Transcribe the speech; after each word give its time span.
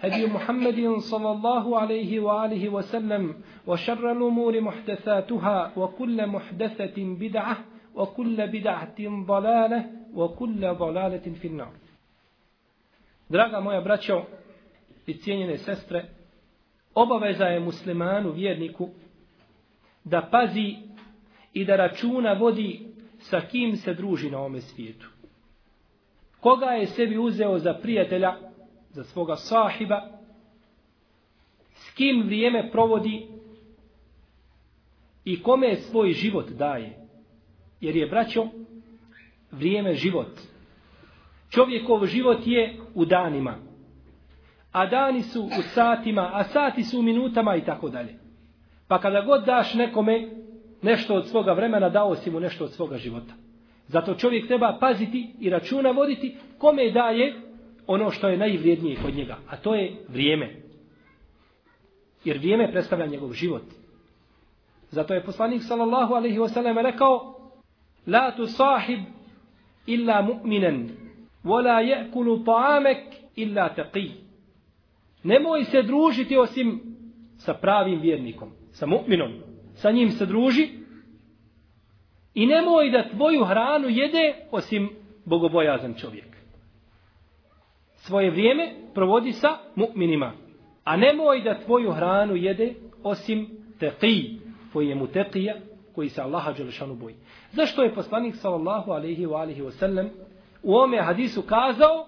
هدي 0.00 0.26
محمد 0.26 0.98
صلى 0.98 1.30
الله 1.30 1.78
عليه 1.78 2.20
وآله 2.20 2.68
وسلم 2.68 3.34
وشر 3.66 4.12
الأمور 4.12 4.60
محدثاتها 4.60 5.72
وكل 5.76 6.26
محدثة 6.26 6.94
بدعة 6.96 7.56
وكل 7.94 8.46
بدعة 8.46 9.24
ضلالة 9.26 9.90
وكل 10.14 10.74
ضلالة 10.74 11.26
في 11.40 11.48
النار 11.48 11.72
Draga 13.30 13.60
moja 13.60 13.80
braćo 13.80 14.22
i 15.06 15.14
cijenjene 15.14 15.58
sestre, 15.58 16.04
obaveza 16.94 17.44
je 17.44 17.60
muslimanu, 17.60 18.32
vjerniku, 18.32 18.88
da 20.04 20.28
pazi 20.30 20.76
i 21.52 21.64
da 21.64 21.76
računa 21.76 22.32
vodi 22.32 22.86
sa 23.18 23.40
kim 23.40 23.76
se 23.76 23.94
druži 23.94 24.30
na 24.30 24.38
ome 24.38 24.60
svijetu. 24.60 25.10
Koga 26.40 26.66
je 26.66 26.86
sebi 26.86 27.18
uzeo 27.18 27.58
za 27.58 27.74
prijatelja, 27.74 28.34
za 28.95 29.03
svoga 29.03 29.35
sahiba, 29.35 30.01
s 31.73 31.93
kim 31.93 32.23
vrijeme 32.25 32.71
provodi 32.71 33.27
i 35.25 35.43
kome 35.43 35.75
svoj 35.75 36.11
život 36.11 36.49
daje. 36.49 37.07
Jer 37.81 37.95
je, 37.95 38.07
braćo, 38.07 38.47
vrijeme 39.51 39.93
život. 39.93 40.39
Čovjekov 41.49 42.05
život 42.05 42.39
je 42.45 42.77
u 42.93 43.05
danima. 43.05 43.55
A 44.71 44.85
dani 44.85 45.21
su 45.21 45.43
u 45.43 45.61
satima, 45.73 46.29
a 46.33 46.43
sati 46.43 46.83
su 46.83 46.99
u 46.99 47.03
minutama 47.03 47.55
i 47.55 47.65
tako 47.65 47.89
dalje. 47.89 48.15
Pa 48.87 48.99
kada 48.99 49.21
god 49.21 49.45
daš 49.45 49.73
nekome 49.73 50.29
nešto 50.81 51.15
od 51.15 51.27
svoga 51.27 51.53
vremena, 51.53 51.89
dao 51.89 52.15
si 52.15 52.31
mu 52.31 52.39
nešto 52.39 52.63
od 52.63 52.71
svoga 52.71 52.97
života. 52.97 53.33
Zato 53.87 54.15
čovjek 54.15 54.47
treba 54.47 54.77
paziti 54.79 55.35
i 55.39 55.49
računa 55.49 55.91
voditi 55.91 56.37
kome 56.57 56.91
daje 56.91 57.44
ono 57.87 58.11
što 58.11 58.27
je 58.27 58.37
najvrijednije 58.37 58.97
kod 59.01 59.15
njega, 59.15 59.37
a 59.49 59.57
to 59.57 59.75
je 59.75 59.95
vrijeme. 60.07 60.55
Jer 62.23 62.37
vrijeme 62.37 62.71
predstavlja 62.71 63.05
njegov 63.05 63.33
život. 63.33 63.63
Zato 64.89 65.13
je 65.13 65.23
poslanik 65.23 65.61
sallallahu 65.63 66.13
alaihi 66.13 66.37
wasallam 66.37 66.83
rekao 66.83 67.35
La 68.07 68.31
tu 68.35 68.47
sahib 68.47 68.99
illa 69.85 70.21
mu'minen, 70.21 70.89
wala 71.43 71.79
je'kulu 71.81 72.43
ta'amek 72.45 73.03
illa 73.35 73.69
taqi. 73.75 74.11
Nemoj 75.23 75.63
se 75.63 75.81
družiti 75.81 76.37
osim 76.37 76.81
sa 77.37 77.53
pravim 77.53 77.99
vjernikom, 77.99 78.51
sa 78.71 78.85
mu'minom. 78.85 79.31
Sa 79.75 79.91
njim 79.91 80.11
se 80.11 80.25
druži 80.25 80.69
i 82.33 82.45
nemoj 82.45 82.89
da 82.89 83.09
tvoju 83.09 83.43
hranu 83.43 83.89
jede 83.89 84.35
osim 84.51 84.89
bogobojazan 85.25 85.93
čovjek 85.93 86.34
svoje 88.05 88.31
vrijeme 88.31 88.73
provodi 88.93 89.31
sa 89.31 89.57
mu'minima. 89.75 90.31
A 90.83 90.97
nemoj 90.97 91.41
da 91.41 91.59
tvoju 91.59 91.91
hranu 91.91 92.35
jede 92.35 92.73
osim 93.03 93.47
teqi, 93.79 94.39
koji 94.73 94.87
je 94.87 94.95
mu 94.95 95.07
teqija, 95.07 95.55
koji 95.95 96.09
se 96.09 96.21
Allaha 96.21 96.51
Đelešanu 96.51 96.95
boji. 96.95 97.15
Zašto 97.51 97.83
je 97.83 97.93
poslanik 97.93 98.35
sallallahu 98.35 98.91
alaihi 98.91 99.25
wa 99.25 99.41
alihi 99.41 99.61
wa 99.61 99.71
sallam 99.71 100.09
u 100.63 100.75
ome 100.75 101.01
hadisu 101.01 101.41
kazao 101.41 102.07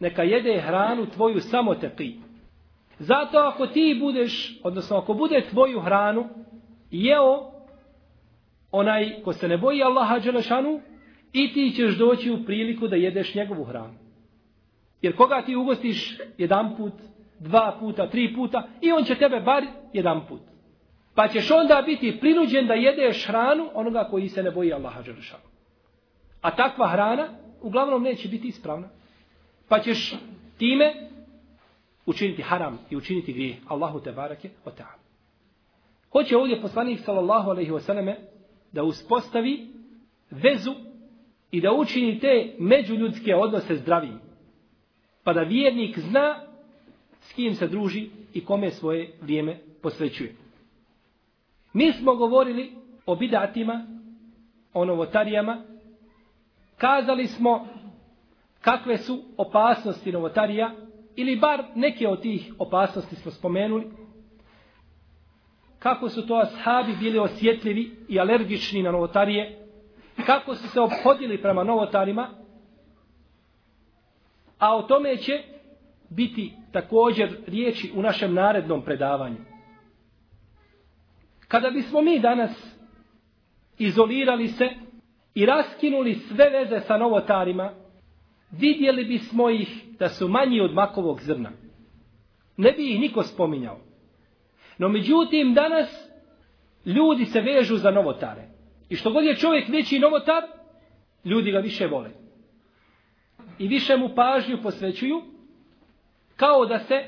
neka 0.00 0.22
jede 0.22 0.60
hranu 0.60 1.06
tvoju 1.06 1.40
samo 1.40 1.74
teqi. 1.74 2.14
Zato 2.98 3.38
ako 3.38 3.66
ti 3.66 3.96
budeš, 4.00 4.60
odnosno 4.62 4.96
ako 4.96 5.14
bude 5.14 5.42
tvoju 5.50 5.80
hranu 5.80 6.28
jeo 6.90 7.50
onaj 8.70 9.22
ko 9.24 9.32
se 9.32 9.48
ne 9.48 9.58
boji 9.58 9.82
Allaha 9.82 10.18
Đelešanu 10.18 10.80
i 11.32 11.52
ti 11.52 11.72
ćeš 11.76 11.98
doći 11.98 12.30
u 12.30 12.44
priliku 12.44 12.88
da 12.88 12.96
jedeš 12.96 13.34
njegovu 13.34 13.64
hranu. 13.64 14.07
Jer 15.02 15.16
koga 15.16 15.42
ti 15.42 15.56
ugostiš 15.56 16.18
jedan 16.38 16.76
put, 16.76 16.92
dva 17.38 17.76
puta, 17.80 18.10
tri 18.10 18.34
puta 18.34 18.68
i 18.80 18.92
on 18.92 19.04
će 19.04 19.14
tebe 19.14 19.40
bar 19.40 19.64
jedan 19.92 20.26
put. 20.28 20.40
Pa 21.14 21.28
ćeš 21.28 21.50
onda 21.50 21.82
biti 21.86 22.18
prinuđen 22.20 22.66
da 22.66 22.74
jedeš 22.74 23.26
hranu 23.26 23.70
onoga 23.74 24.08
koji 24.10 24.28
se 24.28 24.42
ne 24.42 24.50
boji 24.50 24.72
Allaha 24.72 25.02
Đeršanu. 25.02 25.42
A 26.40 26.56
takva 26.56 26.88
hrana 26.88 27.28
uglavnom 27.62 28.02
neće 28.02 28.28
biti 28.28 28.48
ispravna. 28.48 28.88
Pa 29.68 29.78
ćeš 29.80 30.14
time 30.58 30.94
učiniti 32.06 32.42
haram 32.42 32.78
i 32.90 32.96
učiniti 32.96 33.32
grije. 33.32 33.56
Allahu 33.68 34.00
te 34.00 34.12
barake 34.12 34.50
o 34.64 34.70
ta'ala. 34.70 34.98
Hoće 36.12 36.36
ovdje 36.36 36.60
poslanik 36.62 37.00
sallallahu 37.00 37.50
alaihi 37.50 37.70
wasallam 37.70 38.14
da 38.72 38.82
uspostavi 38.82 39.66
vezu 40.30 40.74
i 41.50 41.60
da 41.60 41.72
učini 41.72 42.18
te 42.18 42.54
međuljudske 42.58 43.34
odnose 43.34 43.76
zdravim 43.76 44.27
pa 45.28 45.32
da 45.32 45.42
vjernik 45.42 45.98
zna 45.98 46.34
s 47.20 47.32
kim 47.32 47.54
se 47.54 47.66
druži 47.68 48.08
i 48.34 48.44
kome 48.44 48.70
svoje 48.70 49.12
vrijeme 49.20 49.58
posvećuje. 49.82 50.34
Mi 51.72 51.92
smo 51.92 52.14
govorili 52.14 52.72
o 53.06 53.16
bidatima, 53.16 53.86
o 54.74 54.84
novotarijama, 54.84 55.62
kazali 56.78 57.26
smo 57.26 57.66
kakve 58.60 58.98
su 58.98 59.22
opasnosti 59.36 60.12
novotarija, 60.12 60.74
ili 61.16 61.36
bar 61.36 61.64
neke 61.74 62.08
od 62.08 62.22
tih 62.22 62.52
opasnosti 62.58 63.16
smo 63.16 63.30
spomenuli, 63.30 63.86
kako 65.78 66.08
su 66.08 66.26
to 66.26 66.34
ashabi 66.36 66.96
bili 67.00 67.18
osjetljivi 67.18 67.96
i 68.08 68.20
alergični 68.20 68.82
na 68.82 68.90
novotarije, 68.90 69.66
kako 70.26 70.54
su 70.54 70.68
se 70.68 70.80
obhodili 70.80 71.42
prema 71.42 71.64
novotarima, 71.64 72.28
A 74.58 74.76
o 74.76 74.82
tome 74.82 75.16
će 75.16 75.42
biti 76.08 76.52
također 76.72 77.36
riječi 77.46 77.92
u 77.94 78.02
našem 78.02 78.34
narednom 78.34 78.82
predavanju. 78.82 79.36
Kada 81.48 81.70
bismo 81.70 82.02
mi 82.02 82.18
danas 82.18 82.76
izolirali 83.78 84.48
se 84.48 84.68
i 85.34 85.46
raskinuli 85.46 86.14
sve 86.14 86.50
veze 86.50 86.80
sa 86.80 86.96
novotarima, 86.96 87.72
vidjeli 88.50 89.04
bismo 89.04 89.50
ih 89.50 89.84
da 89.98 90.08
su 90.08 90.28
manji 90.28 90.60
od 90.60 90.74
makovog 90.74 91.20
zrna. 91.20 91.50
Ne 92.56 92.72
bi 92.72 92.92
ih 92.92 93.00
niko 93.00 93.22
spominjao. 93.22 93.80
No 94.78 94.88
međutim, 94.88 95.54
danas 95.54 96.10
ljudi 96.86 97.24
se 97.24 97.40
vežu 97.40 97.76
za 97.76 97.90
novotare. 97.90 98.48
I 98.88 98.96
što 98.96 99.12
god 99.12 99.24
je 99.24 99.36
čovjek 99.36 99.68
veći 99.68 99.98
novotar, 99.98 100.42
ljudi 101.24 101.50
ga 101.50 101.58
više 101.58 101.86
vole 101.86 102.27
i 103.58 103.68
više 103.68 103.96
mu 103.96 104.08
pažnju 104.14 104.58
posvećuju, 104.62 105.22
kao 106.36 106.66
da 106.66 106.78
se 106.78 107.04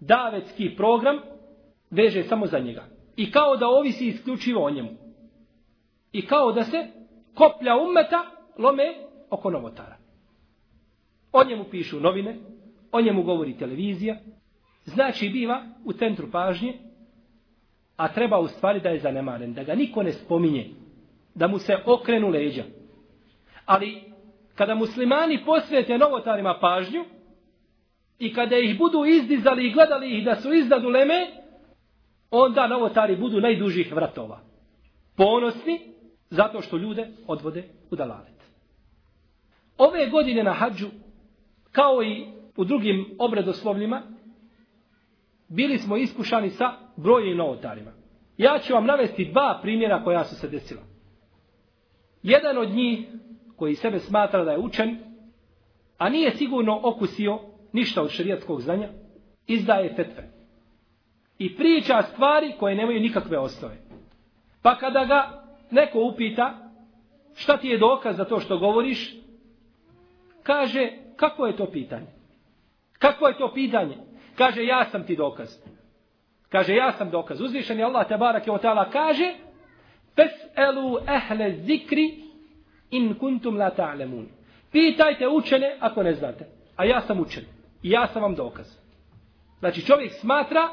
davetski 0.00 0.76
program 0.76 1.18
veže 1.90 2.22
samo 2.22 2.46
za 2.46 2.58
njega. 2.58 2.84
I 3.16 3.30
kao 3.30 3.56
da 3.56 3.68
ovisi 3.68 4.06
isključivo 4.06 4.64
o 4.64 4.70
njemu. 4.70 4.90
I 6.12 6.26
kao 6.26 6.52
da 6.52 6.64
se 6.64 6.86
koplja 7.34 7.76
umeta 7.76 8.24
lome 8.58 8.94
oko 9.30 9.50
novotara. 9.50 9.96
O 11.32 11.44
njemu 11.44 11.64
pišu 11.64 12.00
novine, 12.00 12.36
o 12.92 13.00
njemu 13.00 13.22
govori 13.22 13.58
televizija, 13.58 14.16
znači 14.84 15.28
biva 15.28 15.64
u 15.84 15.92
centru 15.92 16.30
pažnje, 16.30 16.78
a 17.96 18.08
treba 18.08 18.38
u 18.38 18.48
stvari 18.48 18.80
da 18.80 18.88
je 18.88 19.00
zanemaren, 19.00 19.54
da 19.54 19.62
ga 19.62 19.74
niko 19.74 20.02
ne 20.02 20.12
spominje, 20.12 20.70
da 21.34 21.48
mu 21.48 21.58
se 21.58 21.72
okrenu 21.86 22.28
leđa. 22.28 22.64
Ali 23.66 24.02
kada 24.58 24.74
muslimani 24.74 25.44
posvete 25.44 25.98
novotarima 25.98 26.58
pažnju 26.60 27.04
i 28.18 28.34
kada 28.34 28.56
ih 28.56 28.78
budu 28.78 29.04
izdizali 29.04 29.66
i 29.66 29.72
gledali 29.72 30.18
ih 30.18 30.24
da 30.24 30.36
su 30.36 30.52
iznad 30.52 30.84
uleme, 30.84 31.26
onda 32.30 32.66
novotari 32.66 33.16
budu 33.16 33.40
najdužih 33.40 33.92
vratova. 33.92 34.40
Ponosni 35.16 35.80
zato 36.30 36.62
što 36.62 36.76
ljude 36.76 37.08
odvode 37.26 37.64
u 37.90 37.96
dalalet. 37.96 38.38
Ove 39.78 40.06
godine 40.10 40.42
na 40.42 40.52
hađu, 40.52 40.88
kao 41.72 42.02
i 42.02 42.26
u 42.56 42.64
drugim 42.64 43.16
obredoslovljima, 43.18 44.02
bili 45.48 45.78
smo 45.78 45.96
iskušani 45.96 46.50
sa 46.50 46.72
brojnim 46.96 47.36
novotarima. 47.36 47.90
Ja 48.36 48.58
ću 48.58 48.74
vam 48.74 48.86
navesti 48.86 49.30
dva 49.32 49.58
primjera 49.62 50.04
koja 50.04 50.24
su 50.24 50.34
se 50.34 50.48
desila. 50.48 50.82
Jedan 52.22 52.58
od 52.58 52.70
njih, 52.70 53.08
koji 53.58 53.74
sebe 53.74 53.98
smatra 53.98 54.44
da 54.44 54.52
je 54.52 54.58
učen, 54.58 54.98
a 55.98 56.08
nije 56.08 56.30
sigurno 56.30 56.80
okusio 56.82 57.38
ništa 57.72 58.02
od 58.02 58.10
šarijatskog 58.10 58.60
znanja, 58.60 58.88
izdaje 59.46 59.94
fetve. 59.94 60.28
I 61.38 61.56
priča 61.56 62.02
stvari 62.02 62.52
koje 62.58 62.74
nemaju 62.74 63.00
nikakve 63.00 63.38
osnove. 63.38 63.76
Pa 64.62 64.78
kada 64.78 65.04
ga 65.04 65.44
neko 65.70 65.98
upita 66.00 66.54
šta 67.34 67.56
ti 67.56 67.68
je 67.68 67.78
dokaz 67.78 68.16
za 68.16 68.24
to 68.24 68.40
što 68.40 68.58
govoriš, 68.58 69.14
kaže 70.42 70.90
kako 71.16 71.46
je 71.46 71.56
to 71.56 71.70
pitanje? 71.70 72.06
Kako 72.98 73.28
je 73.28 73.38
to 73.38 73.52
pitanje? 73.54 73.96
Kaže 74.34 74.64
ja 74.64 74.84
sam 74.84 75.06
ti 75.06 75.16
dokaz. 75.16 75.48
Kaže 76.48 76.74
ja 76.74 76.92
sam 76.92 77.10
dokaz. 77.10 77.40
Uzvišen 77.40 77.78
je 77.78 77.84
Allah 77.84 78.08
te 78.08 78.16
barak 78.16 78.46
je 78.46 78.52
ta'ala 78.52 78.90
kaže 78.90 79.34
Fes'elu 80.16 80.98
ehle 81.06 81.52
zikri 81.52 82.27
in 82.90 83.14
kuntum 83.14 83.56
la 83.56 83.70
ta'lemun. 83.70 84.26
Pitajte 84.72 85.28
učene 85.28 85.76
ako 85.80 86.02
ne 86.02 86.14
znate. 86.14 86.46
A 86.76 86.84
ja 86.84 87.00
sam 87.00 87.20
učen. 87.20 87.44
I 87.82 87.90
ja 87.90 88.06
sam 88.06 88.22
vam 88.22 88.34
dokaz. 88.34 88.66
Znači 89.58 89.86
čovjek 89.86 90.12
smatra 90.12 90.68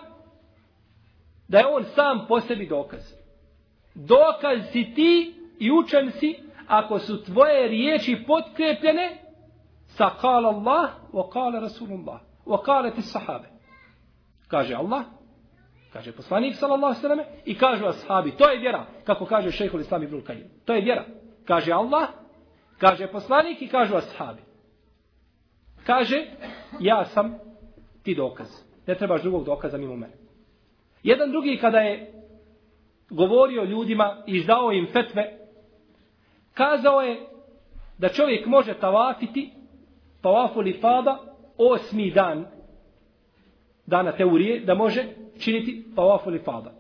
da 1.48 1.58
je 1.60 1.68
on 1.68 1.84
sam 1.84 2.26
po 2.28 2.42
sebi 2.42 2.68
dokaz. 2.68 3.14
Dokaz 3.96 4.72
si 4.72 4.94
ti 4.96 5.36
i 5.60 5.72
učen 5.72 6.12
si 6.12 6.36
ako 6.68 7.00
su 7.00 7.24
tvoje 7.24 7.68
riječi 7.68 8.24
potkrepljene 8.28 9.18
sa 9.88 10.10
kala 10.22 10.50
Allah 10.50 10.90
wa 11.14 11.30
kala 11.30 11.60
Rasulullah 11.60 12.20
wa 12.46 12.64
kala 12.64 12.92
ti 12.92 13.02
sahabe. 13.02 13.48
Kaže 14.48 14.76
Allah, 14.76 15.04
kaže 15.94 16.12
poslanik 16.12 16.56
sallallahu 16.56 17.02
sallam 17.02 17.20
i 17.46 17.58
kažu 17.58 17.86
ashabi. 17.86 18.32
To 18.32 18.50
je 18.50 18.60
vjera, 18.60 18.86
kako 19.04 19.26
kaže 19.26 19.52
šehhul 19.52 19.82
islam 19.82 20.04
ibn 20.04 20.22
Kajim. 20.22 20.48
To 20.66 20.74
je 20.74 20.82
vjera. 20.82 21.06
Kaže 21.46 21.72
Allah, 21.72 22.10
kaže 22.78 23.08
poslanik 23.08 23.62
i 23.62 23.68
kažu 23.68 23.96
ashabi. 23.96 24.42
Kaže, 25.86 26.26
ja 26.80 27.06
sam 27.06 27.36
ti 28.04 28.16
dokaz. 28.16 28.48
Ne 28.88 28.96
trebaš 28.96 29.22
drugog 29.22 29.46
dokaza 29.46 29.78
mimo 29.78 29.96
mene. 29.96 30.14
Jedan 31.04 31.32
drugi 31.32 31.58
kada 31.62 31.78
je 31.78 32.14
govorio 33.10 33.64
ljudima 33.64 34.24
i 34.28 34.36
izdao 34.36 34.72
im 34.72 34.88
fetve, 34.94 35.40
kazao 36.54 37.02
je 37.02 37.28
da 37.98 38.10
čovjek 38.10 38.46
može 38.46 38.74
tavafiti 38.74 39.52
tavafu 40.22 40.62
li 40.62 40.74
fada 40.74 41.20
osmi 41.58 42.12
dan 42.12 42.46
dana 43.86 44.12
teorije 44.12 44.60
da 44.60 44.76
može 44.76 45.06
činiti 45.40 45.86
tavafu 45.96 46.30
li 46.30 46.40
fada. 46.40 46.74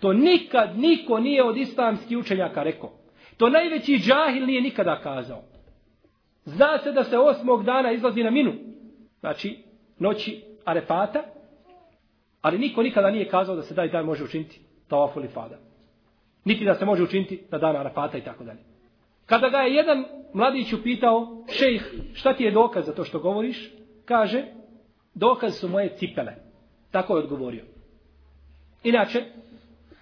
To 0.00 0.12
nikad 0.12 0.78
niko 0.78 1.18
nije 1.18 1.44
od 1.44 1.56
islamskih 1.56 2.18
učenjaka 2.18 2.62
rekao. 2.62 2.92
To 3.36 3.48
najveći 3.48 3.98
džahil 3.98 4.46
nije 4.46 4.60
nikada 4.60 5.00
kazao. 5.00 5.42
Zna 6.44 6.78
se 6.78 6.92
da 6.92 7.04
se 7.04 7.18
osmog 7.18 7.64
dana 7.64 7.92
izlazi 7.92 8.22
na 8.22 8.30
minu. 8.30 8.52
Znači, 9.20 9.58
noći 9.98 10.42
arefata, 10.64 11.22
Ali 12.46 12.58
niko 12.58 12.82
nikada 12.82 13.10
nije 13.10 13.28
kazao 13.28 13.56
da 13.56 13.62
se 13.62 13.74
daj 13.74 13.88
dan 13.88 14.04
može 14.04 14.24
učiniti 14.24 14.60
tawaf 14.90 15.16
ili 15.16 15.28
fada. 15.28 15.56
Niti 16.44 16.64
da 16.64 16.74
se 16.74 16.84
može 16.84 17.02
učiniti 17.02 17.42
na 17.50 17.58
dan 17.58 17.76
Arefata 17.76 18.18
i 18.18 18.24
tako 18.24 18.44
dalje. 18.44 18.58
Kada 19.26 19.48
ga 19.48 19.58
je 19.58 19.74
jedan 19.74 20.04
mladić 20.32 20.72
upitao, 20.72 21.44
šejh, 21.50 21.82
šta 22.14 22.34
ti 22.34 22.44
je 22.44 22.50
dokaz 22.50 22.86
za 22.86 22.94
to 22.94 23.04
što 23.04 23.18
govoriš? 23.18 23.72
Kaže, 24.04 24.44
dokaz 25.14 25.58
su 25.58 25.68
moje 25.68 25.96
cipele. 25.96 26.34
Tako 26.90 27.16
je 27.16 27.22
odgovorio. 27.22 27.64
Inače, 28.84 29.24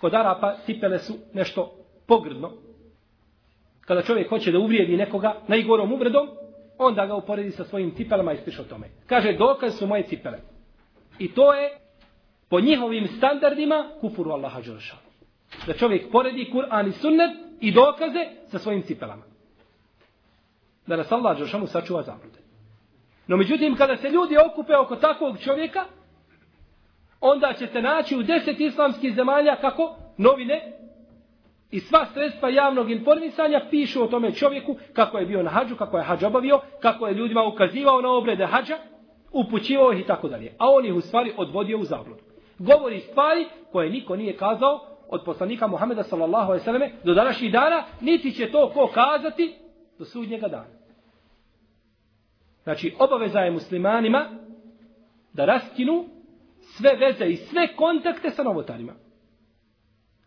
kod 0.00 0.14
Arapa 0.14 0.56
cipele 0.66 0.98
su 0.98 1.14
nešto 1.32 1.72
pogrdno. 2.06 2.52
Kada 3.84 4.02
čovjek 4.02 4.28
hoće 4.28 4.52
da 4.52 4.58
uvrijedi 4.58 4.96
nekoga 4.96 5.34
najgorom 5.48 5.92
uvredom, 5.92 6.28
onda 6.78 7.06
ga 7.06 7.14
uporedi 7.14 7.50
sa 7.50 7.64
svojim 7.64 7.94
cipelama 7.96 8.32
i 8.32 8.36
spiše 8.36 8.60
o 8.60 8.64
tome. 8.64 8.86
Kaže, 9.06 9.32
dokaz 9.32 9.78
su 9.78 9.86
moje 9.86 10.02
cipele. 10.02 10.38
I 11.18 11.34
to 11.34 11.52
je 11.52 11.78
po 12.48 12.60
njihovim 12.60 13.08
standardima 13.16 13.88
kufuru 14.00 14.30
Allaha 14.30 14.60
Đelšanu. 14.60 15.02
Da 15.66 15.72
čovjek 15.72 16.10
poredi 16.12 16.50
Kur'an 16.52 16.88
i 16.88 16.92
sunnet 16.92 17.30
i 17.60 17.72
dokaze 17.72 18.26
sa 18.46 18.58
svojim 18.58 18.82
cipelama. 18.82 19.22
Da 20.86 20.96
nas 20.96 21.12
Allah 21.12 21.38
Đelšanu 21.38 21.66
sačuva 21.66 22.02
zablude. 22.02 22.38
No 23.26 23.36
međutim, 23.36 23.76
kada 23.76 23.96
se 23.96 24.08
ljudi 24.08 24.36
okupe 24.36 24.76
oko 24.76 24.96
takvog 24.96 25.38
čovjeka, 25.38 25.84
onda 27.20 27.54
ćete 27.58 27.82
naći 27.82 28.16
u 28.16 28.22
deset 28.22 28.60
islamskih 28.60 29.14
zemalja 29.14 29.56
kako 29.56 29.96
novine 30.16 30.72
i 31.74 31.80
sva 31.80 32.06
sredstva 32.14 32.48
javnog 32.48 32.90
informisanja 32.90 33.60
pišu 33.70 34.02
o 34.02 34.06
tome 34.06 34.34
čovjeku 34.34 34.76
kako 34.92 35.18
je 35.18 35.26
bio 35.26 35.42
na 35.42 35.50
hađu, 35.50 35.76
kako 35.76 35.98
je 35.98 36.04
hađ 36.04 36.24
obavio, 36.24 36.60
kako 36.80 37.06
je 37.06 37.14
ljudima 37.14 37.44
ukazivao 37.44 38.00
na 38.00 38.10
obrede 38.10 38.46
hađa, 38.46 38.76
upućivao 39.32 39.92
ih 39.92 40.00
i 40.00 40.06
tako 40.06 40.28
dalje. 40.28 40.54
A 40.58 40.70
on 40.70 40.86
ih 40.86 40.94
u 40.94 41.00
stvari 41.00 41.32
odvodio 41.36 41.78
u 41.78 41.84
zabludu 41.84 42.22
govori 42.58 43.00
stvari 43.00 43.46
koje 43.72 43.90
niko 43.90 44.16
nije 44.16 44.36
kazao 44.36 44.80
od 45.08 45.24
poslanika 45.24 45.66
Muhameda 45.66 46.02
sallallahu 46.02 46.50
alejhi 46.50 46.60
ve 46.60 46.64
selleme 46.64 46.92
do 47.04 47.14
današnjih 47.14 47.52
dana, 47.52 47.84
niti 48.00 48.32
će 48.32 48.50
to 48.50 48.70
ko 48.74 48.90
kazati 48.94 49.54
do 49.98 50.04
sudnjega 50.04 50.48
dana. 50.48 50.74
Znači, 52.62 52.94
obaveza 52.98 53.38
je 53.38 53.50
muslimanima 53.50 54.26
da 55.32 55.44
raskinu 55.44 56.04
sve 56.60 56.96
veze 56.96 57.24
i 57.24 57.36
sve 57.36 57.76
kontakte 57.76 58.30
sa 58.30 58.42
novotarima. 58.42 58.92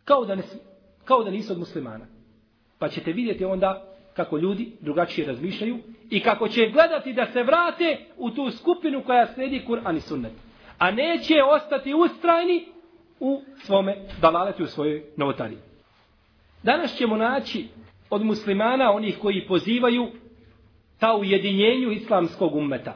Kao 0.05 0.25
da, 0.25 0.35
ne, 0.35 0.43
kao 1.07 1.23
da 1.23 1.31
nisu 1.31 1.53
od 1.53 1.59
muslimana. 1.59 2.05
Pa 2.79 2.89
ćete 2.89 3.11
vidjeti 3.11 3.45
onda 3.45 3.83
kako 4.13 4.37
ljudi 4.37 4.71
drugačije 4.81 5.27
razmišljaju 5.27 5.77
i 6.09 6.19
kako 6.19 6.47
će 6.47 6.69
gledati 6.69 7.13
da 7.13 7.25
se 7.25 7.43
vrate 7.43 7.97
u 8.17 8.29
tu 8.29 8.51
skupinu 8.51 9.03
koja 9.03 9.27
sledi 9.27 9.61
Kur'an 9.67 9.97
i 9.97 10.01
sunnet 10.01 10.31
a 10.77 10.91
neće 10.91 11.43
ostati 11.43 11.93
ustrajni 11.93 12.65
u 13.19 13.41
svome 13.57 13.95
dalaletu, 14.21 14.63
u 14.63 14.67
svojoj 14.67 15.03
novotariji. 15.17 15.57
Danas 16.63 16.97
ćemo 16.97 17.17
naći 17.17 17.67
od 18.09 18.25
muslimana 18.25 18.91
onih 18.91 19.17
koji 19.21 19.47
pozivaju 19.47 20.07
ta 20.99 21.15
ujedinjenju 21.15 21.91
islamskog 21.91 22.55
ummeta. 22.55 22.95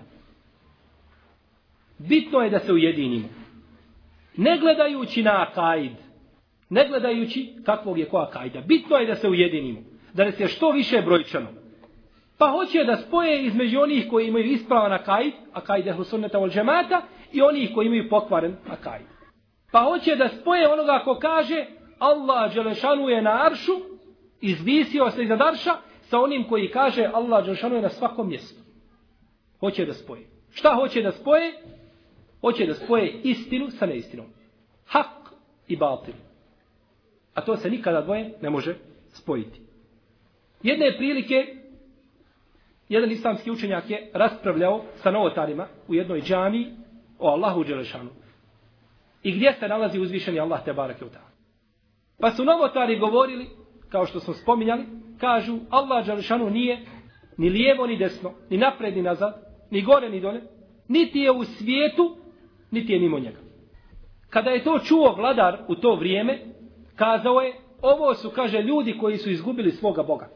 Bitno 1.97 2.39
je 2.39 2.49
da 2.49 2.59
se 2.59 2.73
ujedinimo. 2.73 3.27
Ne 4.37 4.57
gledajući 4.57 5.23
na 5.23 5.47
akaid, 5.49 5.91
ne 6.71 6.87
gledajući 6.87 7.53
kakvog 7.65 7.99
je 7.99 8.09
koja 8.09 8.29
kajda. 8.29 8.61
Bitno 8.61 8.97
je 8.97 9.05
da 9.05 9.15
se 9.15 9.29
ujedinimo. 9.29 9.79
Da 10.13 10.31
se 10.31 10.47
što 10.47 10.71
više 10.71 11.01
brojčano. 11.01 11.47
Pa 12.37 12.49
hoće 12.49 12.83
da 12.83 12.97
spoje 12.97 13.45
između 13.45 13.79
onih 13.79 14.07
koji 14.09 14.27
imaju 14.27 14.45
ispravan 14.45 14.93
akaid, 14.93 15.33
akaid 15.53 15.87
ehlu 15.87 16.03
sunneta 16.03 16.37
vol 16.37 16.49
džemata, 16.49 17.01
i 17.31 17.41
onih 17.41 17.71
koji 17.75 17.85
imaju 17.85 18.09
pokvaren 18.09 18.55
akaid. 18.69 19.05
Pa 19.71 19.83
hoće 19.83 20.15
da 20.15 20.29
spoje 20.29 20.73
onoga 20.73 21.01
ko 21.03 21.15
kaže 21.15 21.65
Allah 21.99 22.53
Đelešanu 22.53 23.09
je 23.09 23.21
na 23.21 23.45
aršu, 23.45 23.71
izvisio 24.41 25.11
se 25.11 25.23
iza 25.23 25.33
arša, 25.33 25.75
sa 26.01 26.19
onim 26.19 26.43
koji 26.43 26.71
kaže 26.71 27.09
Allah 27.13 27.45
Đelešanu 27.45 27.75
je 27.75 27.81
na 27.81 27.89
svakom 27.89 28.29
mjestu. 28.29 28.61
Hoće 29.59 29.85
da 29.85 29.93
spoje. 29.93 30.27
Šta 30.51 30.75
hoće 30.75 31.01
da 31.01 31.11
spoje? 31.11 31.53
Hoće 32.41 32.65
da 32.65 32.73
spoje 32.73 33.13
istinu 33.23 33.69
sa 33.69 33.85
neistinom. 33.85 34.25
Hak 34.85 35.07
i 35.67 35.75
batil. 35.75 36.13
A 37.33 37.41
to 37.41 37.57
se 37.57 37.69
nikada 37.69 38.01
dvoje 38.01 38.33
ne 38.41 38.49
može 38.49 38.75
spojiti. 39.09 39.61
Jedne 40.63 40.97
prilike 40.97 41.61
jedan 42.89 43.11
islamski 43.11 43.51
učenjak 43.51 43.89
je 43.89 44.09
raspravljao 44.13 44.81
sa 44.95 45.11
novotarima 45.11 45.67
u 45.87 45.95
jednoj 45.95 46.21
džami 46.21 46.71
o 47.19 47.27
Allahu 47.27 47.63
Đelešanu. 47.63 48.09
I 49.23 49.31
gdje 49.31 49.53
se 49.53 49.67
nalazi 49.67 49.99
uzvišeni 49.99 50.39
Allah 50.39 50.65
te 50.65 50.73
barake 50.73 51.05
ta. 51.13 51.21
Pa 52.19 52.31
su 52.31 52.45
novotari 52.45 52.99
govorili, 52.99 53.47
kao 53.89 54.05
što 54.05 54.19
smo 54.19 54.33
spominjali, 54.33 54.83
kažu 55.19 55.59
Allah 55.69 56.05
Đelešanu 56.05 56.49
nije 56.49 56.85
ni 57.37 57.49
lijevo, 57.49 57.87
ni 57.87 57.97
desno, 57.97 58.33
ni 58.49 58.57
napred, 58.57 58.95
ni 58.95 59.01
nazad, 59.01 59.33
ni 59.69 59.81
gore, 59.81 60.09
ni 60.09 60.19
dole, 60.19 60.41
niti 60.87 61.19
je 61.19 61.31
u 61.31 61.43
svijetu, 61.43 62.17
niti 62.71 62.93
je 62.93 62.99
mimo 62.99 63.19
njega. 63.19 63.39
Kada 64.29 64.49
je 64.49 64.63
to 64.63 64.79
čuo 64.79 65.15
vladar 65.15 65.65
u 65.67 65.75
to 65.75 65.95
vrijeme, 65.95 66.39
kazao 67.01 67.41
je, 67.41 67.53
ovo 67.81 68.15
su, 68.15 68.29
kaže, 68.29 68.61
ljudi 68.61 68.97
koji 68.97 69.17
su 69.17 69.29
izgubili 69.29 69.71
svoga 69.71 70.03
Boga. 70.03 70.29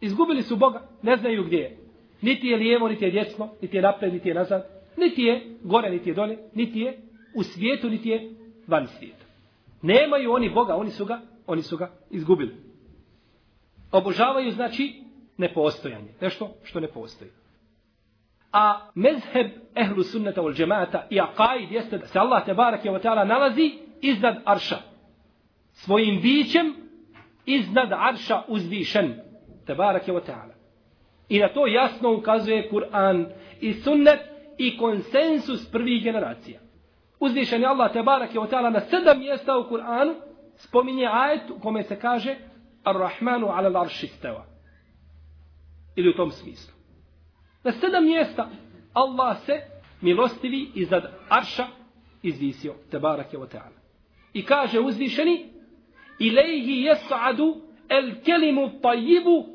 Izgubili 0.00 0.42
su 0.42 0.56
Boga, 0.56 0.82
ne 1.02 1.16
znaju 1.16 1.44
gdje 1.44 1.58
je. 1.58 1.78
Niti 2.20 2.46
je 2.46 2.56
lijevo, 2.56 2.88
niti 2.88 3.04
je 3.04 3.10
desno, 3.10 3.48
niti 3.62 3.76
je 3.76 3.82
napred, 3.82 4.12
niti 4.12 4.28
je 4.28 4.34
nazad, 4.34 4.66
niti 4.96 5.22
je 5.22 5.56
gore, 5.62 5.90
niti 5.90 6.10
je 6.10 6.14
dole, 6.14 6.36
niti 6.54 6.80
je 6.80 6.98
u 7.34 7.42
svijetu, 7.42 7.90
niti 7.90 8.08
je 8.08 8.30
van 8.66 8.86
svijeta. 8.86 9.24
Nemaju 9.82 10.32
oni 10.32 10.50
Boga, 10.50 10.76
oni 10.76 10.90
su 10.90 11.04
ga, 11.04 11.20
oni 11.46 11.62
su 11.62 11.76
ga 11.76 11.90
izgubili. 12.10 12.56
Obožavaju, 13.92 14.52
znači, 14.52 15.02
nepostojanje. 15.36 16.08
Nešto 16.20 16.50
što 16.64 16.80
ne 16.80 16.88
postoji. 16.88 17.30
A 18.52 18.90
mezheb 18.94 19.46
ehlu 19.74 20.02
sunnata 20.02 20.42
ul 20.42 20.52
džemata 20.52 21.06
i 21.10 21.20
akaid 21.20 21.72
jeste 21.72 21.98
da 21.98 22.06
se 22.06 22.18
Allah 22.18 22.44
te 22.44 22.54
barake 22.54 22.90
wa 22.90 23.24
nalazi 23.24 23.72
iznad 24.00 24.36
arša. 24.44 24.95
Svojim 25.76 26.20
bićem 26.22 26.74
iznad 27.46 27.92
arša 27.92 28.42
uzvišen. 28.48 29.14
Tebarak 29.66 30.08
je 30.08 30.14
o 30.14 30.20
ta'ala. 30.20 30.54
I 31.28 31.38
na 31.38 31.48
to 31.48 31.66
jasno 31.66 32.14
ukazuje 32.14 32.70
Kur'an 32.70 33.26
i 33.60 33.72
sunnet 33.72 34.20
i 34.58 34.78
konsensus 34.78 35.70
prvih 35.70 36.02
generacija. 36.04 36.60
Uzvišen 37.20 37.60
je 37.60 37.66
Allah 37.66 37.92
Tebarak 37.92 38.34
je 38.34 38.40
o 38.40 38.46
ta'ala 38.46 38.70
na 38.70 38.80
sedam 38.80 39.18
mjesta 39.18 39.58
u 39.58 39.68
Kur'anu 39.70 40.14
spominje 40.56 41.06
ajet 41.06 41.50
u 41.50 41.60
kome 41.60 41.82
se 41.82 42.00
kaže 42.00 42.36
Ar-Rahmanu 42.84 43.46
ala 43.46 43.70
l'arši 43.70 44.06
steva. 44.06 44.44
Ili 45.96 46.10
u 46.10 46.16
tom 46.16 46.30
smislu. 46.30 46.74
Na 47.64 47.72
sedam 47.72 48.04
mjesta 48.04 48.48
Allah 48.92 49.36
se 49.46 49.60
milostivi 50.00 50.70
iznad 50.74 51.12
arša 51.28 51.66
izvisio. 52.22 52.74
Tebarak 52.90 53.32
je 53.32 53.38
o 53.38 53.46
teala. 53.46 53.76
I 54.32 54.44
kaže 54.44 54.80
uzvišeni 54.80 55.55
Ilejhi 56.18 56.82
jes'adu 56.82 57.62
el 57.88 58.22
kelimu 58.22 58.80
tajibu 58.80 59.46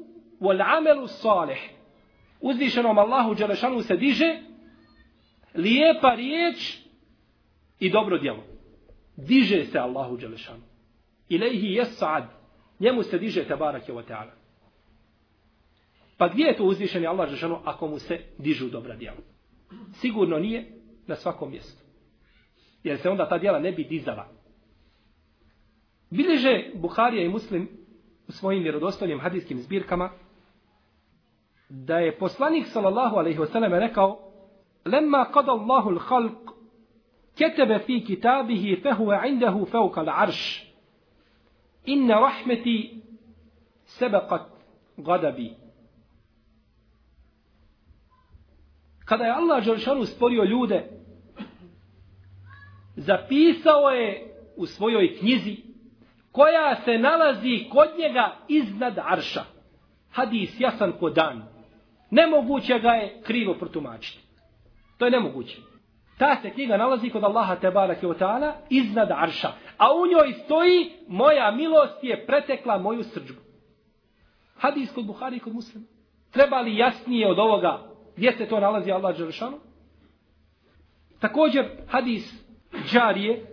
wal 0.42 0.62
amelu 0.62 1.08
salih. 1.08 1.60
Uzvišenom 2.42 2.98
Allahu 2.98 3.36
Đelešanu 3.36 3.82
se 3.82 3.96
diže 3.96 4.40
lijepa 5.56 6.16
riječ 6.16 6.78
i 7.80 7.90
dobro 7.90 8.18
djelo. 8.18 8.44
Diže 9.18 9.66
se 9.66 9.80
Allahu 9.80 10.18
Đelešanu. 10.18 10.64
Ilejhi 11.30 11.78
jes'ad. 11.78 12.24
Njemu 12.80 13.04
se 13.04 13.18
diže 13.18 13.44
tebarak 13.44 13.90
je 13.90 13.96
ta'ala. 13.96 14.32
Pa 16.18 16.28
gdje 16.28 16.44
je 16.46 16.58
to 16.58 16.64
uzvišeni 16.64 17.08
Allah 17.08 17.26
Đelešanu 17.26 17.60
ako 17.66 17.88
mu 17.88 18.00
se 18.00 18.20
dižu 18.38 18.70
dobra 18.70 18.96
djela? 18.96 19.18
Sigurno 19.94 20.40
nije 20.40 20.66
na 21.08 21.16
svakom 21.16 21.52
mjestu. 21.52 21.84
Jer 22.84 23.00
se 23.00 23.10
onda 23.10 23.30
ta 23.30 23.38
djela 23.38 23.60
ne 23.60 23.72
bi 23.72 23.84
dizala. 23.84 24.41
Bileže 26.12 26.72
Buharija 26.76 27.24
i 27.24 27.30
Muslim 27.30 27.70
u 28.28 28.32
svojim 28.32 28.64
vjerodostojnim 28.64 29.20
hadijskim 29.20 29.60
zbirkama 29.60 30.10
da 31.70 31.98
je 31.98 32.18
poslanik 32.18 32.68
sallallahu 32.68 33.16
alaihi 33.16 33.40
wasallam 33.40 33.80
rekao 33.80 34.20
lemma 34.86 35.26
kada 35.34 35.52
Allahu 35.52 35.90
l-khalq 35.90 36.52
ketebe 37.36 37.80
fi 37.80 38.04
kitabihi 38.04 38.82
fehuve 38.84 39.22
indahu 39.28 39.66
fevka 39.66 40.02
l-arš 40.02 40.68
inna 41.86 42.20
rahmeti 42.20 43.04
sebeqat 43.86 44.48
gadabi. 44.98 45.56
Kada 49.06 49.24
je 49.26 49.32
Allah 49.32 49.66
Đelšanu 49.66 50.06
stvorio 50.06 50.44
ljude, 50.44 50.90
zapisao 52.96 53.90
je 53.90 54.36
u 54.58 54.66
svojoj 54.66 55.18
knjizi 55.20 55.71
koja 56.32 56.76
se 56.86 56.98
nalazi 56.98 57.66
kod 57.72 57.88
njega 58.00 58.36
iznad 58.48 59.00
arša. 59.06 59.44
Hadis 60.12 60.60
jasan 60.60 60.92
ko 61.00 61.10
dan. 61.10 61.44
Nemoguće 62.10 62.80
ga 62.80 62.90
je 62.90 63.22
krivo 63.24 63.54
protumačiti. 63.54 64.20
To 64.98 65.06
je 65.06 65.12
nemoguće. 65.12 65.58
Ta 66.18 66.36
se 66.42 66.50
knjiga 66.50 66.78
nalazi 66.78 67.10
kod 67.10 67.24
Allaha 67.24 67.56
Tebara 67.56 67.96
Kjotana 67.96 68.54
iznad 68.70 69.12
arša. 69.12 69.52
A 69.78 69.94
u 69.94 70.08
njoj 70.08 70.34
stoji 70.34 70.92
moja 71.08 71.52
milost 71.52 72.04
je 72.04 72.26
pretekla 72.26 72.78
moju 72.78 73.04
srđbu. 73.04 73.42
Hadis 74.58 74.92
kod 74.92 75.06
Buhari 75.06 75.38
i 75.38 75.40
kod 75.40 75.54
muslima. 75.54 75.86
Treba 76.32 76.62
li 76.62 76.78
jasnije 76.78 77.32
od 77.32 77.40
ovoga 77.40 77.92
Gdje 78.16 78.38
se 78.38 78.46
to 78.46 78.60
nalazi 78.60 78.92
Allah 78.92 79.18
Đelešanu? 79.18 79.60
Također, 81.20 81.66
hadis 81.88 82.34
džarije, 82.92 83.46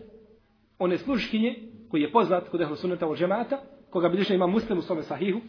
one 0.79 0.99
sluškinje, 0.99 1.57
koji 1.91 2.03
je 2.03 2.13
poznat 2.13 2.49
kod 2.49 2.61
ehlu 2.61 2.77
sunnata 2.77 3.07
od 3.07 3.19
džemata, 3.19 3.59
koga 3.91 4.09
bilježe 4.09 4.35
ima 4.35 4.47
muslim 4.47 4.79
u 4.79 4.83
svome 4.83 5.03
sahihu, 5.03 5.41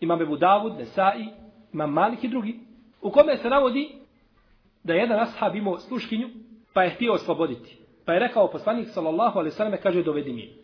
ima 0.00 0.16
Bebu 0.16 0.36
Davud, 0.36 0.72
Nesai, 0.78 1.26
ima 1.72 1.86
Malik 1.86 2.24
i 2.24 2.28
drugi, 2.28 2.60
u 3.00 3.10
kome 3.10 3.36
se 3.36 3.50
navodi 3.50 3.88
da 4.84 4.94
jedan 4.94 5.20
ashab 5.20 5.56
imao 5.56 5.78
sluškinju, 5.78 6.28
pa 6.72 6.82
je 6.82 6.90
htio 6.90 7.12
osloboditi. 7.12 7.78
Pa 8.04 8.12
je 8.12 8.20
rekao 8.20 8.50
poslanik, 8.50 8.88
sallallahu 8.88 9.38
alaihi 9.38 9.54
sallam, 9.54 9.78
kaže, 9.82 10.02
dovedi 10.02 10.32
mi. 10.32 10.62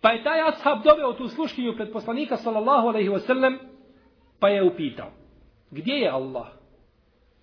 Pa 0.00 0.10
je 0.10 0.22
taj 0.22 0.40
ashab 0.40 0.82
doveo 0.84 1.12
tu 1.12 1.28
sluškinju 1.28 1.76
pred 1.76 1.92
poslanika, 1.92 2.36
sallallahu 2.36 2.88
alaihi 2.88 3.08
wasallam, 3.08 3.58
pa 4.38 4.48
je 4.48 4.62
upitao. 4.62 5.10
Gdje 5.70 5.94
je 5.94 6.10
Allah? 6.10 6.46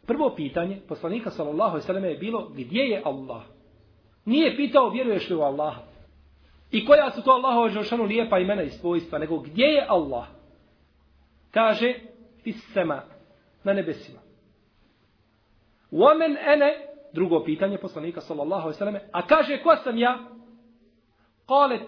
Prvo 0.07 0.33
pitanje 0.35 0.81
poslanika 0.87 1.29
sallallahu 1.29 1.69
alejhi 1.69 1.83
ve 1.83 1.87
selleme 1.87 2.07
je 2.07 2.17
bilo 2.17 2.49
gdje 2.55 2.83
je 2.83 3.01
Allah? 3.05 3.41
Nije 4.25 4.55
pitao 4.55 4.89
vjeruješ 4.89 5.29
li 5.29 5.35
u 5.35 5.41
Allaha? 5.41 5.81
I 6.71 6.85
koja 6.85 7.11
su 7.11 7.23
to 7.23 7.31
Allahova 7.31 7.69
džošanu 7.69 8.03
lijepa 8.03 8.39
imena 8.39 8.63
i 8.63 8.69
svojstva, 8.69 9.19
nego 9.19 9.39
gdje 9.39 9.65
je 9.65 9.85
Allah? 9.89 10.25
Kaže, 11.51 11.93
fissema, 12.43 13.01
na 13.63 13.73
nebesima. 13.73 14.19
Women 15.91 16.37
ene, 16.53 16.73
drugo 17.13 17.43
pitanje 17.43 17.77
poslanika 17.77 18.21
sallallahu 18.21 18.61
alejhi 18.61 18.75
ve 18.75 18.77
selleme, 18.77 19.09
a 19.11 19.27
kaže 19.27 19.63
ko 19.63 19.75
sam 19.75 19.97
ja? 19.97 20.19
Kalet, 21.47 21.87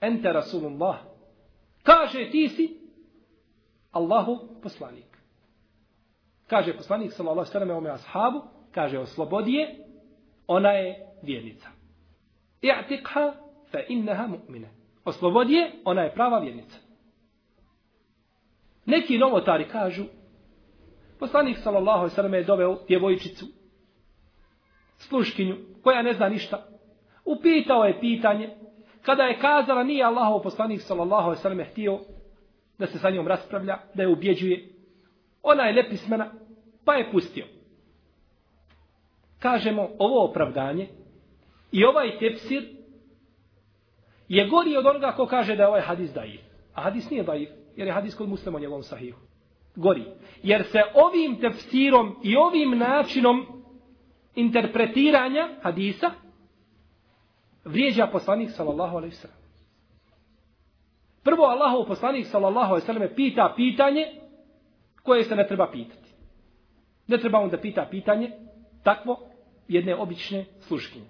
ente 0.00 0.32
rasulullah. 0.32 0.96
Kaže 1.82 2.30
ti 2.30 2.48
si 2.48 2.78
Allahu 3.92 4.60
poslanik. 4.62 5.18
Kaže 6.46 6.76
poslanik 6.76 7.12
sallallahu 7.12 7.50
alejhi 7.50 7.58
ve 7.58 7.74
sellem 7.74 7.86
ashabu, 7.86 8.42
kaže 8.72 8.98
oslobodi 8.98 9.52
je, 9.52 9.84
ona 10.46 10.70
je 10.70 11.06
vjernica. 11.22 11.68
I'tiqha 12.62 13.43
fa 13.74 13.80
innaha 13.88 14.26
mu'mina. 14.26 14.68
Oslobodi 15.04 15.54
je, 15.54 15.70
ona 15.84 16.02
je 16.02 16.14
prava 16.14 16.38
vjernica. 16.38 16.78
Neki 18.86 19.18
novotari 19.18 19.68
kažu, 19.68 20.04
poslanik 21.18 21.58
sallallahu 21.58 22.00
alejhi 22.00 22.32
ve 22.32 22.38
je 22.38 22.44
doveo 22.44 22.78
djevojčicu, 22.88 23.46
sluškinju, 24.96 25.56
koja 25.82 26.02
ne 26.02 26.12
zna 26.12 26.28
ništa. 26.28 26.66
Upitao 27.24 27.84
je 27.84 28.00
pitanje, 28.00 28.50
kada 29.02 29.22
je 29.22 29.38
kazala 29.38 29.84
nije 29.84 30.04
Allahov 30.04 30.42
poslanik 30.42 30.80
sallallahu 30.80 31.28
alejhi 31.28 31.58
ve 31.58 31.64
htio 31.64 31.98
da 32.78 32.86
se 32.86 32.98
sa 32.98 33.10
njom 33.10 33.28
raspravlja, 33.28 33.78
da 33.94 34.02
je 34.02 34.08
ubjeđuje, 34.08 34.68
Ona 35.42 35.62
je 35.62 35.72
lepismena, 35.72 36.30
pa 36.84 36.94
je 36.94 37.10
pustio. 37.10 37.44
Kažemo, 39.38 39.88
ovo 39.98 40.24
opravdanje 40.24 40.88
i 41.72 41.84
ovaj 41.84 42.18
tepsir 42.18 42.62
je 44.36 44.48
gori 44.48 44.76
od 44.76 44.86
onoga 44.86 45.12
ko 45.12 45.26
kaže 45.26 45.56
da 45.56 45.62
je 45.62 45.68
ovaj 45.68 45.80
hadis 45.80 46.12
daif. 46.12 46.40
A 46.74 46.82
hadis 46.82 47.10
nije 47.10 47.22
daif, 47.22 47.48
jer 47.76 47.86
je 47.86 47.92
hadis 47.92 48.14
kod 48.14 48.28
muslima 48.28 48.60
njegovom 48.60 48.82
sahihu. 48.82 49.18
Gori. 49.76 50.04
Jer 50.42 50.64
se 50.64 50.82
ovim 50.94 51.40
tefsirom 51.40 52.16
i 52.22 52.36
ovim 52.36 52.78
načinom 52.78 53.46
interpretiranja 54.34 55.48
hadisa 55.62 56.10
vrijeđa 57.64 58.06
poslanik 58.06 58.50
sallallahu 58.50 58.96
alaihi 58.96 59.14
sallam. 59.14 59.38
Prvo 61.22 61.44
Allahov 61.44 61.86
poslanik 61.86 62.26
sallallahu 62.26 62.70
alaihi 62.70 62.86
sallam 62.86 63.08
pita 63.16 63.52
pitanje 63.56 64.06
koje 65.02 65.24
se 65.24 65.36
ne 65.36 65.46
treba 65.46 65.70
pitati. 65.70 66.14
Ne 67.06 67.18
treba 67.18 67.38
on 67.38 67.50
da 67.50 67.60
pita 67.60 67.86
pitanje 67.90 68.30
takvo 68.82 69.18
jedne 69.68 69.96
obične 69.96 70.44
sluškinje. 70.60 71.06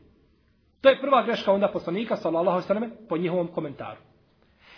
To 0.84 0.90
je 0.90 1.00
prva 1.00 1.22
greška 1.22 1.52
onda 1.52 1.68
poslanika, 1.68 2.16
sallallahu 2.16 2.50
alaihi 2.50 2.66
sallam, 2.66 2.90
po 3.08 3.16
njihovom 3.16 3.48
komentaru. 3.48 4.00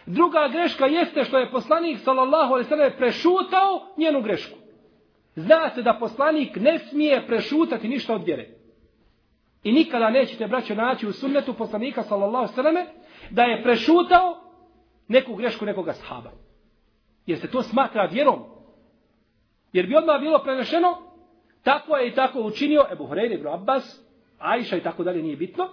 Druga 0.07 0.49
greška 0.53 0.87
jeste 0.87 1.25
što 1.25 1.39
je 1.39 1.51
poslanik, 1.51 1.99
sallallahu 1.99 2.53
alaihi 2.53 2.69
sallam, 2.69 2.93
prešutao 2.99 3.87
njenu 3.97 4.23
grešku. 4.23 4.59
Zna 5.37 5.71
se 5.71 5.83
da 5.83 5.97
poslanik 6.01 6.57
ne 6.57 6.79
smije 6.79 7.27
prešutati 7.27 7.89
ništa 7.89 8.15
od 8.15 8.25
vjere. 8.25 8.49
I 9.63 9.73
nikada 9.73 10.11
nećete, 10.11 10.47
braćo, 10.47 10.75
naći 10.75 11.07
u 11.07 11.13
sunnetu 11.13 11.55
poslanika, 11.55 12.03
sallallahu 12.03 12.37
alaihi 12.37 12.55
sallam, 12.55 12.87
da 13.31 13.43
je 13.43 13.63
prešutao 13.63 14.41
neku 15.09 15.35
grešku 15.35 15.65
nekoga 15.65 15.93
sahaba. 15.93 16.31
Jer 17.27 17.39
se 17.39 17.51
to 17.51 17.63
smatra 17.63 18.09
vjerom. 18.13 18.45
Jer 19.73 19.87
bi 19.87 19.97
odmah 19.97 20.21
bilo 20.21 20.39
prenešeno, 20.39 20.99
tako 21.63 21.97
je 21.97 22.09
i 22.09 22.15
tako 22.15 22.41
učinio 22.41 22.87
Ebu 22.93 23.05
Hureyre 23.07 23.35
ibn 23.35 23.49
Abbas, 23.49 24.03
Ajša 24.39 24.77
i 24.77 24.83
tako 24.83 25.05
dalje 25.05 25.23
nije 25.23 25.37
bitno. 25.37 25.69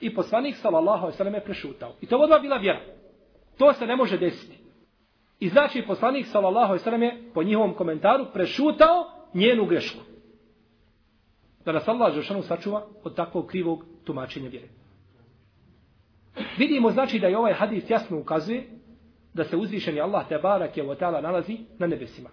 I 0.00 0.14
poslanik 0.14 0.56
sallallahu 0.56 0.98
alejhi 0.98 1.14
ve 1.14 1.16
sellem 1.16 1.34
je 1.34 1.44
prešutao. 1.44 1.92
I 2.00 2.06
to 2.06 2.18
odmah 2.18 2.42
bila 2.42 2.56
vjera. 2.56 2.80
To 3.58 3.72
se 3.72 3.86
ne 3.86 3.96
može 3.96 4.18
desiti. 4.18 4.58
I 5.40 5.48
znači 5.48 5.84
poslanik 5.86 6.26
sallallahu 6.26 6.66
alejhi 6.66 6.80
ve 6.80 6.84
sellem 6.84 7.02
je 7.02 7.22
po 7.34 7.42
njihovom 7.42 7.74
komentaru 7.74 8.26
prešutao 8.32 9.10
njenu 9.34 9.66
grešku. 9.66 9.98
Da 11.64 11.72
nas 11.72 11.88
Allah 11.88 12.14
Žešanu 12.14 12.42
sačuva 12.42 12.86
od 13.04 13.16
takvog 13.16 13.46
krivog 13.46 13.84
tumačenja 14.04 14.48
vjere. 14.48 14.68
Vidimo 16.58 16.90
znači 16.90 17.18
da 17.18 17.26
je 17.26 17.38
ovaj 17.38 17.52
hadis 17.52 17.90
jasno 17.90 18.18
ukazuje 18.18 18.66
da 19.34 19.44
se 19.44 19.56
uzvišeni 19.56 20.00
Allah 20.00 20.28
te 20.28 20.38
barak 20.38 20.76
je 20.76 20.84
ta'ala 20.84 21.22
nalazi 21.22 21.58
na 21.78 21.86
nebesima. 21.86 22.30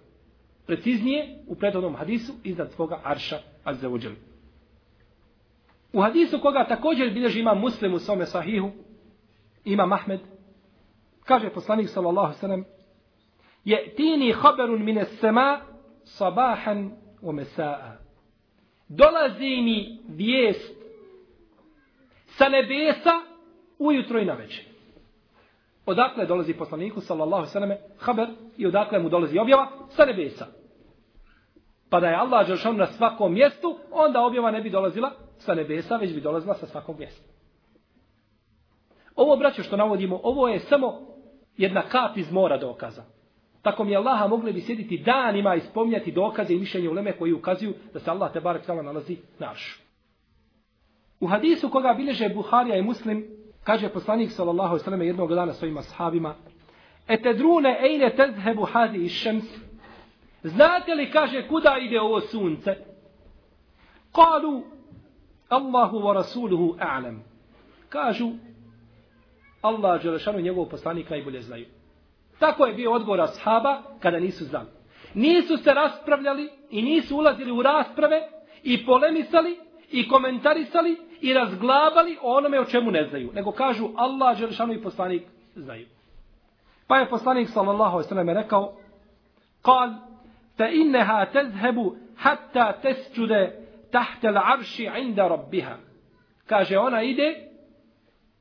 Preciznije 0.65 1.38
u 1.47 1.55
prethodnom 1.55 1.95
hadisu 1.95 2.33
iznad 2.43 2.71
svoga 2.71 3.00
arša 3.03 3.39
azzavuđel. 3.63 4.12
U 5.98 6.01
hadisu 6.01 6.39
koga 6.39 6.66
također 6.68 7.13
bilježi 7.13 7.39
ima 7.39 7.54
muslim 7.54 7.94
u 7.94 8.00
svome 8.00 8.25
sahihu, 8.25 8.70
ima 9.66 9.86
Mahmed, 9.86 10.20
kaže 11.25 11.50
poslanik 11.50 11.89
sallallahu 11.89 12.34
sallam, 12.34 12.66
je 13.66 13.96
tini 13.96 14.32
haberun 14.32 14.84
mine 14.84 15.06
sema 15.06 15.60
sabahan 16.04 16.92
u 17.22 17.32
mesa'a. 17.32 17.98
Dolazi 18.88 19.62
mi 19.62 20.00
vijest 20.08 20.75
sa 22.25 22.50
nebesa 22.50 23.13
ujutro 23.80 24.20
i 24.20 24.25
na 24.25 24.34
večer. 24.34 24.66
Odakle 25.86 26.25
dolazi 26.25 26.54
poslaniku, 26.54 27.01
sallallahu 27.01 27.46
sallame, 27.46 27.77
haber, 28.00 28.27
i 28.58 28.68
odakle 28.68 29.00
mu 29.00 29.10
dolazi 29.10 29.39
objava? 29.39 29.68
Sa 29.89 30.06
nebesa. 30.06 30.48
Pa 31.89 32.00
da 32.00 32.08
je 32.08 32.16
Allah 32.16 32.48
Žešan 32.48 32.77
na 32.77 32.86
svakom 32.86 33.34
mjestu, 33.34 33.77
onda 33.92 34.22
objava 34.22 34.51
ne 34.51 34.62
bi 34.62 34.70
dolazila 34.70 35.26
sa 35.38 35.53
nebesa, 35.53 35.96
već 35.98 36.13
bi 36.13 36.22
dolazila 36.22 36.53
sa 36.53 36.65
svakog 36.65 37.00
mjesta. 37.00 37.24
Ovo, 39.15 39.38
braćo, 39.38 39.63
što 39.63 39.77
navodimo, 39.77 40.20
ovo 40.24 40.48
je 40.48 40.60
samo 40.60 41.00
jedna 41.58 41.82
kap 41.82 42.17
iz 42.17 42.32
mora 42.32 42.58
dokaza. 42.58 43.03
Tako 43.62 43.84
mi 43.84 43.96
Allaha 43.96 44.27
mogli 44.27 44.53
bi 44.53 44.62
sjediti 44.62 44.98
danima 44.98 45.56
i 45.56 45.60
spomnjati 45.60 46.12
dokaze 46.12 46.53
i 46.53 46.60
mišljenje 46.60 46.89
uleme 46.89 47.17
koji 47.17 47.34
ukazuju 47.34 47.74
da 47.94 48.00
se 48.00 48.12
Allah 48.12 48.34
te 48.34 48.39
barek 48.39 48.65
tala 48.65 48.82
nalazi 48.82 49.17
naš. 49.39 49.82
U 51.20 51.27
hadisu 51.27 51.70
koga 51.70 51.94
bileže 51.94 52.29
Buharija 52.29 52.75
i 52.77 52.82
Muslim, 52.82 53.27
kaže 53.63 53.89
poslanik 53.89 54.32
sallallahu 54.32 54.70
alejhi 54.70 54.82
ve 54.82 54.84
sellem 54.84 55.01
jednog 55.01 55.34
dana 55.34 55.53
svojim 55.53 55.77
ashabima: 55.77 56.36
"Etedrune 57.08 57.79
ejne 57.82 58.15
tezhebu 58.15 58.65
hadi 58.65 59.00
ash-shams?" 59.00 59.46
Znate 60.44 60.96
li 60.96 61.12
kaže 61.12 61.48
kuda 61.48 61.77
ide 61.82 62.01
ovo 62.01 62.22
sunce? 62.22 62.75
Kalu 64.12 64.63
Allahu 65.50 66.00
wa 66.00 66.13
rasuluhu 66.13 66.75
a'lam. 66.80 67.20
Kažu 67.89 68.32
Allah 69.62 70.01
dželešanu 70.01 70.39
njegov 70.39 70.66
poslanik 70.66 71.10
najbolje 71.10 71.42
znaju. 71.42 71.66
Tako 72.39 72.66
je 72.66 72.74
bio 72.74 72.94
odgovor 72.94 73.22
ashaba 73.22 73.82
kada 74.00 74.20
nisu 74.20 74.46
znali. 74.46 74.68
Nisu 75.13 75.58
se 75.58 75.74
raspravljali 75.74 76.50
i 76.70 76.82
nisu 76.82 77.18
ulazili 77.18 77.51
u 77.51 77.62
rasprave 77.62 78.30
i 78.63 78.86
polemisali 78.86 79.60
i 79.92 80.10
komentarisali 80.10 80.98
i 81.22 81.34
razglabali 81.34 82.18
o 82.22 82.38
onome 82.38 82.60
o 82.60 82.66
čemu 82.66 82.92
ne 82.92 83.08
znaju. 83.10 83.32
Nego 83.34 83.51
kažu 83.51 83.89
Allah 83.96 84.39
Đelešanu 84.39 84.74
i 84.74 84.82
poslanik 84.82 85.24
znaju. 85.56 85.86
Pa 86.88 86.98
je 86.98 87.10
poslanik 87.10 87.50
sallallahu 87.50 87.92
alaihi 87.92 88.10
sallam 88.10 88.30
rekao 88.30 88.74
Kal, 89.62 89.89
fa 90.58 90.68
inneha 90.68 91.25
tezhebu 91.25 91.96
hatta 92.18 92.74
tasjuda 92.81 93.48
tahte 93.98 94.29
l'arši 94.31 94.86
inda 95.01 95.27
rabbiha. 95.27 95.77
Kaže, 96.46 96.77
ona 96.77 97.01
ide, 97.03 97.50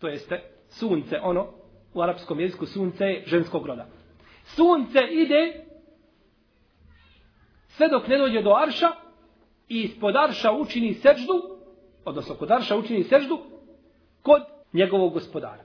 to 0.00 0.08
jeste 0.08 0.40
sunce, 0.68 1.20
ono, 1.22 1.46
u 1.94 2.02
arapskom 2.02 2.40
jeziku 2.40 2.66
sunce 2.66 3.04
je 3.04 3.22
ženskog 3.26 3.66
roda. 3.66 3.86
Sunce 4.44 5.00
ide 5.10 5.64
sve 7.68 7.88
dok 7.88 8.08
ne 8.08 8.18
dođe 8.18 8.42
do 8.42 8.54
arša 8.54 8.90
i 9.68 9.80
ispod 9.80 10.16
arša 10.16 10.52
učini 10.52 10.94
seždu, 10.94 11.42
odnosno 12.04 12.34
kod 12.34 12.50
arša 12.50 12.76
učini 12.76 13.04
seždu, 13.04 13.38
kod 14.22 14.42
njegovog 14.72 15.12
gospodara. 15.12 15.64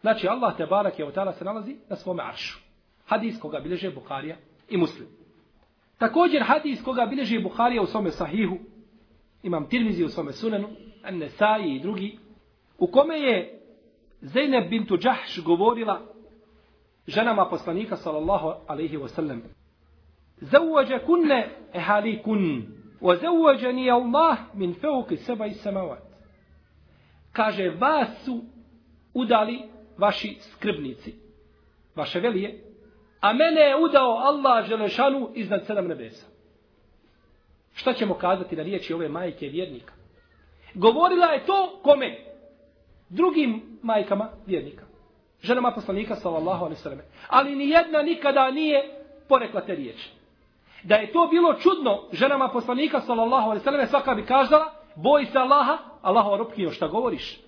Znači 0.00 0.28
Allah 0.28 0.56
te 0.56 0.66
barak 0.66 0.98
je 0.98 1.04
od 1.04 1.14
se 1.38 1.44
nalazi 1.44 1.76
na 1.88 1.96
svome 1.96 2.22
aršu. 2.22 2.58
Hadis 3.06 3.40
koga 3.40 3.60
bilježe 3.60 3.90
Bukharija 3.90 4.36
i 4.68 4.76
Muslim. 4.76 5.23
Također 5.98 6.42
hadis 6.42 6.82
koga 6.82 7.06
bileže 7.06 7.40
Buharija 7.40 7.82
u 7.82 7.86
svome 7.86 8.10
sahihu, 8.10 8.56
imam 9.42 9.68
Tirmizi 9.68 10.04
u 10.04 10.08
svome 10.08 10.32
sunenu, 10.32 10.68
An-Nesai 11.02 11.76
i 11.76 11.80
drugi, 11.80 12.18
u 12.78 12.86
kome 12.86 13.18
je 13.18 13.60
Zeynep 14.22 14.70
bintu 14.70 14.96
Đahš 14.96 15.40
govorila 15.44 16.00
ženama 17.06 17.48
poslanika 17.48 17.96
sallallahu 17.96 18.52
alaihi 18.66 18.96
wa 18.96 19.08
sallam 19.08 19.42
Zawwaja 20.40 21.06
kunne 21.06 21.48
ehali 21.72 22.22
kun 22.22 22.66
wa 23.00 23.16
zawwaja 23.16 23.72
ni 23.72 23.90
Allah 23.90 24.38
min 24.54 24.74
feuki 24.74 25.16
seba 25.16 25.46
i 25.46 25.54
samawat. 25.54 26.02
Kaže, 27.32 27.70
vas 27.70 28.24
su 28.24 28.44
udali 29.14 29.62
vaši 29.98 30.36
skrbnici, 30.40 31.14
vaše 31.96 32.20
velije, 32.20 32.64
a 33.24 33.32
mene 33.32 33.60
je 33.60 33.76
udao 33.76 34.18
Allah 34.18 34.66
želešanu 34.66 35.30
iznad 35.34 35.66
sedam 35.66 35.86
nebesa. 35.86 36.26
Šta 37.74 37.92
ćemo 37.92 38.14
kazati 38.14 38.56
na 38.56 38.62
riječi 38.62 38.94
ove 38.94 39.08
majke 39.08 39.46
vjernika? 39.48 39.92
Govorila 40.74 41.26
je 41.26 41.46
to 41.46 41.80
kome? 41.82 42.18
drugim 43.08 43.78
majkama 43.82 44.28
vjernika. 44.46 44.84
Ženama 45.42 45.70
poslanika 45.70 46.16
sallallahu 46.16 46.64
alaihi 46.64 46.80
sallam. 46.80 46.98
Ali 47.28 47.56
ni 47.56 47.68
jedna 47.68 48.02
nikada 48.02 48.50
nije 48.50 48.82
porekla 49.28 49.60
te 49.60 49.74
riječi. 49.74 50.10
Da 50.82 50.94
je 50.94 51.12
to 51.12 51.26
bilo 51.26 51.54
čudno 51.54 52.08
ženama 52.12 52.48
poslanika 52.48 53.00
sallallahu 53.00 53.50
alaihi 53.50 53.64
sallam, 53.64 53.86
svaka 53.86 54.14
bi 54.14 54.26
každala, 54.26 54.72
boj 54.96 55.26
se 55.26 55.38
Allaha, 55.38 55.78
Allahova 56.02 56.36
robkinjo, 56.36 56.70
šta 56.70 56.88
govoriš? 56.88 57.40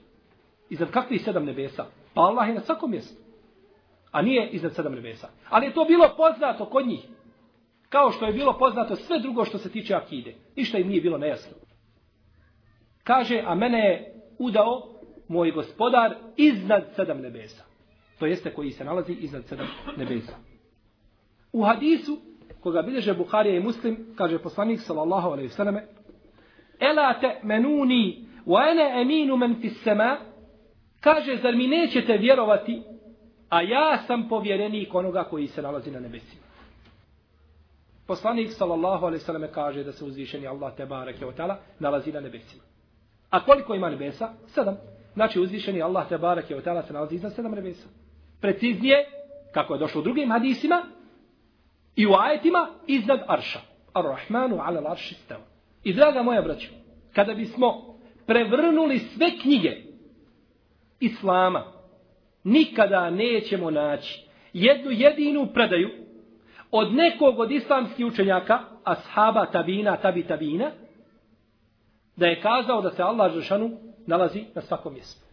Iznad 0.71 0.91
kakvih 0.91 1.25
sedam 1.25 1.45
nebesa? 1.45 1.85
Pa 2.15 2.21
Allah 2.21 2.49
je 2.49 2.55
na 2.55 2.61
svakom 2.61 2.91
mjestu. 2.91 3.26
A 4.17 4.23
nije 4.23 4.49
iznad 4.49 4.75
sedam 4.75 4.95
nebesa. 4.95 5.29
Ali 5.49 5.67
je 5.67 5.75
to 5.75 5.85
bilo 5.85 6.15
poznato 6.17 6.67
kod 6.67 6.87
njih. 6.87 7.01
Kao 7.89 8.11
što 8.11 8.27
je 8.27 8.33
bilo 8.33 8.59
poznato 8.59 8.97
sve 8.97 9.19
drugo 9.21 9.45
što 9.45 9.59
se 9.59 9.71
tiče 9.71 9.95
akide. 9.95 10.35
Ništa 10.57 10.79
im 10.79 10.89
nije 10.89 11.01
bilo 11.01 11.19
nejasno. 11.19 11.57
Kaže, 13.05 13.43
a 13.47 13.55
mene 13.55 13.79
je 13.79 14.15
udao 14.39 14.89
moj 15.29 15.51
gospodar 15.51 16.15
iznad 16.37 16.85
sedam 16.95 17.21
nebesa. 17.21 17.65
To 18.19 18.27
jeste 18.27 18.55
koji 18.55 18.71
se 18.71 18.85
nalazi 18.85 19.13
iznad 19.13 19.45
sedam 19.45 19.67
nebesa. 19.97 20.37
U 21.53 21.65
hadisu, 21.65 22.19
koga 22.61 22.83
bilježe 22.83 23.15
Buharija 23.15 23.57
i 23.57 23.61
Muslim, 23.61 24.15
kaže 24.15 24.39
poslanik 24.39 24.81
sallallahu 24.81 25.29
alaihi 25.29 25.49
sallame, 25.49 25.87
Ela 26.81 27.21
te 27.21 27.41
menuni, 27.43 28.27
wa 28.47 28.71
ene 28.71 29.03
eminu 29.03 29.37
men 29.37 29.61
fis 29.61 29.83
sema, 29.83 30.19
kaže, 31.01 31.37
zar 31.37 31.57
mi 31.57 31.67
nećete 31.67 32.17
vjerovati, 32.17 32.83
a 33.49 33.63
ja 33.63 33.99
sam 34.07 34.29
povjerenik 34.29 34.95
onoga 34.95 35.25
koji 35.25 35.47
se 35.47 35.63
nalazi 35.63 35.91
na 35.91 36.01
nebesima. 36.01 36.43
Poslanik 38.07 38.53
sallallahu 38.53 39.07
alejhi 39.07 39.23
ve 39.23 39.27
selleme 39.27 39.53
kaže 39.53 39.85
da 39.85 39.93
se 39.93 40.05
uzvišeni 40.05 40.47
Allah 40.47 40.77
te 40.77 40.87
bareke 40.87 41.27
ve 41.27 41.33
taala 41.33 41.59
nalazi 41.79 42.13
na 42.13 42.21
nebesima. 42.21 42.63
A 43.31 43.45
koliko 43.45 43.75
ima 43.75 43.91
nebesa? 43.91 44.33
Sedam. 44.47 44.77
Znači 45.15 45.41
uzvišeni 45.41 45.83
Allah 45.83 46.09
te 46.09 46.19
bareke 46.19 46.55
ve 46.55 46.63
taala 46.63 46.83
se 46.83 46.93
nalazi 46.93 47.15
iznad 47.15 47.35
sedam 47.35 47.53
nebesa. 47.53 47.89
Preciznije, 48.41 49.07
kako 49.53 49.75
je 49.75 49.79
došlo 49.79 50.01
u 50.01 50.05
drugim 50.05 50.31
hadisima, 50.31 50.83
i 51.97 52.07
u 52.07 52.15
ajetima 52.15 52.69
iznad 52.87 53.21
arša. 53.29 53.61
Ar-Rahmanu 53.93 54.61
ala 54.61 54.81
l'arši 54.81 55.15
stava. 55.15 55.45
I 55.85 55.93
draga 55.93 56.23
moja 56.23 56.43
braćo, 56.43 56.69
kada 57.15 57.35
bismo 57.35 57.97
prevrnuli 58.27 58.99
sve 58.99 59.27
knjige 59.43 59.77
Islama, 61.01 61.65
nikada 62.47 63.11
nećemo 63.11 63.71
naći 63.71 64.27
jednu 64.53 64.91
jedinu 64.91 65.47
predaju 65.55 65.91
od 66.71 66.95
nekog 66.95 67.39
od 67.39 67.51
islamskih 67.51 68.07
učenjaka, 68.07 68.59
ashaba, 68.85 69.47
tabina, 69.47 69.97
tabi, 69.97 70.23
tabina, 70.23 70.71
da 72.17 72.27
je 72.27 72.41
kazao 72.41 72.83
da 72.83 72.91
se 72.91 73.03
Allah 73.03 73.33
Žešanu 73.33 73.71
nalazi 74.07 74.45
na 74.55 74.63
svakom 74.63 74.93
mjestu. 74.93 75.27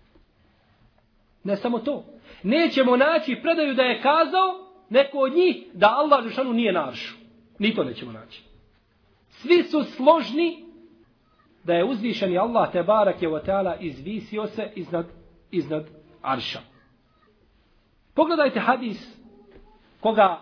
Ne 1.44 1.56
samo 1.56 1.80
to. 1.80 2.06
Nećemo 2.44 2.98
naći 2.98 3.40
predaju 3.42 3.74
da 3.74 3.84
je 3.84 4.02
kazao 4.02 4.68
neko 4.90 5.18
od 5.18 5.34
njih 5.34 5.56
da 5.74 5.88
Allah 5.88 6.24
Žešanu 6.24 6.54
nije 6.54 6.74
naršu. 6.74 7.16
Ni 7.60 7.76
to 7.76 7.84
nećemo 7.84 8.12
naći. 8.12 8.44
Svi 9.30 9.64
su 9.64 9.84
složni 9.84 10.66
da 11.64 11.74
je 11.74 11.86
uzvišeni 11.86 12.38
Allah 12.38 12.72
te 12.72 12.84
barak 12.84 13.22
je 13.22 13.30
ta'ala 13.30 13.76
izvisio 13.80 14.48
se 14.48 14.72
iznad, 14.76 15.06
iznad 15.52 15.86
arša. 16.22 16.73
Pogledajte 18.16 18.60
hadis 18.60 19.24
koga 20.02 20.40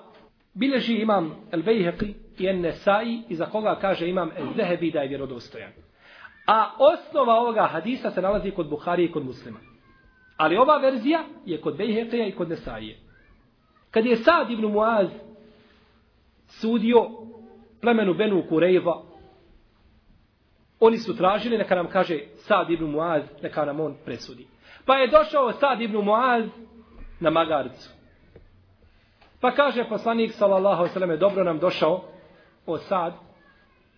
bileži 0.53 0.95
imam 0.95 1.35
El 1.51 1.63
Bejheqi 1.63 2.13
i 2.37 2.47
En 2.47 2.61
Nesai 2.61 3.21
i 3.29 3.35
za 3.35 3.45
koga 3.45 3.75
kaže 3.81 4.09
imam 4.09 4.31
El 4.37 4.47
Zehebi 4.55 4.91
da 4.91 5.01
je 5.01 5.07
vjerodostojan. 5.07 5.71
A 6.47 6.71
osnova 6.79 7.33
ovoga 7.33 7.67
hadisa 7.67 8.11
se 8.11 8.21
nalazi 8.21 8.51
kod 8.51 8.69
Buharije 8.69 9.05
i 9.05 9.11
kod 9.11 9.25
muslima. 9.25 9.59
Ali 10.37 10.57
ova 10.57 10.77
verzija 10.77 11.23
je 11.45 11.61
kod 11.61 11.77
Bejheqija 11.77 12.27
i 12.27 12.31
kod 12.31 12.49
Nesaije. 12.49 12.97
Kad 13.91 14.05
je 14.05 14.15
Sad 14.15 14.51
ibn 14.51 14.65
Muaz 14.65 15.07
sudio 16.47 17.09
plemenu 17.81 18.13
Benu 18.13 18.43
Kurejva, 18.49 19.03
oni 20.79 20.97
su 20.97 21.17
tražili, 21.17 21.57
neka 21.57 21.75
nam 21.75 21.87
kaže 21.87 22.19
Sad 22.35 22.69
ibn 22.69 22.85
Muaz, 22.85 23.23
neka 23.41 23.65
nam 23.65 23.79
on 23.79 23.95
presudi. 24.05 24.47
Pa 24.85 24.95
je 24.95 25.07
došao 25.07 25.51
Sad 25.51 25.81
ibn 25.81 25.97
Muaz 25.97 26.45
na 27.21 27.29
magarcu. 27.29 27.89
Pa 29.41 29.51
kaže 29.51 29.89
poslanik 29.89 30.31
sallallahu 30.31 30.89
alejhi 30.95 31.19
dobro 31.19 31.43
nam 31.43 31.59
došao 31.59 32.03
o 32.65 32.77
Sad. 32.77 33.13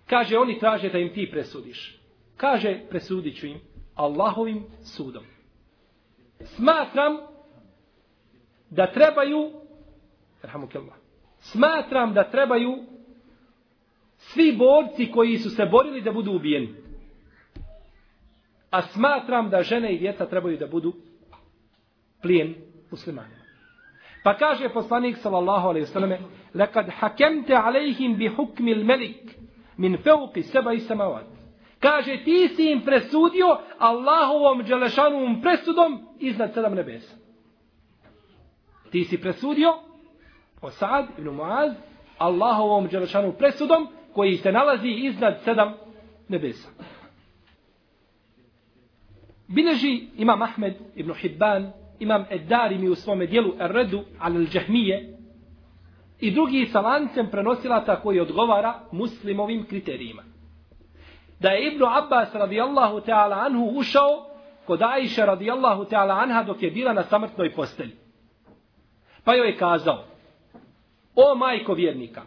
Kaže 0.10 0.38
oni 0.38 0.60
traže 0.60 0.90
da 0.90 1.00
im 1.00 1.14
ti 1.14 1.30
presudiš. 1.32 2.00
Kaže 2.38 2.80
presudiću 2.90 3.48
im 3.48 3.60
Allahovim 3.96 4.64
sudom. 4.84 5.24
Smatram 6.40 7.18
da 8.70 8.92
trebaju 8.92 9.52
rahmukallah. 10.42 10.96
Smatram 11.40 12.14
da 12.14 12.24
trebaju 12.24 12.84
svi 14.18 14.56
borci 14.58 15.12
koji 15.12 15.38
su 15.38 15.50
se 15.50 15.66
borili 15.66 16.02
da 16.02 16.12
budu 16.12 16.32
ubijeni. 16.32 16.76
A 18.70 18.82
smatram 18.82 19.50
da 19.50 19.64
žene 19.64 19.94
i 19.94 20.00
djeca 20.00 20.26
trebaju 20.26 20.58
da 20.58 20.68
budu 20.68 20.94
plijen 22.22 22.56
muslimanima. 22.94 23.44
Pa 24.24 24.38
kaže 24.38 24.70
poslanik 24.70 25.18
sallallahu 25.18 25.68
alejhi 25.70 25.86
ve 25.86 25.94
selleme: 25.94 26.18
"Lekad 26.56 26.88
hakemte 27.00 27.54
alejhim 27.58 28.18
bi 28.20 28.28
hukmi 28.28 28.74
al-malik 28.74 29.24
min 29.78 29.98
fawqi 29.98 30.44
sab'i 30.44 30.80
samawat." 30.80 31.28
Kaže 31.80 32.24
ti 32.24 32.48
si 32.56 32.72
im 32.72 32.82
presudio 32.82 33.60
Allahovom 33.80 34.64
dželešanovom 34.64 35.42
presudom 35.42 35.92
iznad 36.20 36.54
sedam 36.54 36.76
nebesa. 36.76 37.16
Ti 38.92 39.04
si 39.04 39.18
presudio 39.22 39.74
Osad 40.62 41.06
ibn 41.18 41.30
Muaz 41.30 41.74
Allahovom 42.18 42.88
dželešanu 42.90 43.34
presudom 43.34 43.88
koji 44.14 44.38
se 44.38 44.52
nalazi 44.52 44.88
iznad 44.88 45.42
sedam 45.44 45.74
nebesa. 46.30 46.70
Bileži 49.48 50.08
imam 50.18 50.42
Ahmed 50.42 50.74
ibn 50.96 51.14
Hibban, 51.14 51.72
imam 52.04 52.26
Eddari 52.30 52.78
mi 52.78 52.90
u 52.90 52.96
svome 52.96 53.26
dijelu 53.26 53.54
Erredu 53.60 54.04
al 54.20 54.34
džahmije 54.46 55.18
i 56.20 56.32
drugi 56.32 56.66
sa 56.66 56.82
lancem 56.82 57.28
prenosilata 57.32 58.02
koji 58.02 58.20
odgovara 58.20 58.80
muslimovim 58.92 59.66
kriterijima. 59.66 60.24
Da 61.40 61.50
je 61.50 61.68
Ibnu 61.68 61.86
Abbas 61.86 62.36
radijallahu 62.36 63.00
ta'ala 63.00 63.46
anhu 63.46 63.80
ušao 63.80 64.26
kod 64.66 64.82
Aisha 64.82 65.26
radijallahu 65.26 65.84
ta'ala 65.84 66.24
anha 66.24 66.44
dok 66.44 66.64
je 66.64 66.72
bila 66.72 66.94
na 66.94 67.04
samrtnoj 67.04 67.54
postelji. 67.54 67.96
Pa 69.24 69.34
joj 69.34 69.48
je 69.48 69.58
kazao, 69.58 70.04
o 71.16 71.36
majko 71.36 71.74
vjernika, 71.74 72.22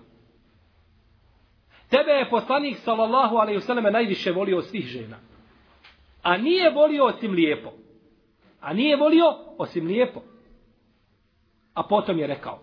Tebe 1.88 2.12
je 2.12 2.30
poslanik 2.30 2.78
sallallahu 2.78 3.36
alaihi 3.36 3.58
vseleme 3.58 3.90
najviše 3.90 4.32
volio 4.32 4.62
svih 4.62 4.84
žena. 4.84 5.16
A 6.22 6.36
nije 6.36 6.70
volio 6.70 7.04
osim 7.04 7.32
lijepo. 7.32 7.72
A 8.60 8.72
nije 8.72 8.96
volio 8.96 9.24
osim 9.58 9.86
lijepo. 9.86 10.22
A 11.74 11.82
potom 11.82 12.18
je 12.18 12.26
rekao: 12.26 12.58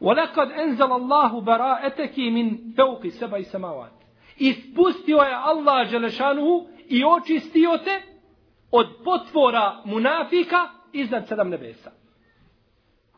"Walaqad 0.00 0.62
anzala 0.62 0.94
Allahu 0.94 1.40
bara'ataki 1.40 2.30
min 2.30 2.74
fawqi 2.76 3.10
sab'i 3.10 3.44
samawat." 3.44 3.92
Ispustio 4.36 5.16
je 5.16 5.34
Allah 5.34 5.88
Želešanuhu 5.88 6.68
i 6.88 7.04
očistio 7.04 7.78
te 7.84 8.02
od 8.70 8.86
potvora 9.04 9.82
munafika 9.84 10.68
iznad 10.92 11.28
sedam 11.28 11.48
nebesa. 11.48 11.90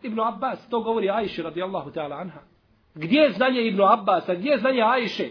Ibn 0.03 0.21
Abbas 0.21 0.69
to 0.69 0.81
govori 0.81 1.11
Ajši 1.11 1.43
radijallahu 1.43 1.91
ta'ala 1.91 2.17
anha. 2.21 2.41
Gdje 2.95 3.21
je 3.21 3.33
znanje 3.33 3.67
Ibn 3.67 3.81
Abbasa, 3.83 4.35
gdje 4.35 4.51
je 4.51 4.59
znanje 4.59 4.83
Ajše? 4.83 5.31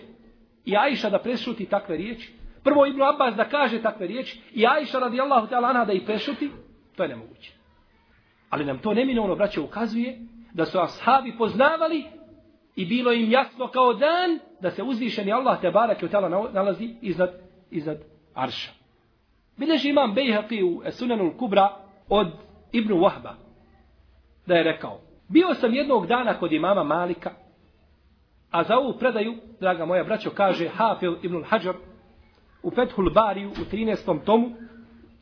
I 0.65 0.77
Ajša 0.77 1.09
da 1.09 1.19
prešuti 1.19 1.65
takve 1.65 1.97
riječi. 1.97 2.33
Prvo 2.63 2.85
Ibn 2.85 3.01
Abbas 3.01 3.35
da 3.35 3.49
kaže 3.49 3.81
takve 3.81 4.07
riječi 4.07 4.41
i 4.53 4.67
Ajša 4.67 4.99
radijallahu 4.99 5.47
ta'ala 5.47 5.69
anha 5.69 5.85
da 5.85 5.93
ih 5.93 6.01
prešuti, 6.05 6.51
to 7.01 7.05
je 7.05 7.09
nemoguće. 7.09 7.53
Ali 8.49 8.65
nam 8.65 8.77
to 8.77 8.93
neminovno, 8.93 9.35
braće, 9.35 9.61
ukazuje 9.61 10.19
da 10.53 10.65
su 10.65 10.79
ashabi 10.79 11.37
poznavali 11.37 12.05
i 12.75 12.85
bilo 12.85 13.11
im 13.11 13.31
jasno 13.31 13.67
kao 13.67 13.93
dan 13.93 14.39
da 14.59 14.71
se 14.71 14.83
uzvišeni 14.83 15.31
Allah 15.31 15.61
te 15.61 15.71
barak 15.71 16.01
i 16.01 16.05
utala 16.05 16.49
nalazi 16.53 16.95
iznad, 17.01 17.29
iznad 17.71 17.97
Arša. 18.33 18.71
Bileži 19.57 19.89
imam 19.89 20.15
Bejhaqi 20.15 20.63
u 20.63 20.91
Sunanul 20.91 21.37
Kubra 21.37 21.77
od 22.09 22.27
Ibnu 22.71 22.95
Wahba 22.95 23.33
da 24.45 24.55
je 24.55 24.63
rekao 24.63 24.99
Bio 25.27 25.53
sam 25.53 25.73
jednog 25.73 26.07
dana 26.07 26.39
kod 26.39 26.51
imama 26.51 26.83
Malika 26.83 27.31
A 28.51 28.63
za 28.63 28.77
ovu 28.77 28.93
predaju, 28.99 29.35
draga 29.59 29.85
moja 29.85 30.03
braćo, 30.03 30.29
kaže 30.29 30.67
Hafil 30.67 31.15
ibn 31.21 31.43
Hajar 31.43 31.75
u 32.63 32.71
Fethul 32.71 33.09
Bariju 33.13 33.49
u 33.49 33.75
13. 33.75 34.25
tomu 34.25 34.51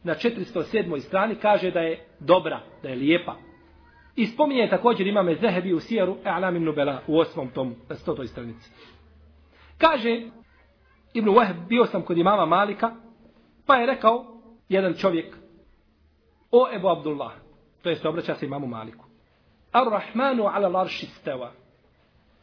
na 0.03 0.15
407. 0.15 0.99
strani 0.99 1.35
kaže 1.35 1.71
da 1.71 1.79
je 1.79 2.07
dobra, 2.19 2.59
da 2.83 2.89
je 2.89 2.95
lijepa. 2.95 3.35
I 4.15 4.27
spominje 4.27 4.69
također 4.69 5.07
imame 5.07 5.35
Zehebi 5.35 5.73
u 5.73 5.79
Sijeru 5.79 6.17
E'alam 6.23 6.55
ibn 6.55 6.65
Nubela 6.65 7.01
u 7.07 7.19
osmom 7.19 7.49
tomu 7.49 7.75
na 7.89 7.95
100. 7.95 8.27
stranici. 8.27 8.71
Kaže 9.77 10.21
Ibn 11.13 11.29
Wahb, 11.29 11.67
bio 11.67 11.85
sam 11.85 12.01
kod 12.01 12.17
imama 12.17 12.45
Malika, 12.45 12.91
pa 13.65 13.75
je 13.75 13.85
rekao 13.85 14.41
jedan 14.69 14.93
čovjek 14.93 15.37
o 16.51 16.67
Ebu 16.75 16.87
Abdullah, 16.87 17.31
to 17.81 17.89
jest 17.89 18.05
obraća 18.05 18.35
se 18.35 18.45
imamu 18.45 18.67
Maliku. 18.67 19.05
Ar-Rahmanu 19.71 20.43
ala 20.47 20.67
larši 20.67 21.05
steva. 21.05 21.51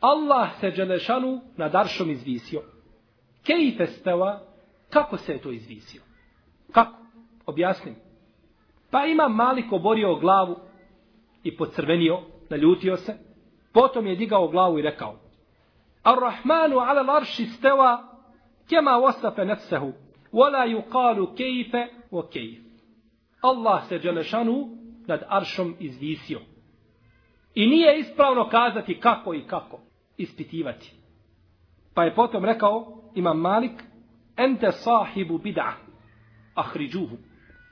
Allah 0.01 0.49
se 0.61 0.71
Đelešanu 0.71 1.41
nad 1.57 1.75
aršom 1.75 2.11
izvisio. 2.11 2.63
Kejfe 3.47 3.87
steva, 3.87 4.41
kako 4.91 5.17
se 5.17 5.33
je 5.33 5.39
to 5.39 5.53
izvisio? 5.53 6.03
Kako? 6.73 7.06
Objasnim. 7.47 7.95
Pa 8.91 9.05
ima 9.07 9.29
Malik 9.29 9.73
oborio 9.73 10.15
glavu 10.15 10.57
i 11.43 11.57
pocrvenio, 11.57 12.21
naljutio 12.51 12.97
se. 12.97 13.15
Potom 13.73 14.07
je 14.07 14.17
digao 14.17 14.49
glavu 14.49 14.79
i 14.79 14.83
rekao. 14.83 15.19
Ar-Rahmanu 16.03 16.79
ala 16.79 17.03
larši 17.03 17.45
steva, 17.47 18.03
kema 18.69 18.91
wasafe 18.91 19.45
nefsehu, 19.45 19.93
wala 20.33 20.67
yuqalu 20.67 21.37
kejfe 21.37 21.87
o 22.11 22.23
kejf. 22.23 22.59
Allah 23.41 23.89
se 23.89 23.99
Đelešanu 23.99 24.69
nad 25.07 25.23
aršom 25.29 25.75
izvisio. 25.81 26.41
I 27.55 27.67
nije 27.67 27.99
ispravno 27.99 28.49
kazati 28.49 29.01
kako 29.01 29.35
i 29.35 29.43
kako 29.47 29.81
ispitivati. 30.17 30.93
Pa 31.95 32.05
je 32.05 32.15
potom 32.15 32.45
rekao 32.45 33.03
Imam 33.15 33.41
Malik, 33.41 33.83
ente 34.37 34.73
sahibu 34.73 35.39
bid'a, 35.39 35.73
ahriđuhu. 36.55 37.17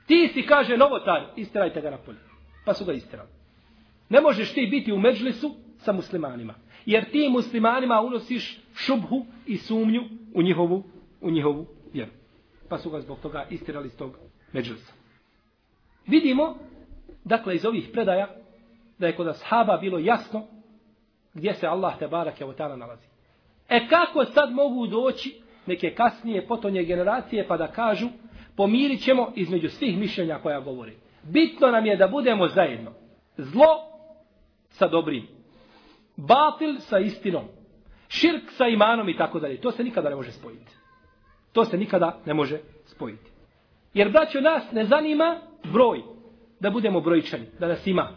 Ti 0.05 0.29
si, 0.33 0.45
kaže, 0.45 0.77
novotar, 0.77 1.25
istirajte 1.35 1.81
ga 1.81 1.89
na 1.89 1.97
polje. 1.97 2.19
Pa 2.65 2.73
su 2.73 2.85
ga 2.85 2.93
istirali. 2.93 3.29
Ne 4.09 4.21
možeš 4.21 4.53
ti 4.53 4.67
biti 4.71 4.93
u 4.93 4.99
međlisu 4.99 5.55
sa 5.77 5.91
muslimanima. 5.91 6.53
Jer 6.85 7.11
ti 7.11 7.29
muslimanima 7.29 8.01
unosiš 8.01 8.59
šubhu 8.75 9.25
i 9.45 9.57
sumnju 9.57 10.01
u 10.33 10.41
njihovu, 10.41 10.83
u 11.21 11.31
njihovu 11.31 11.65
vjeru. 11.93 12.11
Pa 12.69 12.77
su 12.77 12.89
ga 12.89 13.01
zbog 13.01 13.19
toga 13.19 13.45
istirali 13.49 13.87
iz 13.87 13.97
tog 13.97 14.17
međlisa. 14.51 14.93
Vidimo, 16.07 16.57
dakle, 17.23 17.55
iz 17.55 17.65
ovih 17.65 17.89
predaja, 17.93 18.27
da 18.99 19.07
je 19.07 19.15
kod 19.15 19.27
ashaba 19.27 19.77
bilo 19.77 19.99
jasno 19.99 20.43
gdje 21.33 21.53
se 21.53 21.67
Allah 21.67 21.99
te 21.99 22.07
barak 22.07 22.41
je 22.41 22.47
nalazi. 22.77 23.07
E 23.69 23.87
kako 23.87 24.25
sad 24.25 24.51
mogu 24.51 24.87
doći 24.87 25.41
neke 25.65 25.93
kasnije 25.93 26.47
potonje 26.47 26.83
generacije 26.83 27.47
pa 27.47 27.57
da 27.57 27.67
kažu 27.67 28.07
pomirit 28.57 29.03
ćemo 29.03 29.31
između 29.35 29.69
svih 29.69 29.97
mišljenja 29.97 30.39
koja 30.39 30.59
govori. 30.59 30.97
Bitno 31.23 31.67
nam 31.67 31.85
je 31.85 31.97
da 31.97 32.07
budemo 32.07 32.47
zajedno. 32.47 32.91
Zlo 33.37 33.67
sa 34.69 34.87
dobrim. 34.87 35.27
Batil 36.15 36.79
sa 36.79 36.99
istinom. 36.99 37.45
Širk 38.07 38.51
sa 38.51 38.67
imanom 38.67 39.09
i 39.09 39.17
tako 39.17 39.39
dalje. 39.39 39.61
To 39.61 39.71
se 39.71 39.83
nikada 39.83 40.09
ne 40.09 40.15
može 40.15 40.31
spojiti. 40.31 40.71
To 41.53 41.65
se 41.65 41.77
nikada 41.77 42.19
ne 42.25 42.33
može 42.33 42.59
spojiti. 42.85 43.31
Jer 43.93 44.11
braćo 44.11 44.41
nas 44.41 44.71
ne 44.71 44.85
zanima 44.85 45.41
broj. 45.71 46.01
Da 46.59 46.69
budemo 46.69 47.01
brojčani. 47.01 47.45
Da 47.59 47.67
nas 47.67 47.87
ima. 47.87 48.09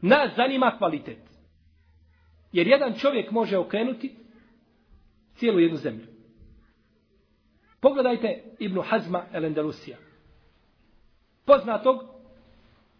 Nas 0.00 0.30
zanima 0.36 0.74
kvalitet. 0.78 1.18
Jer 2.52 2.66
jedan 2.66 2.94
čovjek 2.94 3.30
može 3.30 3.58
okrenuti 3.58 4.16
cijelu 5.34 5.60
jednu 5.60 5.76
zemlju. 5.76 6.13
Pogledajte 7.84 8.56
Ibnu 8.58 8.80
Hazma 8.80 9.26
el 9.32 9.44
Endalusija. 9.44 9.96
Poznatog 11.44 12.04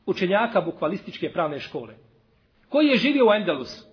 učenjaka 0.07 0.61
bukvalističke 0.61 1.33
pravne 1.33 1.61
škole. 1.61 1.95
koji 2.69 2.87
je 2.87 2.97
živio 2.97 3.27
u 3.27 3.33
Endelusu. 3.33 3.87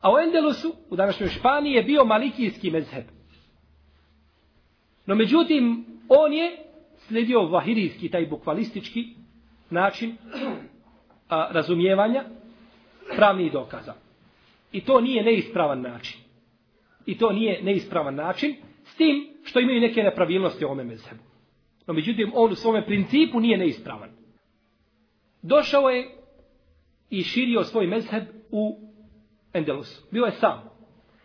A 0.00 0.12
u 0.12 0.18
Endelusu, 0.18 0.74
u 0.90 0.96
današnjoj 0.96 1.28
Španiji, 1.28 1.72
je 1.72 1.82
bio 1.82 2.04
malikijski 2.04 2.70
mezheb. 2.70 3.04
No 5.06 5.14
međutim, 5.14 5.86
on 6.08 6.32
je 6.32 6.56
slijedio 6.96 7.46
vahirijski, 7.46 8.10
taj 8.10 8.26
bukvalistički 8.26 9.14
način 9.70 10.16
a, 11.28 11.48
razumijevanja 11.50 12.24
pravnih 13.16 13.52
dokaza. 13.52 13.94
I 14.72 14.84
to 14.84 15.00
nije 15.00 15.24
neispravan 15.24 15.80
način. 15.80 16.20
I 17.06 17.18
to 17.18 17.32
nije 17.32 17.62
neispravan 17.62 18.14
način, 18.14 18.56
s 18.84 18.96
tim 18.96 19.29
što 19.42 19.60
imaju 19.60 19.80
neke 19.80 20.02
nepravilnosti 20.02 20.64
u 20.64 20.68
ovome 20.68 20.84
mezhebu. 20.84 21.22
No 21.86 21.94
međutim, 21.94 22.32
on 22.34 22.52
u 22.52 22.54
svome 22.54 22.86
principu 22.86 23.40
nije 23.40 23.58
neispravan. 23.58 24.10
Došao 25.42 25.90
je 25.90 26.10
i 27.10 27.22
širio 27.22 27.64
svoj 27.64 27.86
mezheb 27.86 28.24
u 28.50 28.78
Endelusu. 29.52 30.02
Bio 30.10 30.24
je 30.24 30.32
sam. 30.32 30.70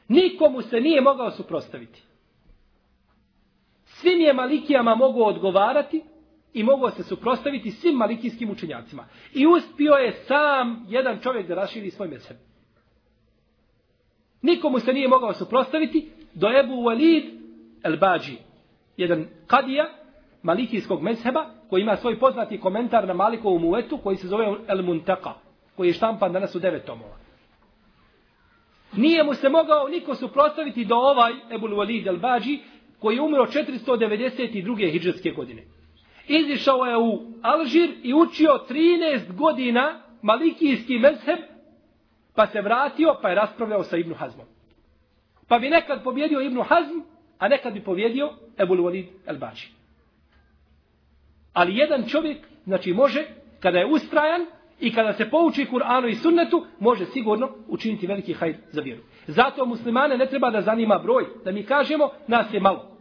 Nikomu 0.08 0.62
se 0.62 0.80
nije 0.80 1.02
mogao 1.02 1.32
suprostaviti. 1.32 2.04
Svim 3.86 4.20
je 4.20 4.34
malikijama 4.34 4.96
mogu 4.96 5.24
odgovarati 5.24 6.02
i 6.54 6.64
mogu 6.64 6.90
se 6.90 7.04
suprostaviti 7.04 7.72
svim 7.72 7.96
malikijskim 7.96 8.50
učenjacima. 8.50 9.08
I 9.34 9.48
uspio 9.48 9.94
je 9.94 10.12
sam 10.12 10.86
jedan 10.90 11.20
čovjek 11.20 11.48
da 11.48 11.56
raširi 11.56 11.92
svoj 11.92 12.08
mezheb. 12.08 12.38
Nikomu 14.42 14.80
se 14.80 14.94
nije 14.94 15.08
mogao 15.08 15.34
suprostaviti 15.34 16.10
do 16.34 16.48
Ebu 16.60 16.74
Walid 16.74 17.35
el-Bađi. 17.86 18.38
Jedan 18.98 19.26
kadija 19.48 19.86
malikijskog 20.44 21.02
mezheba 21.02 21.46
koji 21.70 21.82
ima 21.82 21.96
svoj 21.96 22.20
poznati 22.20 22.60
komentar 22.60 23.08
na 23.08 23.14
Malikovu 23.14 23.60
muetu 23.60 23.98
koji 23.98 24.18
se 24.18 24.28
zove 24.28 24.46
El-Muntaka 24.68 25.34
koji 25.76 25.88
je 25.88 25.94
štampan 25.94 26.34
danas 26.34 26.56
u 26.56 26.60
devet 26.60 26.86
tomova. 26.86 27.16
Nije 28.96 29.24
mu 29.24 29.34
se 29.34 29.50
mogao 29.50 29.88
niko 29.88 30.16
suprostaviti 30.16 30.86
do 30.86 30.96
ovaj 30.96 31.34
Ebul 31.52 31.70
Walid 31.70 32.08
el-Bađi 32.08 32.60
koji 33.00 33.16
je 33.16 33.22
umro 33.22 33.46
492. 33.46 34.92
hijđarske 34.92 35.32
godine. 35.32 35.64
Izišao 36.28 36.86
je 36.86 36.98
u 36.98 37.22
Alžir 37.42 37.90
i 38.04 38.14
učio 38.14 38.60
13 38.70 39.36
godina 39.36 40.02
malikijski 40.22 41.00
mezheb, 41.00 41.40
pa 42.36 42.48
se 42.48 42.62
vratio, 42.62 43.16
pa 43.22 43.30
je 43.30 43.36
raspravljao 43.36 43.84
sa 43.84 43.98
Ibnu 43.98 44.16
Hazmom. 44.16 44.46
Pa 45.48 45.60
bi 45.60 45.70
nekad 45.70 46.04
pobjedio 46.04 46.42
Ibnu 46.42 46.62
Hazm, 46.62 47.00
a 47.38 47.48
nekad 47.48 47.74
bi 47.74 47.84
povijedio 47.84 48.30
Ebul 48.58 48.78
Walid 48.78 49.06
El 49.26 49.38
Bači. 49.38 49.72
Ali 51.54 51.78
jedan 51.78 52.08
čovjek, 52.08 52.38
znači 52.64 52.94
može, 52.94 53.24
kada 53.60 53.80
je 53.80 53.86
ustrajan 53.86 54.46
i 54.80 54.94
kada 54.94 55.14
se 55.14 55.30
pouči 55.30 55.68
Kur'anu 55.72 56.10
i 56.10 56.16
sunnetu, 56.16 56.66
može 56.80 57.06
sigurno 57.06 57.50
učiniti 57.68 58.08
veliki 58.08 58.34
hajr 58.34 58.56
za 58.72 58.82
vjeru. 58.82 59.02
Zato 59.28 59.66
muslimane 59.66 60.18
ne 60.18 60.26
treba 60.26 60.50
da 60.52 60.62
zanima 60.62 61.00
broj, 61.00 61.26
da 61.46 61.52
mi 61.52 61.64
kažemo, 61.64 62.10
nas 62.28 62.54
je 62.54 62.60
malo. 62.60 62.98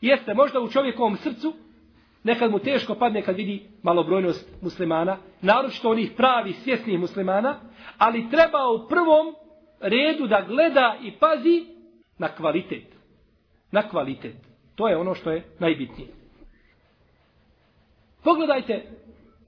Jeste, 0.00 0.34
možda 0.34 0.60
u 0.60 0.68
čovjekovom 0.68 1.16
srcu, 1.16 1.52
nekad 2.24 2.50
mu 2.50 2.58
teško 2.58 2.94
padne 2.94 3.22
kad 3.22 3.36
vidi 3.36 3.68
malobrojnost 3.82 4.50
muslimana, 4.62 5.16
naročito 5.40 5.90
onih 5.90 6.12
pravi 6.16 6.52
svjesnih 6.52 6.98
muslimana, 6.98 7.60
ali 7.98 8.30
treba 8.30 8.70
u 8.70 8.88
prvom 8.88 9.34
redu 9.80 10.26
da 10.26 10.44
gleda 10.48 10.96
i 11.02 11.12
pazi 11.12 11.64
na 12.18 12.28
kvalitet. 12.28 12.95
Na 13.70 13.88
kvalitet. 13.88 14.36
To 14.74 14.88
je 14.88 14.96
ono 14.96 15.14
što 15.14 15.30
je 15.30 15.44
najbitnije. 15.58 16.08
Pogledajte 18.24 18.86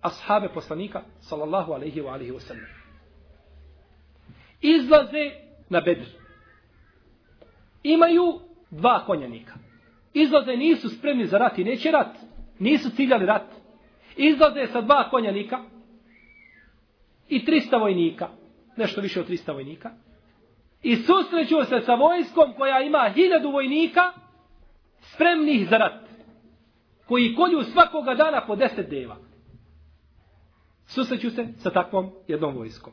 ashabe 0.00 0.48
poslanika, 0.48 1.02
sallallahu 1.20 1.72
alaihi 1.72 2.00
wa 2.00 2.12
alaihi 2.12 2.33
wa 2.33 2.40
sallam. 2.40 2.66
Izlaze 4.61 5.31
na 5.68 5.81
bedr. 5.81 6.07
Imaju 7.83 8.40
dva 8.70 9.04
konjanika. 9.07 9.54
Izlaze 10.14 10.57
nisu 10.57 10.88
spremni 10.88 11.26
za 11.26 11.38
rat 11.38 11.59
i 11.59 11.64
neće 11.64 11.90
rat. 11.90 12.16
Nisu 12.59 12.90
ciljali 12.90 13.26
rat. 13.26 13.46
Izlaze 14.16 14.66
sa 14.72 14.81
dva 14.81 15.11
konjanika 15.11 15.59
i 17.28 17.44
300 17.44 17.81
vojnika. 17.81 18.28
Nešto 18.76 19.00
više 19.00 19.20
od 19.20 19.28
300 19.28 19.52
vojnika. 19.52 19.90
I 20.82 20.96
susreću 20.96 21.64
se 21.64 21.80
sa 21.80 21.94
vojskom 21.94 22.52
koja 22.56 22.80
ima 22.80 23.10
hiljadu 23.14 23.50
vojnika 23.50 24.12
spremnih 25.00 25.68
za 25.68 25.76
rat. 25.76 26.08
Koji 27.06 27.34
kolju 27.34 27.62
svakoga 27.62 28.14
dana 28.14 28.46
po 28.46 28.56
deset 28.56 28.90
deva. 28.90 29.16
Susreću 30.86 31.30
se 31.30 31.46
sa 31.58 31.70
takvom 31.70 32.10
jednom 32.28 32.56
vojskom. 32.56 32.92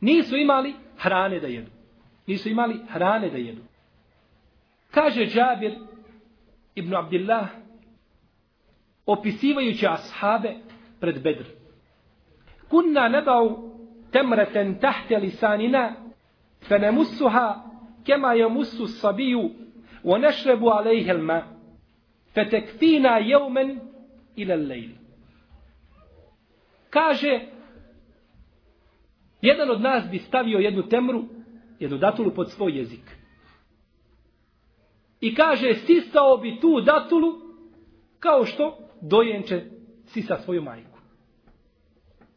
Nisu 0.00 0.36
imali 0.36 0.74
hrane 0.98 1.40
da 1.40 1.46
jedu. 1.46 1.70
Nisu 2.26 2.48
imali 2.48 2.80
hrane 2.88 3.30
da 3.30 3.36
jedu. 3.36 3.62
Kaže 4.90 5.26
Džabir 5.26 5.74
ibn 6.74 6.94
Abdillah 6.94 7.48
opisivajući 9.06 9.86
ashabe 9.86 10.54
pred 11.00 11.22
Bedr. 11.22 11.44
Kunna 12.70 13.08
nebau 13.08 13.70
temreten 14.10 14.78
tahte 14.80 15.18
lisanina 15.18 16.05
فنمسها 16.68 17.72
كما 18.04 18.34
يمس 18.34 18.80
الصبي 18.80 19.34
ونشرب 20.04 20.60
sabiju 20.60 21.10
الماء 21.10 21.46
فتكفينا 22.34 23.16
يوما 23.16 23.78
إلى 24.38 24.54
الليل 24.54 24.90
ila. 24.90 24.98
Kaže 26.90 27.40
jedan 29.42 29.70
od 29.70 29.80
nas 29.80 30.10
bi 30.10 30.18
stavio 30.18 30.58
jednu 30.58 30.82
temru 30.88 31.24
jednu 31.80 31.98
datulu 31.98 32.34
pod 32.34 32.50
svoj 32.50 32.78
jezik 32.78 33.16
I 35.20 35.34
kaže, 35.34 35.74
sisao 35.74 36.36
bi 36.36 36.60
tu 36.60 36.80
datulu 36.80 37.32
kao 38.18 38.44
što 38.44 38.78
dojenče 39.00 39.62
sisa 40.06 40.38
svoju 40.38 40.62
majku. 40.62 40.98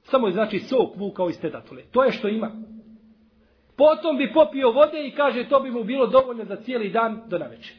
Samo 0.03 0.27
je 0.27 0.33
znači 0.33 0.59
sok 0.59 0.95
vukao 0.95 1.29
iz 1.29 1.39
te 1.41 1.49
datule. 1.49 1.83
To 1.91 2.03
je 2.03 2.11
što 2.11 2.27
ima. 2.27 2.51
Potom 3.79 4.17
bi 4.17 4.33
popio 4.33 4.71
vode 4.71 5.07
i 5.07 5.11
kaže, 5.11 5.49
to 5.49 5.59
bi 5.59 5.71
mu 5.71 5.83
bilo 5.83 6.07
dovoljno 6.07 6.45
za 6.45 6.55
cijeli 6.55 6.89
dan 6.89 7.21
do 7.27 7.37
naveče. 7.37 7.73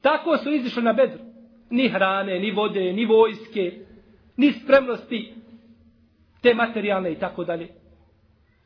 Tako 0.00 0.36
su 0.36 0.52
izišli 0.52 0.82
na 0.82 0.92
bedru. 0.92 1.18
Ni 1.70 1.88
hrane, 1.88 2.38
ni 2.38 2.50
vode, 2.50 2.92
ni 2.92 3.04
vojske, 3.04 3.72
ni 4.36 4.52
spremnosti 4.52 5.34
te 6.42 6.54
materijalne 6.54 7.12
i 7.12 7.18
tako 7.18 7.44
dalje. 7.44 7.68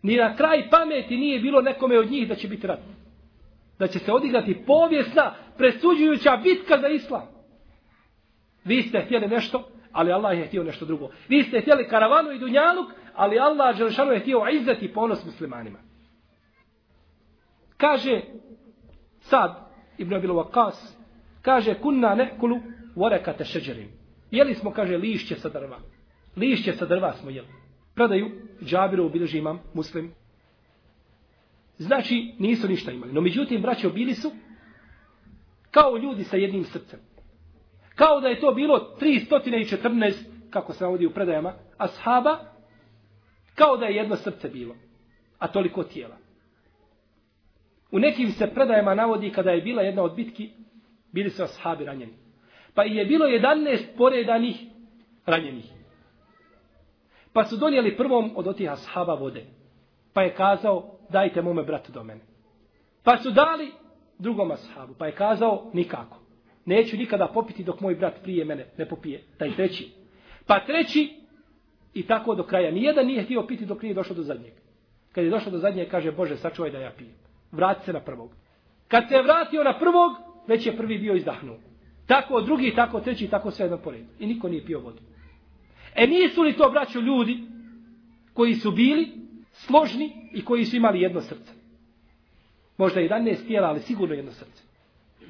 Ni 0.03 0.17
na 0.17 0.37
kraj 0.37 0.71
pameti 0.71 1.17
nije 1.17 1.41
bilo 1.41 1.61
nekome 1.61 1.99
od 1.99 2.11
njih 2.11 2.29
da 2.29 2.35
će 2.35 2.49
biti 2.49 2.67
rat. 2.67 2.81
da 3.79 3.87
će 3.87 3.99
se 3.99 4.13
odigrati 4.13 4.63
povijesna, 4.67 5.35
presuđujuća 5.59 6.37
bitka 6.37 6.79
za 6.81 6.89
islam. 6.89 7.29
Vi 8.65 8.83
ste 8.83 9.01
htjeli 9.01 9.29
nešto, 9.29 9.69
ali 9.93 10.13
Allah 10.13 10.39
je 10.39 10.47
htio 10.47 10.65
nešto 10.65 10.85
drugo. 10.85 11.09
Vi 11.29 11.43
ste 11.43 11.61
htjeli 11.61 11.89
karavanu 11.89 12.31
i 12.31 12.39
dunjaluk, 12.39 12.87
ali 13.15 13.39
Allah 13.39 13.79
Đelšanu 13.79 14.13
je 14.13 14.21
htio 14.21 14.47
izzati 14.53 14.93
ponos 14.93 15.25
muslimanima. 15.25 15.79
Kaže 17.77 18.21
Sad, 19.21 19.51
Ibn 19.99 20.15
Abil 20.15 20.31
Waqas, 20.31 20.97
kaže 21.43 21.75
kunna 21.75 22.15
nekulu 22.15 22.61
vorekate 22.97 23.45
šeđerim. 23.45 23.89
Jeli 24.31 24.55
smo, 24.55 24.71
kaže, 24.71 24.97
lišće 24.97 25.37
sa 25.37 25.49
drva. 25.49 25.79
Lišće 26.37 26.73
sa 26.73 26.87
drva 26.87 27.13
smo 27.13 27.31
jeli. 27.31 27.49
Predaju 27.95 28.31
Džabiru 28.63 29.05
obilježi 29.07 29.39
imam 29.39 29.61
muslim 29.75 30.15
Znači, 31.79 32.35
nisu 32.39 32.69
ništa 32.69 32.93
imali. 32.93 33.13
No, 33.13 33.21
međutim, 33.21 33.63
braćo, 33.63 33.91
bili 33.91 34.15
su 34.15 34.33
kao 35.71 35.97
ljudi 35.97 36.25
sa 36.25 36.37
jednim 36.37 36.65
srcem. 36.65 37.01
Kao 37.95 38.21
da 38.21 38.29
je 38.29 38.41
to 38.41 38.53
bilo 38.53 38.97
314, 39.01 40.15
kako 40.51 40.73
se 40.73 40.85
navodi 40.85 41.07
u 41.07 41.11
predajama, 41.11 41.55
ashaba, 41.79 42.39
kao 43.55 43.77
da 43.77 43.87
je 43.87 43.97
jedno 43.97 44.17
srce 44.17 44.49
bilo, 44.49 44.75
a 45.39 45.49
toliko 45.49 45.83
tijela. 45.83 46.17
U 47.91 47.99
nekim 47.99 48.31
se 48.31 48.47
predajama 48.55 48.95
navodi 48.95 49.31
kada 49.31 49.51
je 49.51 49.63
bila 49.63 49.83
jedna 49.83 50.03
od 50.03 50.15
bitki, 50.15 50.51
bili 51.13 51.31
su 51.31 51.43
ashabi 51.43 51.85
ranjeni. 51.85 52.13
Pa 52.75 52.83
je 52.83 53.05
bilo 53.05 53.27
11 53.27 53.79
poredanih 53.97 54.57
ranjenih. 55.27 55.73
Pa 57.33 57.45
su 57.45 57.57
donijeli 57.57 57.97
prvom 57.97 58.33
od 58.37 58.47
otih 58.47 58.71
ashaba 58.71 59.15
vode. 59.15 59.45
Pa 60.13 60.23
je 60.23 60.35
kazao, 60.35 60.99
dajte 61.11 61.43
mome 61.43 61.63
bratu 61.63 61.93
do 61.93 62.05
mene. 62.05 62.21
Pa 63.03 63.17
su 63.17 63.31
dali 63.31 63.73
drugom 64.19 64.51
ashabu, 64.51 64.95
pa 64.99 65.07
je 65.07 65.13
kazao, 65.13 65.71
nikako. 65.73 66.19
Neću 66.65 66.97
nikada 66.97 67.27
popiti 67.35 67.65
dok 67.65 67.81
moj 67.81 67.95
brat 67.95 68.23
prije 68.23 68.45
mene 68.45 68.67
ne 68.79 68.89
popije, 68.89 69.23
taj 69.39 69.57
treći. 69.57 69.93
Pa 70.47 70.61
treći, 70.67 71.25
i 71.95 72.07
tako 72.07 72.35
do 72.35 72.43
kraja. 72.43 72.71
Nijedan 72.71 73.07
nije 73.07 73.23
htio 73.23 73.47
piti 73.47 73.67
dok 73.67 73.83
nije 73.83 73.95
došao 73.95 74.17
do 74.17 74.23
zadnjeg. 74.23 74.53
Kad 75.13 75.25
je 75.25 75.31
došao 75.31 75.53
do 75.53 75.59
zadnjeg, 75.59 75.89
kaže, 75.89 76.13
Bože, 76.13 76.37
sačuvaj 76.37 76.71
da 76.71 76.79
ja 76.79 76.93
pijem. 76.99 77.15
Vrati 77.55 77.85
se 77.85 77.93
na 77.93 78.01
prvog. 78.01 78.31
Kad 78.89 79.09
se 79.09 79.15
je 79.15 79.23
vratio 79.23 79.65
na 79.65 79.79
prvog, 79.79 80.13
već 80.47 80.67
je 80.67 80.77
prvi 80.77 80.99
bio 80.99 81.15
izdahnuo. 81.15 81.57
Tako 82.07 82.41
drugi, 82.41 82.75
tako 82.77 83.01
treći, 83.01 83.29
tako 83.29 83.51
sve 83.51 83.65
jedno 83.65 83.79
pored. 83.79 84.05
I 84.19 84.27
niko 84.27 84.49
nije 84.49 84.65
pio 84.65 84.81
vodu. 84.81 84.99
E 85.95 86.07
nisu 86.07 86.43
li 86.43 86.53
to, 86.53 86.71
braćo, 86.71 87.01
ljudi 87.01 87.39
koji 88.35 88.55
su 88.55 88.71
bili 88.71 89.13
složni 89.53 90.31
i 90.33 90.45
koji 90.45 90.65
su 90.65 90.77
imali 90.77 91.01
jedno 91.01 91.21
srce. 91.21 91.53
Možda 92.77 93.01
11 93.01 93.47
tijela, 93.47 93.69
ali 93.69 93.81
sigurno 93.81 94.15
jedno 94.15 94.33
srce. 94.33 94.63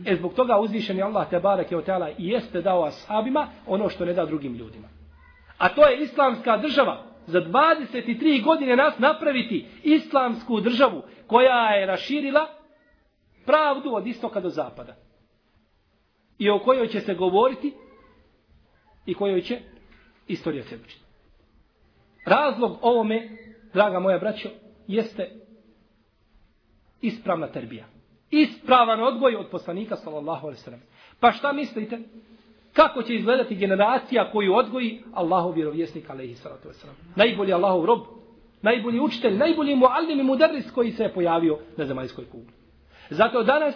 E 0.07 0.17
zbog 0.17 0.35
toga 0.35 0.59
uzvišeni 0.59 1.03
Allah 1.03 1.31
te 1.31 1.41
barek 1.41 1.71
je 1.71 1.79
otela 1.79 2.11
i 2.11 2.29
jeste 2.29 2.63
dao 2.63 2.85
ashabima 2.85 3.49
ono 3.67 3.89
što 3.89 4.05
ne 4.05 4.13
da 4.13 4.27
drugim 4.27 4.55
ljudima. 4.55 4.89
A 5.59 5.69
to 5.69 5.87
je 5.87 6.03
islamska 6.03 6.57
država. 6.57 7.14
Za 7.27 7.41
23 7.41 8.45
godine 8.45 8.77
nas 8.77 8.99
napraviti 8.99 9.67
islamsku 9.83 10.61
državu 10.61 11.03
koja 11.27 11.69
je 11.71 11.87
raširila 11.87 12.47
pravdu 13.47 13.95
od 13.95 14.07
istoka 14.07 14.41
do 14.41 14.49
zapada. 14.49 14.97
I 16.39 16.51
o 16.51 16.59
kojoj 16.59 16.89
će 16.89 17.01
se 17.01 17.15
govoriti 17.15 17.73
i 19.07 19.15
kojoj 19.15 19.43
će 19.43 19.61
istorija 20.29 20.63
se 20.63 20.77
učiti. 20.77 21.05
Razlog 22.27 22.79
ovome, 22.83 23.29
draga 23.73 24.01
moja 24.01 24.19
braćo, 24.19 24.49
jeste 24.87 25.31
ispravna 27.01 27.47
terbija. 27.47 27.85
Ispravan 28.31 29.01
odgoj 29.03 29.37
od 29.37 29.47
poslanika, 29.51 29.97
sallallahu 29.97 30.47
alaihi 30.47 30.63
sallam. 30.63 30.83
Pa 31.21 31.33
šta 31.33 31.53
mislite? 31.53 31.99
Kako 32.75 33.03
će 33.03 33.15
izgledati 33.15 33.55
generacija 33.55 34.31
koju 34.33 34.55
odgoji 34.55 35.03
Allahov 35.13 35.53
vjerovjesnik, 35.53 36.11
alaihi 36.11 36.35
salatu 36.35 36.69
wasallam? 36.69 37.17
Najbolji 37.17 37.53
Allahov 37.53 37.85
rob, 37.85 38.01
najbolji 38.63 39.01
učitelj, 39.01 39.37
najbolji 39.37 39.77
muallim 39.77 40.21
i 40.21 40.23
mudarris 40.23 40.71
koji 40.71 40.93
se 40.93 41.03
je 41.03 41.13
pojavio 41.13 41.59
na 41.77 41.85
zemaljskoj 41.85 42.25
kugli. 42.25 42.53
Zato 43.11 43.43
danas, 43.43 43.75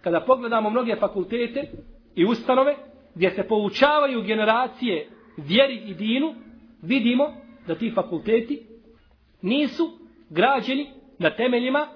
kada 0.00 0.20
pogledamo 0.20 0.70
mnoge 0.70 0.96
fakultete 0.96 1.70
i 2.14 2.24
ustanove, 2.24 2.76
gdje 3.14 3.30
se 3.30 3.48
poučavaju 3.48 4.22
generacije 4.22 5.08
vjeri 5.36 5.82
i 5.86 5.94
dinu, 5.94 6.34
vidimo 6.82 7.34
da 7.66 7.74
ti 7.74 7.92
fakulteti 7.94 8.66
nisu 9.42 9.98
građeni 10.30 10.90
na 11.18 11.30
temeljima 11.30 11.86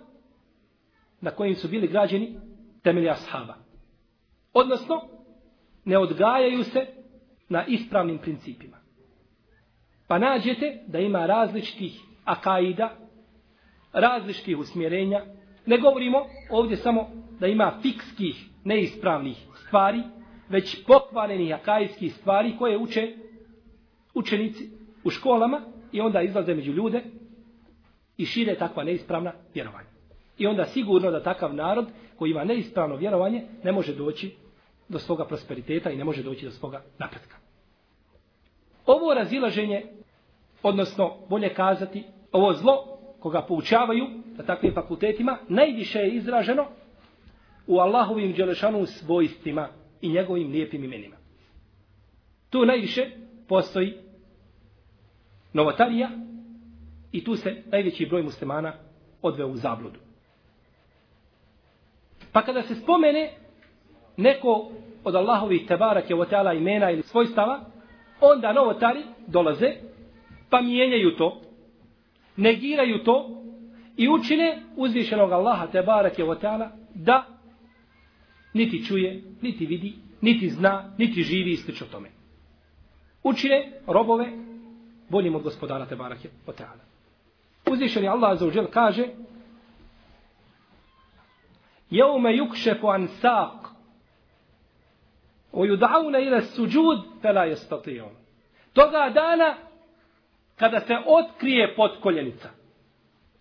na 1.20 1.31
kojim 1.31 1.55
su 1.55 1.68
bili 1.68 1.88
građeni 1.88 2.37
temelji 2.83 3.09
ashaba. 3.09 3.55
Odnosno, 4.52 5.12
ne 5.85 5.99
odgajaju 5.99 6.64
se 6.64 6.87
na 7.49 7.66
ispravnim 7.66 8.18
principima. 8.18 8.77
Pa 10.09 10.18
nađete 10.18 10.83
da 10.87 10.99
ima 10.99 11.27
različitih 11.27 12.01
akaida, 12.25 12.97
različitih 13.92 14.59
usmjerenja. 14.59 15.25
Ne 15.66 15.79
govorimo 15.79 16.27
ovdje 16.51 16.77
samo 16.77 17.09
da 17.40 17.47
ima 17.47 17.73
fikskih, 17.83 18.49
neispravnih 18.64 19.37
stvari, 19.55 20.03
već 20.49 20.85
pokvarenih 20.87 21.55
akaidskih 21.55 22.14
stvari 22.14 22.57
koje 22.59 22.79
uče 22.79 23.16
učenici 24.14 24.71
u 25.05 25.11
školama 25.11 25.61
i 25.92 26.01
onda 26.01 26.23
izlaze 26.23 26.55
među 26.55 26.73
ljude 26.73 27.03
i 28.16 28.27
šire 28.27 28.55
takva 28.55 28.85
neispravna 28.85 29.33
vjerovanja. 29.55 29.88
I 30.38 30.47
onda 30.47 30.64
sigurno 30.64 31.11
da 31.11 31.23
takav 31.23 31.55
narod 31.55 31.87
koji 32.16 32.31
ima 32.31 32.45
neispravno 32.45 32.97
vjerovanje 32.97 33.42
ne 33.64 33.73
može 33.73 33.95
doći 33.95 34.41
do 34.92 34.98
svoga 34.98 35.24
prosperiteta 35.24 35.90
i 35.90 35.96
ne 35.96 36.05
može 36.05 36.22
doći 36.22 36.44
do 36.44 36.50
svoga 36.50 36.83
napretka. 36.98 37.37
Ovo 38.87 39.14
razilaženje, 39.14 39.85
odnosno 40.62 41.16
bolje 41.28 41.55
kazati, 41.55 42.05
ovo 42.33 42.52
zlo 42.52 42.98
koga 43.20 43.42
poučavaju 43.42 44.07
na 44.37 44.44
takvim 44.44 44.74
fakultetima, 44.74 45.38
najviše 45.48 45.98
je 45.98 46.14
izraženo 46.14 46.66
u 47.66 47.78
Allahovim 47.78 48.35
dželešanu 48.35 48.87
svojstvima 48.87 49.68
i 50.00 50.12
njegovim 50.12 50.50
lijepim 50.50 50.85
imenima. 50.85 51.16
Tu 52.50 52.66
najviše 52.66 53.11
postoji 53.48 53.94
novotarija 55.52 56.11
i 57.12 57.24
tu 57.24 57.37
se 57.37 57.62
najveći 57.66 58.07
broj 58.07 58.22
muslimana 58.22 58.72
odveo 59.22 59.48
u 59.48 59.57
zabludu. 59.57 59.98
Pa 62.33 62.42
kada 62.42 62.62
se 62.62 62.74
spomene 62.74 63.41
neko 64.16 64.70
od 65.05 65.14
Allahovih 65.14 65.66
tebarake 65.66 66.14
wa 66.14 66.27
ta'ala 66.31 66.57
imena 66.57 66.90
ili 66.90 67.03
svojstava, 67.03 67.61
onda 68.20 68.53
novotari 68.53 69.03
dolaze, 69.27 69.72
pa 70.51 70.61
mijenjaju 70.61 71.16
to, 71.16 71.40
negiraju 72.37 73.05
to 73.05 73.42
i 73.96 74.09
učine 74.09 74.62
uzvišenog 74.77 75.33
Allaha 75.33 75.66
tebarake 75.66 76.25
wa 76.25 76.40
ta'ala 76.40 76.68
da 76.94 77.27
niti 78.55 78.85
čuje, 78.85 79.22
niti 79.42 79.66
vidi, 79.66 79.94
niti 80.20 80.48
zna, 80.48 80.94
niti 80.98 81.22
živi 81.22 81.51
i 81.51 81.57
slično 81.57 81.87
tome. 81.87 82.09
Učine 83.22 83.72
robove 83.87 84.27
boljim 85.09 85.35
od 85.35 85.42
gospodara 85.42 85.87
tebarake 85.87 86.29
wa 86.46 86.53
ta'ala. 86.53 86.83
Uzvišeni 87.72 88.09
Allah 88.09 88.38
za 88.38 88.46
uđel 88.46 88.66
kaže 88.70 89.07
Jeume 91.90 92.37
yukšefu 92.37 92.94
an 92.94 93.09
saq 93.22 93.62
o 95.52 95.64
yud'auna 95.64 96.26
ila 96.26 96.42
suđud 96.42 96.98
fela. 97.22 97.46
Toga 98.72 99.10
dana 99.14 99.54
kada 100.56 100.80
se 100.80 100.94
otkrije 101.06 101.74
potkoljenica. 101.74 102.50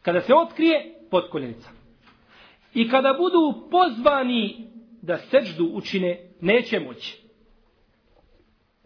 Kada 0.01 0.21
se 0.21 0.33
otkrije 0.33 0.95
potkoljenica. 1.11 1.69
I 2.73 2.89
kada 2.89 3.13
budu 3.13 3.69
pozvani 3.71 4.67
da 5.01 5.17
seđdu 5.17 5.69
učine, 5.73 6.19
neće 6.41 6.79
moći. 6.79 7.21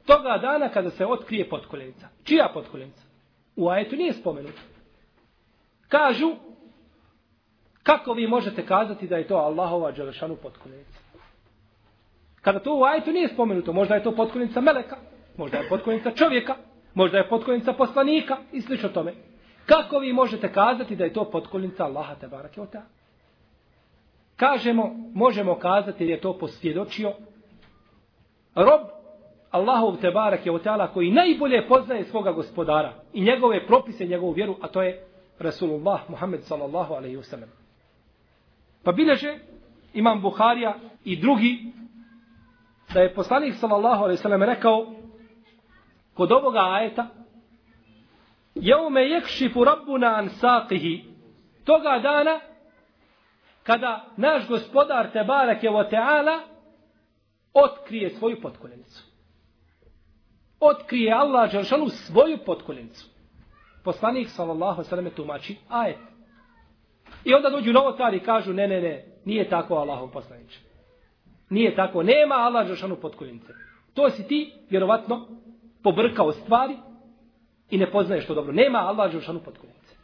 Toga 0.06 0.38
dana 0.42 0.70
kada 0.70 0.90
se 0.90 1.06
otkrije 1.06 1.50
potkoljenica. 1.50 2.08
Čija 2.24 2.52
potkoljenica? 2.54 3.02
U 3.56 3.70
ajetu 3.70 3.96
nije 3.96 4.14
spomenuto. 4.14 4.62
Kažu, 5.88 6.36
kako 7.84 8.14
vi 8.14 8.28
možete 8.28 8.66
kazati 8.66 9.08
da 9.08 9.18
je 9.18 9.28
to 9.28 9.36
Allahova 9.36 9.92
dželešanu 9.92 10.36
potkoljenica? 10.36 11.05
Kada 12.46 12.60
to 12.60 12.76
u 12.76 12.84
ajetu 12.84 13.12
nije 13.12 13.28
spomenuto, 13.28 13.74
možda 13.74 13.96
je 13.96 14.04
to 14.04 14.12
potkoljenica 14.12 14.62
meleka, 14.62 14.98
možda 15.38 15.58
je 15.58 15.70
potkoljenica 15.70 16.12
čovjeka, 16.12 16.56
možda 16.94 17.18
je 17.18 17.30
potkoljenica 17.30 17.74
poslanika 17.74 18.38
i 18.52 18.62
slično 18.62 18.90
tome. 18.90 19.14
Kako 19.66 20.00
vi 20.00 20.14
možete 20.14 20.54
kazati 20.54 20.96
da 20.96 21.04
je 21.04 21.14
to 21.14 21.30
potkoljenica 21.32 21.86
Allaha 21.86 22.16
te 22.16 22.28
barake 22.28 22.62
o 22.62 22.68
Kažemo, 24.36 24.96
možemo 25.14 25.56
kazati 25.56 26.06
da 26.06 26.12
je 26.12 26.22
to 26.22 26.38
posvjedočio 26.38 27.14
rob 28.56 28.82
Allahov 29.52 29.98
te 30.02 30.12
barake 30.12 30.52
o 30.52 30.60
koji 30.94 31.12
najbolje 31.12 31.68
poznaje 31.68 32.04
svoga 32.04 32.32
gospodara 32.32 32.94
i 33.14 33.22
njegove 33.22 33.68
propise, 33.68 34.06
njegovu 34.06 34.32
vjeru, 34.32 34.56
a 34.62 34.68
to 34.68 34.82
je 34.82 35.06
Rasulullah 35.40 36.10
Muhammed 36.10 36.44
sallallahu 36.44 36.94
alaihi 36.94 37.18
wasallam. 37.18 37.50
Pa 38.84 38.92
bileže 38.92 39.40
imam 39.94 40.22
Buharija 40.22 40.76
i 41.06 41.16
drugi 41.16 41.72
da 42.96 43.02
je 43.02 43.14
poslanik 43.14 43.56
sallallahu 43.56 44.04
alejhi 44.04 44.18
ve 44.18 44.22
sellem 44.22 44.44
rekao 44.44 44.94
kod 46.14 46.32
ovoga 46.32 46.60
ajeta 46.60 47.08
Jaume 48.56 49.02
jekšifu 49.10 49.64
rabbuna 49.64 50.08
an 50.08 50.30
saqihi 50.30 51.04
toga 51.66 52.00
dana 52.00 52.40
kada 53.64 54.06
naš 54.18 54.48
gospodar 54.48 55.12
te 55.14 55.24
bareke 55.24 55.70
ve 55.70 55.90
taala 55.90 56.40
otkrije 57.54 58.10
svoju 58.10 58.42
potkoljenicu. 58.42 59.04
Otkrije 60.60 61.14
Allah 61.14 61.52
Đeršanu 61.52 61.90
svoju 61.90 62.38
potkoljenicu 62.46 63.06
poslanik 63.84 64.30
sallallahu 64.30 64.72
alejhi 64.72 64.82
ve 64.82 64.90
sellem 64.90 65.12
tumači 65.16 65.58
ajet. 65.70 65.98
I 67.26 67.34
onda 67.34 67.50
dođu 67.50 67.74
novotari 67.74 68.18
i 68.18 68.24
kažu 68.24 68.54
ne, 68.54 68.68
ne, 68.68 68.82
ne, 68.82 69.06
nije 69.26 69.50
tako 69.50 69.76
Allahov 69.76 70.12
poslanič. 70.12 70.65
Nije 71.50 71.76
tako, 71.76 72.04
nema 72.04 72.36
Allah 72.36 72.68
žešanu 72.68 72.96
potkoljnice. 72.96 73.54
To 73.94 74.10
si 74.10 74.28
ti, 74.28 74.54
vjerovatno, 74.70 75.28
pobrkao 75.84 76.32
stvari 76.32 76.78
i 77.70 77.78
ne 77.78 77.92
poznaješ 77.92 78.28
to 78.28 78.34
dobro. 78.34 78.54
Nema 78.54 78.78
Allah 78.78 79.12
žešanu 79.12 79.40
potkoljnice. 79.40 79.96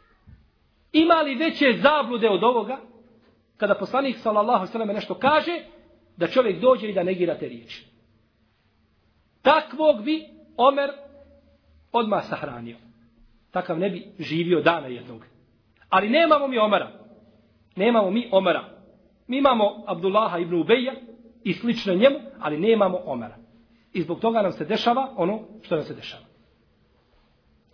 Ima 0.92 1.14
li 1.14 1.34
veće 1.34 1.78
zablude 1.82 2.28
od 2.28 2.44
ovoga, 2.44 2.78
kada 3.56 3.74
poslanik 3.74 4.16
sallallahu 4.18 4.66
sallam 4.66 4.88
nešto 4.88 5.14
kaže, 5.14 5.60
da 6.16 6.26
čovjek 6.26 6.60
dođe 6.60 6.88
i 6.88 6.92
da 6.92 7.02
negira 7.02 7.38
te 7.38 7.48
riječi. 7.48 7.86
Takvog 9.42 10.04
bi 10.04 10.24
Omer 10.56 10.90
odmah 11.92 12.24
sahranio 12.28 12.76
takav 13.52 13.78
ne 13.78 13.90
bi 13.90 14.12
živio 14.18 14.60
dana 14.60 14.86
jednog. 14.86 15.26
Ali 15.88 16.08
nemamo 16.08 16.48
mi 16.48 16.58
Omara. 16.58 16.90
Nemamo 17.76 18.10
mi 18.10 18.28
Omara. 18.32 18.64
Mi 19.26 19.38
imamo 19.38 19.84
Abdullaha 19.86 20.38
ibn 20.38 20.54
Ubeja 20.54 20.92
i 21.44 21.52
slično 21.52 21.94
njemu, 21.94 22.18
ali 22.40 22.60
nemamo 22.60 22.98
Omara. 23.04 23.36
I 23.92 24.02
zbog 24.02 24.20
toga 24.20 24.42
nam 24.42 24.52
se 24.52 24.64
dešava 24.64 25.12
ono 25.16 25.40
što 25.62 25.76
nam 25.76 25.84
se 25.84 25.94
dešava. 25.94 26.24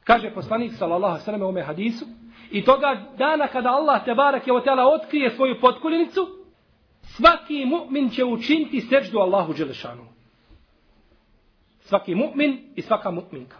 Kaže 0.05 0.35
poslanik 0.35 0.73
sallallahu 0.73 1.13
alejhi 1.13 1.21
ve 1.21 1.25
sellem 1.25 1.43
u 1.43 1.49
ome 1.49 1.63
hadisu 1.63 2.05
i 2.51 2.65
toga 2.65 3.03
dana 3.19 3.47
kada 3.47 3.69
Allah 3.69 4.05
te 4.05 4.15
barek 4.15 4.47
je 4.47 4.53
otjela 4.53 4.87
otkrije 4.87 5.31
svoju 5.31 5.61
potkoljenicu, 5.61 6.27
svaki 7.03 7.65
mu'min 7.67 8.15
će 8.15 8.25
učiniti 8.25 8.81
sećdu 8.81 9.19
Allahu 9.19 9.55
dželešanu. 9.55 10.07
Svaki 11.81 12.15
mu'min 12.15 12.59
i 12.77 12.83
svaka 12.83 13.11
mu'minka. 13.11 13.57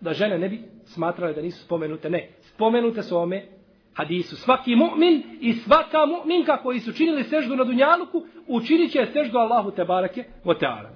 da 0.00 0.12
žene 0.12 0.38
ne 0.38 0.48
bi 0.48 0.62
smatrale 0.84 1.32
da 1.32 1.42
nisu 1.42 1.64
spomenute. 1.64 2.10
Ne, 2.10 2.30
spomenute 2.40 3.02
su 3.02 3.16
ome 3.16 3.46
hadisu. 3.94 4.36
Svaki 4.36 4.76
mu'min 4.76 5.22
i 5.40 5.52
svaka 5.52 5.98
mu'minka 5.98 6.62
koji 6.62 6.80
su 6.80 6.92
činili 6.92 7.24
seždu 7.24 7.56
na 7.56 7.64
Dunjaluku, 7.64 8.22
učinit 8.46 8.92
će 8.92 9.06
seždu 9.12 9.38
Allahu 9.38 9.70
Tebarake 9.70 10.24
o 10.44 10.54
teala. 10.54 10.90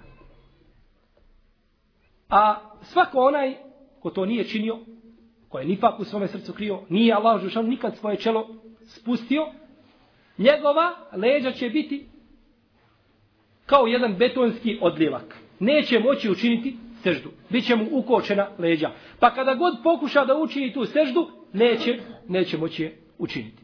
A 2.29 2.57
svako 2.83 3.19
onaj 3.19 3.55
ko 4.01 4.11
to 4.11 4.27
nije 4.27 4.45
činio, 4.45 4.79
ko 5.49 5.59
je 5.59 5.65
nifak 5.65 6.01
u 6.01 6.05
svome 6.05 6.29
srcu 6.29 6.53
krio, 6.53 6.81
nije 6.89 7.15
Allah 7.15 7.43
Žešan 7.43 7.67
nikad 7.67 7.97
svoje 7.97 8.17
čelo 8.17 8.49
spustio, 8.85 9.47
njegova 10.39 10.95
leđa 11.13 11.53
će 11.53 11.71
biti 11.71 12.07
kao 13.67 13.87
jedan 13.87 14.15
betonski 14.19 14.79
odljevak. 14.83 15.37
Neće 15.61 16.01
moći 16.01 16.31
učiniti 16.31 16.77
seždu. 17.03 17.31
Biće 17.51 17.77
mu 17.77 17.87
ukočena 17.93 18.49
leđa. 18.59 18.91
Pa 19.21 19.31
kada 19.35 19.55
god 19.55 19.75
pokuša 19.83 20.25
da 20.25 20.37
učini 20.37 20.73
tu 20.73 20.85
seždu, 20.85 21.31
neće, 21.57 21.99
neće 22.29 22.59
moći 22.59 22.93
učiniti. 23.19 23.63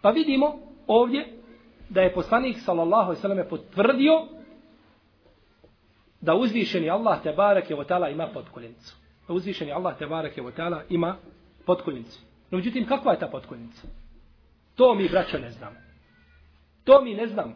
Pa 0.00 0.10
vidimo 0.10 0.58
ovdje 0.86 1.26
da 1.88 2.00
je 2.00 2.14
poslanik 2.14 2.56
sallallahu 2.58 3.02
alejhi 3.02 3.18
ve 3.18 3.22
selleme 3.22 3.48
potvrdio 3.48 4.26
da 6.20 6.34
uzvišeni 6.34 6.90
Allah 6.90 7.22
te 7.22 7.32
bareke 7.32 7.74
ve 7.74 7.84
taala 7.84 8.08
ima 8.08 8.28
potkoljenicu. 8.34 8.96
Da 9.28 9.34
uzvišeni 9.34 9.72
Allah 9.72 9.98
te 9.98 10.06
bareke 10.06 10.42
ve 10.42 10.52
taala 10.52 10.82
ima 10.88 11.16
potkoljenicu. 11.66 12.20
No 12.50 12.58
međutim 12.58 12.86
kakva 12.86 13.12
je 13.12 13.18
ta 13.18 13.28
potkoljenica? 13.28 13.82
To 14.74 14.94
mi 14.94 15.08
braćo 15.08 15.38
ne 15.38 15.50
znamo. 15.50 15.76
To 16.84 17.02
mi 17.02 17.14
ne 17.14 17.26
znamo. 17.26 17.54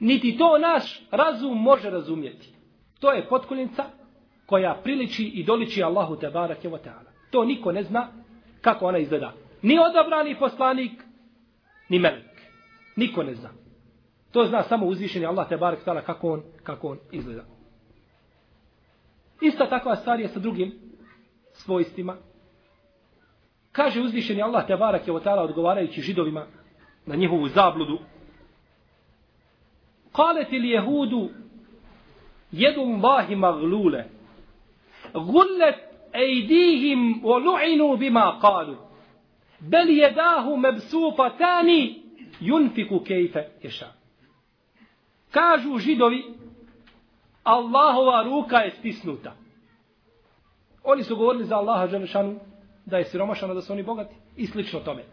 Niti 0.00 0.36
to 0.38 0.58
naš 0.58 1.02
razum 1.10 1.62
može 1.62 1.90
razumjeti. 1.90 2.48
To 3.00 3.12
je 3.12 3.28
potkoljenica 3.28 3.84
koja 4.46 4.80
priliči 4.84 5.24
i 5.24 5.44
doliči 5.44 5.82
Allahu 5.82 6.16
te 6.16 6.30
bareke 6.30 6.68
ve 6.68 6.78
taala. 6.78 7.10
To 7.30 7.44
niko 7.44 7.72
ne 7.72 7.82
zna 7.82 8.08
kako 8.62 8.86
ona 8.86 8.98
izgleda. 8.98 9.32
Ni 9.62 9.78
odabrani 9.78 10.38
poslanik, 10.38 10.92
ni 11.88 11.98
melek. 11.98 12.32
Niko 12.96 13.22
ne 13.22 13.34
zna. 13.34 13.50
To 14.32 14.44
zna 14.44 14.62
samo 14.62 14.86
uzvišeni 14.86 15.26
Allah 15.26 15.48
te 15.48 15.56
barek 15.56 15.84
tala 15.84 16.00
kako 16.00 16.32
on, 16.32 16.42
kako 16.62 16.88
on 16.88 16.98
izgleda. 17.10 17.44
Ista 19.40 19.68
takva 19.68 19.96
stvar 19.96 20.20
je 20.20 20.28
sa 20.28 20.40
drugim 20.40 20.72
svojstvima. 21.52 22.16
Kaže 23.72 24.00
uzvišeni 24.00 24.42
Allah 24.42 24.66
te 24.66 24.76
barek 24.76 25.06
je 25.06 25.12
otala 25.12 25.42
odgovarajući 25.42 26.00
židovima 26.00 26.46
na 27.06 27.14
njihovu 27.16 27.48
zabludu. 27.48 27.98
Kaleti 30.12 30.58
li 30.58 30.70
jehudu 30.70 31.28
jedum 32.52 33.02
vahi 33.02 33.36
maglule. 33.36 34.04
Gullet 35.14 35.91
ejdihim 36.12 37.20
o 37.24 37.38
lu'inu 37.38 37.96
bima 37.96 38.38
kalu. 38.40 38.76
Bel 39.60 39.88
jedahu 39.88 40.56
mebsufatani 40.56 42.02
yunfiku 42.40 43.04
kejfe 43.04 43.48
ješa. 43.62 43.92
Kažu 45.30 45.78
židovi, 45.78 46.24
Allahova 47.44 48.22
ruka 48.22 48.58
je 48.58 48.70
stisnuta. 48.70 49.32
Oni 50.84 51.02
su 51.02 51.16
govorili 51.16 51.44
za 51.44 51.56
Allaha 51.56 51.86
Đelešanu 51.86 52.40
da 52.86 52.98
je 52.98 53.04
siromašan, 53.04 53.54
da 53.54 53.60
su 53.60 53.72
oni 53.72 53.82
bogati. 53.82 54.14
I 54.36 54.46
slično 54.46 54.80
tome. 54.80 55.04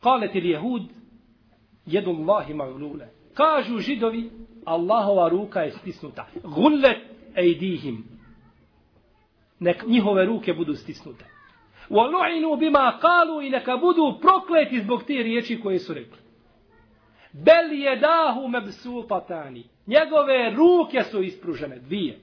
Kalet 0.00 0.34
il 0.34 0.46
jehud, 0.46 0.82
jedu 1.86 2.10
Allahi 2.10 2.54
maglule. 2.54 3.08
Kažu 3.34 3.78
židovi, 3.78 4.30
Allahova 4.64 5.28
ruka 5.28 5.60
je 5.60 5.72
stisnuta. 5.72 6.26
Gullet 6.42 6.98
ejdihim 7.34 8.13
Nek 9.63 9.83
njihove 9.87 10.25
ruke 10.25 10.53
budu 10.53 10.75
stisnute. 10.75 11.25
وَلُعِنُوا 11.89 12.55
بِمَا 12.55 12.99
قَالُوا 12.99 13.47
i 13.47 13.49
neka 13.49 13.77
budu 13.77 14.19
prokleti 14.21 14.81
zbog 14.81 15.03
te 15.03 15.13
riječi 15.13 15.59
koje 15.61 15.79
su 15.79 15.93
rekli. 15.93 16.17
Bel 17.33 17.73
je 17.73 17.95
dahu 17.95 18.47
mebsupatani. 18.47 19.63
Njegove 19.87 20.49
ruke 20.49 21.03
su 21.03 21.23
ispružene, 21.23 21.79
dvije. 21.79 22.19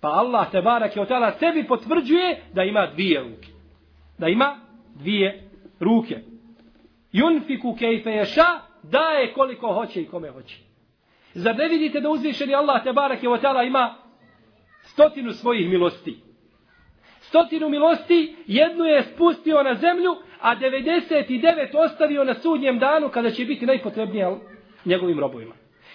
Pa 0.00 0.08
Allah 0.08 0.50
te 0.50 0.62
barak 0.62 0.96
je 0.96 1.02
otala 1.02 1.32
sebi 1.32 1.66
potvrđuje 1.66 2.42
da 2.54 2.62
ima 2.62 2.86
dvije 2.86 3.20
ruke. 3.20 3.48
Da 4.18 4.28
ima 4.28 4.58
dvije 4.94 5.50
ruke. 5.80 6.18
Yunfiku 7.12 7.78
kejfe 7.78 8.10
ješa, 8.10 8.46
daje 8.82 9.32
koliko 9.32 9.72
hoće 9.72 10.02
i 10.02 10.06
kome 10.06 10.30
hoće. 10.30 10.56
Zar 11.34 11.56
ne 11.56 11.68
vidite 11.68 12.00
da 12.00 12.10
uzvišeni 12.10 12.54
Allah 12.54 12.82
te 12.84 12.92
barak 12.92 13.22
je 13.22 13.30
otala 13.30 13.62
ima 13.62 13.94
stotinu 14.95 15.33
svojih 15.33 15.69
milosti? 15.69 16.25
stotinu 17.35 17.69
milosti, 17.69 18.35
jednu 18.47 18.85
je 18.85 19.03
spustio 19.03 19.63
na 19.63 19.75
zemlju, 19.75 20.15
a 20.41 20.55
99 20.55 21.77
ostavio 21.85 22.23
na 22.23 22.33
sudnjem 22.33 22.79
danu 22.79 23.09
kada 23.09 23.31
će 23.31 23.45
biti 23.45 23.65
najpotrebnije 23.65 24.37
njegovim 24.85 25.19
robovima. 25.19 25.53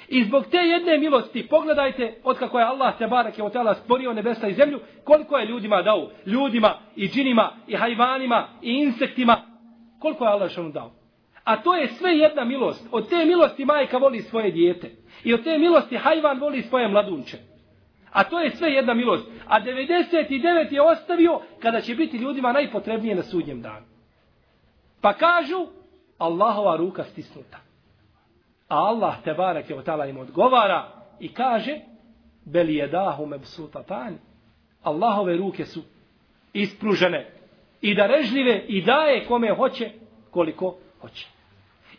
I 0.08 0.24
zbog 0.24 0.44
te 0.50 0.56
jedne 0.56 0.98
milosti, 0.98 1.46
pogledajte 1.46 2.14
od 2.24 2.38
kako 2.38 2.58
je 2.58 2.64
Allah 2.64 2.98
te 2.98 3.06
barak 3.06 3.38
je 3.38 3.44
otela 3.44 3.74
stvorio 3.74 4.12
nebesa 4.12 4.48
i 4.48 4.54
zemlju, 4.54 4.80
koliko 5.04 5.38
je 5.38 5.46
ljudima 5.46 5.82
dao. 5.82 6.10
Ljudima 6.26 6.74
i 6.96 7.08
džinima 7.08 7.52
i 7.66 7.76
hajvanima 7.76 8.48
i 8.62 8.72
insektima. 8.72 9.36
Koliko 10.00 10.24
je 10.24 10.30
Allah 10.30 10.50
što 10.50 10.68
dao. 10.68 10.92
A 11.44 11.56
to 11.62 11.76
je 11.76 11.88
sve 11.88 12.10
jedna 12.10 12.44
milost. 12.44 12.88
Od 12.92 13.08
te 13.08 13.24
milosti 13.24 13.64
majka 13.64 13.98
voli 13.98 14.20
svoje 14.20 14.50
dijete. 14.50 14.90
I 15.24 15.34
od 15.34 15.44
te 15.44 15.58
milosti 15.58 15.96
hajvan 15.96 16.40
voli 16.40 16.62
svoje 16.62 16.88
mladunče. 16.88 17.49
A 18.12 18.24
to 18.24 18.40
je 18.40 18.50
sve 18.50 18.68
jedna 18.68 18.94
milost. 18.94 19.28
A 19.46 19.60
99 19.60 20.72
je 20.72 20.82
ostavio 20.82 21.40
kada 21.62 21.80
će 21.80 21.94
biti 21.94 22.16
ljudima 22.16 22.52
najpotrebnije 22.52 23.14
na 23.14 23.22
sudnjem 23.22 23.62
danu. 23.62 23.86
Pa 25.00 25.12
kažu, 25.12 25.66
Allahova 26.18 26.76
ruka 26.76 27.04
stisnuta. 27.04 27.58
A 28.68 28.76
Allah 28.76 29.14
te 29.24 29.34
barak 29.34 29.70
je 29.70 29.78
otala 29.78 30.06
im 30.06 30.18
odgovara 30.18 30.88
i 31.20 31.32
kaže, 31.32 31.78
beli 32.44 32.74
je 32.74 32.86
dahu 32.86 33.26
mebsutatani. 33.26 34.16
Allahove 34.82 35.36
ruke 35.36 35.64
su 35.64 35.82
ispružene 36.52 37.30
i 37.80 37.94
darežljive 37.94 38.64
i 38.68 38.82
daje 38.82 39.26
kome 39.26 39.54
hoće 39.54 39.90
koliko 40.30 40.76
hoće. 41.00 41.39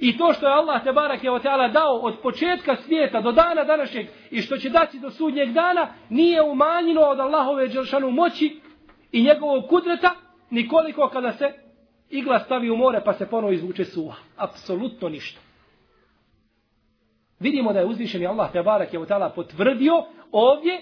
I 0.01 0.17
to 0.17 0.33
što 0.33 0.47
je 0.47 0.53
Allah 0.53 0.83
te 0.83 0.91
barak 0.91 1.23
je 1.23 1.31
oteala 1.31 1.67
dao 1.67 1.95
od 1.95 2.15
početka 2.21 2.75
svijeta 2.75 3.21
do 3.21 3.31
dana 3.31 3.63
današnjeg 3.63 4.07
i 4.31 4.41
što 4.41 4.57
će 4.57 4.69
dati 4.69 4.99
do 4.99 5.11
sudnjeg 5.11 5.51
dana 5.51 5.87
nije 6.09 6.41
umanjeno 6.41 7.01
od 7.01 7.19
Allahove 7.19 7.69
dželšanu 7.69 8.11
moći 8.11 8.59
i 9.11 9.23
njegovog 9.23 9.69
kudreta 9.69 10.11
nikoliko 10.49 11.09
kada 11.09 11.31
se 11.31 11.53
igla 12.09 12.39
stavi 12.39 12.69
u 12.69 12.77
more 12.77 13.01
pa 13.05 13.13
se 13.13 13.29
ponovo 13.29 13.53
izvuče 13.53 13.85
suha. 13.85 14.17
Apsolutno 14.37 15.09
ništa. 15.09 15.39
Vidimo 17.39 17.73
da 17.73 17.79
je 17.79 17.85
uzvišeni 17.85 18.27
Allah 18.27 18.51
te 18.51 18.61
barak 18.63 18.93
je 18.93 18.99
oteala 18.99 19.29
potvrdio 19.29 19.93
ovdje 20.31 20.81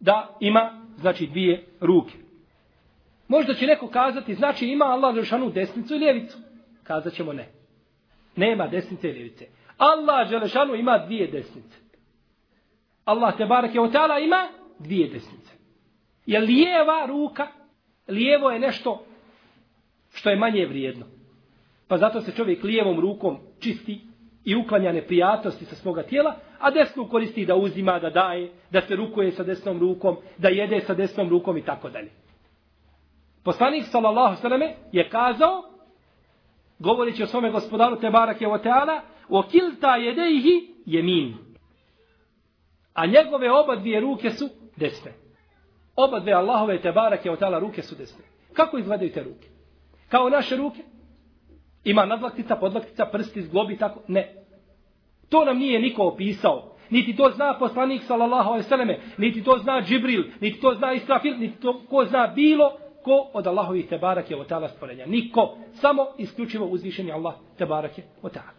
da 0.00 0.36
ima 0.40 0.86
znači 0.96 1.26
dvije 1.26 1.66
ruke. 1.80 2.14
Možda 3.28 3.54
će 3.54 3.66
neko 3.66 3.88
kazati 3.88 4.34
znači 4.34 4.66
ima 4.66 4.84
Allah 4.84 5.14
dželšanu 5.14 5.50
desnicu 5.50 5.94
i 5.94 5.98
ljevicu. 5.98 6.38
Kazat 6.82 7.12
ćemo 7.12 7.32
ne. 7.32 7.53
Nema 8.36 8.66
desnice 8.66 9.08
i 9.08 9.12
ljevice. 9.12 9.46
Allah 9.78 10.28
Želešanu 10.28 10.74
ima 10.74 10.98
dvije 10.98 11.26
desnice. 11.26 11.78
Allah 13.04 13.36
te 13.36 13.46
barake 13.46 13.78
teala 13.92 14.18
ima 14.18 14.48
dvije 14.78 15.08
desnice. 15.08 15.52
Je 16.26 16.40
lijeva 16.40 17.06
ruka, 17.06 17.46
lijevo 18.08 18.50
je 18.50 18.58
nešto 18.58 19.04
što 20.12 20.30
je 20.30 20.36
manje 20.36 20.66
vrijedno. 20.66 21.06
Pa 21.88 21.96
zato 21.96 22.20
se 22.20 22.32
čovjek 22.32 22.64
lijevom 22.64 23.00
rukom 23.00 23.38
čisti 23.60 24.00
i 24.44 24.56
uklanja 24.56 24.92
neprijatnosti 24.92 25.64
sa 25.64 25.74
svoga 25.74 26.02
tijela, 26.02 26.36
a 26.58 26.70
desnu 26.70 27.08
koristi 27.08 27.46
da 27.46 27.56
uzima, 27.56 27.98
da 27.98 28.10
daje, 28.10 28.52
da 28.70 28.80
se 28.80 28.96
rukuje 28.96 29.32
sa 29.32 29.42
desnom 29.42 29.78
rukom, 29.80 30.16
da 30.38 30.48
jede 30.48 30.80
sa 30.80 30.94
desnom 30.94 31.28
rukom 31.28 31.56
i 31.56 31.64
tako 31.64 31.90
dalje. 31.90 32.10
Poslanik 33.44 33.84
sallallahu 33.84 34.36
sallam 34.36 34.60
je 34.92 35.08
kazao 35.08 35.62
govoreći 36.78 37.22
o 37.22 37.26
svome 37.26 37.50
gospodaru 37.50 37.96
Tebarake 37.96 38.48
o 38.48 38.58
Teala, 38.58 39.00
o 39.28 39.42
kilta 39.42 39.96
jedeihi 39.96 40.74
jemin. 40.86 41.34
A 42.94 43.06
njegove 43.06 43.52
oba 43.52 43.76
dvije 43.76 44.00
ruke 44.00 44.30
su 44.30 44.48
desne. 44.76 45.12
Oba 45.96 46.20
dve 46.20 46.32
Allahove 46.32 46.80
Tebarake 46.80 47.30
o 47.30 47.36
Teala 47.36 47.58
ruke 47.58 47.82
su 47.82 47.94
desne. 47.94 48.24
Kako 48.52 48.78
izgledaju 48.78 49.12
te 49.12 49.22
ruke? 49.22 49.48
Kao 50.08 50.28
naše 50.28 50.56
ruke? 50.56 50.82
Ima 51.84 52.06
nadlaktica, 52.06 52.56
podlaktica, 52.56 53.06
prsti, 53.06 53.42
zglobi, 53.42 53.76
tako? 53.76 54.00
Ne. 54.08 54.34
To 55.28 55.44
nam 55.44 55.58
nije 55.58 55.80
niko 55.80 56.02
opisao. 56.02 56.74
Niti 56.90 57.16
to 57.16 57.30
zna 57.30 57.58
poslanik 57.58 58.02
sallallahu 58.02 58.48
alejhi 58.48 58.64
ve 58.64 58.68
selleme, 58.68 59.00
niti 59.18 59.44
to 59.44 59.58
zna 59.58 59.82
Džibril, 59.82 60.24
niti 60.40 60.60
to 60.60 60.74
zna 60.74 60.92
Israfil, 60.92 61.38
niti 61.38 61.60
to 61.60 61.80
ko 61.90 62.04
zna 62.04 62.26
bilo 62.26 62.72
ko 63.04 63.30
od 63.32 63.46
Allahovih 63.46 63.88
tebarak 63.88 64.30
je 64.30 64.40
otala 64.40 64.68
stvorenja? 64.68 65.06
Niko. 65.06 65.56
Samo 65.72 66.06
isključivo 66.18 66.66
uzvišeni 66.66 67.12
Allah 67.12 67.34
tebarak 67.58 67.98
je 67.98 68.04
otala. 68.22 68.50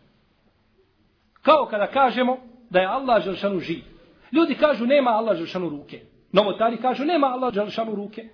Kao 1.41 1.65
kada 1.65 1.87
kažemo 1.87 2.37
da 2.69 2.79
je 2.79 2.87
Allah 2.87 3.23
želšanu 3.23 3.59
živ. 3.59 3.95
Ljudi 4.31 4.55
kažu 4.55 4.85
nema 4.85 5.11
Allah 5.11 5.37
Želšanu 5.37 5.69
ruke. 5.69 6.01
Novotari 6.31 6.77
kažu 6.77 7.05
nema 7.05 7.27
Allah 7.27 7.53
Želšanu 7.53 7.95
ruke. 7.95 8.29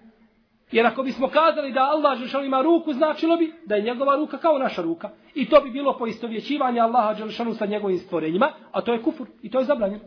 Jer 0.72 0.86
ako 0.86 1.04
bismo 1.04 1.28
kazali 1.28 1.72
da 1.72 1.82
Allah 1.82 2.20
Želšanu 2.20 2.46
ima 2.46 2.62
ruku, 2.62 2.94
značilo 2.94 3.38
bi 3.38 3.54
da 3.66 3.76
je 3.76 3.82
njegova 3.82 4.16
ruka 4.16 4.38
kao 4.38 4.58
naša 4.58 4.82
ruka. 4.82 5.10
I 5.36 5.50
to 5.50 5.62
bi 5.62 5.72
bilo 5.72 5.98
poistovjećivanje 5.98 6.80
Allaha 6.80 7.14
Želšanu 7.14 7.54
sa 7.54 7.66
njegovim 7.66 7.98
stvorenjima, 7.98 8.52
a 8.72 8.82
to 8.82 8.94
je 8.94 9.02
kufur 9.02 9.28
i 9.42 9.52
to 9.52 9.60
je 9.60 9.66
zabranjeno. 9.66 10.04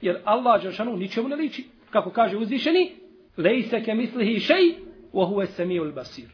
Jer 0.00 0.20
Allah 0.24 0.62
Želšanu 0.62 0.96
ničemu 0.96 1.28
ne 1.28 1.36
liči. 1.36 1.64
Kako 1.90 2.10
kaže 2.10 2.36
uzvišeni, 2.36 2.92
lejse 3.36 3.84
ke 3.84 3.94
mislihi 3.94 4.40
šej, 4.40 4.74
وهو 5.16 5.42
السميع 5.42 5.94
basir. 5.94 6.28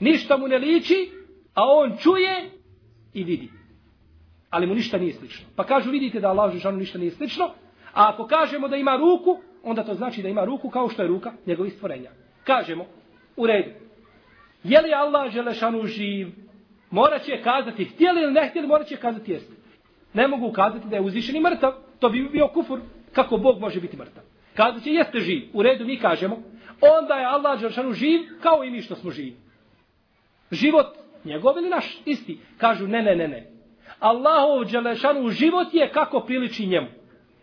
Ništa 0.00 0.36
mu 0.36 0.48
ne 0.48 0.58
liči, 0.58 1.10
a 1.54 1.62
on 1.64 1.96
čuje 1.98 2.50
i 3.14 3.24
vidi. 3.24 3.48
Ali 4.50 4.66
mu 4.66 4.74
ništa 4.74 4.98
nije 4.98 5.14
slično. 5.14 5.46
Pa 5.56 5.64
kažu, 5.64 5.90
vidite 5.90 6.20
da 6.20 6.28
Allah 6.28 6.52
Žešanu 6.52 6.78
ništa 6.78 6.98
nije 6.98 7.10
slično, 7.10 7.44
a 7.92 8.10
ako 8.10 8.26
kažemo 8.26 8.68
da 8.68 8.76
ima 8.76 8.96
ruku, 8.96 9.38
onda 9.62 9.84
to 9.84 9.94
znači 9.94 10.22
da 10.22 10.28
ima 10.28 10.44
ruku 10.44 10.70
kao 10.70 10.88
što 10.88 11.02
je 11.02 11.08
ruka 11.08 11.32
njegovih 11.46 11.72
stvorenja. 11.72 12.10
Kažemo, 12.44 12.86
u 13.36 13.46
redu. 13.46 13.70
Je 14.64 14.80
li 14.80 14.94
Allah 14.94 15.32
Želešanu 15.32 15.86
živ? 15.86 16.28
Morat 16.90 17.22
će 17.22 17.42
kazati, 17.42 17.84
htjeli 17.84 18.22
ili 18.22 18.32
ne 18.32 18.48
htjeli, 18.48 18.68
morat 18.68 18.86
će 18.86 18.96
kazati 18.96 19.32
jeste. 19.32 19.54
Ne 20.14 20.28
mogu 20.28 20.52
kazati 20.52 20.88
da 20.88 20.96
je 20.96 21.02
uzvišeni 21.02 21.40
mrtav. 21.40 21.72
To 21.98 22.08
bi 22.08 22.28
bio 22.32 22.48
kufur. 22.48 22.80
Kako 23.12 23.36
Bog 23.36 23.60
može 23.60 23.80
biti 23.80 23.96
mrtav? 23.96 24.22
Kazat 24.54 24.82
će, 24.82 24.90
jeste 24.90 25.20
živ. 25.20 25.42
U 25.52 25.62
redu 25.62 25.84
mi 25.84 25.96
kažemo, 25.98 26.42
onda 26.80 27.14
je 27.14 27.26
Allah 27.26 27.60
Đeršanu 27.60 27.92
živ 27.92 28.20
kao 28.42 28.64
i 28.64 28.70
mi 28.70 28.82
što 28.82 28.96
smo 28.96 29.10
živi. 29.10 29.36
Život 30.50 30.86
njegov 31.24 31.58
ili 31.58 31.70
naš 31.70 31.98
isti. 32.04 32.40
Kažu, 32.58 32.86
ne, 32.86 33.02
ne, 33.02 33.16
ne, 33.16 33.28
ne. 33.28 33.50
Allahov 34.00 34.64
Đelešanu 34.64 35.30
život 35.30 35.74
je 35.74 35.90
kako 35.92 36.20
priliči 36.20 36.66
njemu. 36.66 36.86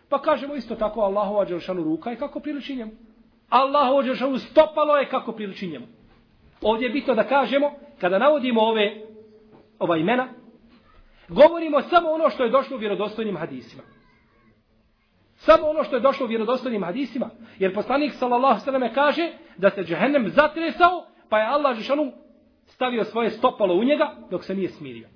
Pa 0.08 0.22
kažemo 0.22 0.54
isto 0.54 0.74
tako 0.74 1.00
Allahova 1.00 1.44
Đelešanu 1.44 1.84
ruka 1.84 2.10
je 2.10 2.16
kako 2.16 2.40
priliči 2.40 2.76
njemu. 2.76 2.92
Allahova 3.48 4.02
Đelešanu 4.02 4.38
stopalo 4.38 4.96
je 4.96 5.08
kako 5.08 5.32
priliči 5.32 5.66
njemu. 5.66 5.86
Ovdje 6.62 6.86
je 6.86 6.92
bitno 6.92 7.14
da 7.14 7.24
kažemo, 7.24 7.72
kada 8.00 8.18
navodimo 8.18 8.60
ove 8.60 9.02
ova 9.78 9.96
imena, 9.96 10.28
govorimo 11.28 11.82
samo 11.82 12.10
ono 12.10 12.30
što 12.30 12.44
je 12.44 12.50
došlo 12.50 12.76
u 12.76 12.80
vjerodostojnim 12.80 13.36
hadisima. 13.36 13.82
Samo 15.44 15.66
ono 15.66 15.84
što 15.84 15.96
je 15.96 16.00
došlo 16.00 16.26
u 16.26 16.28
vjerodostojnim 16.28 16.84
hadisima. 16.84 17.30
Jer 17.58 17.74
poslanik 17.74 18.12
sallallahu 18.12 18.60
sallam 18.60 18.94
kaže 18.94 19.32
da 19.56 19.70
se 19.70 19.84
džehennem 19.84 20.28
zatresao, 20.28 21.06
pa 21.28 21.38
je 21.38 21.46
Allah 21.46 21.76
Žešanu 21.76 22.12
stavio 22.66 23.04
svoje 23.04 23.30
stopalo 23.30 23.74
u 23.74 23.84
njega 23.84 24.14
dok 24.30 24.44
se 24.44 24.54
nije 24.54 24.68
smirio. 24.68 25.08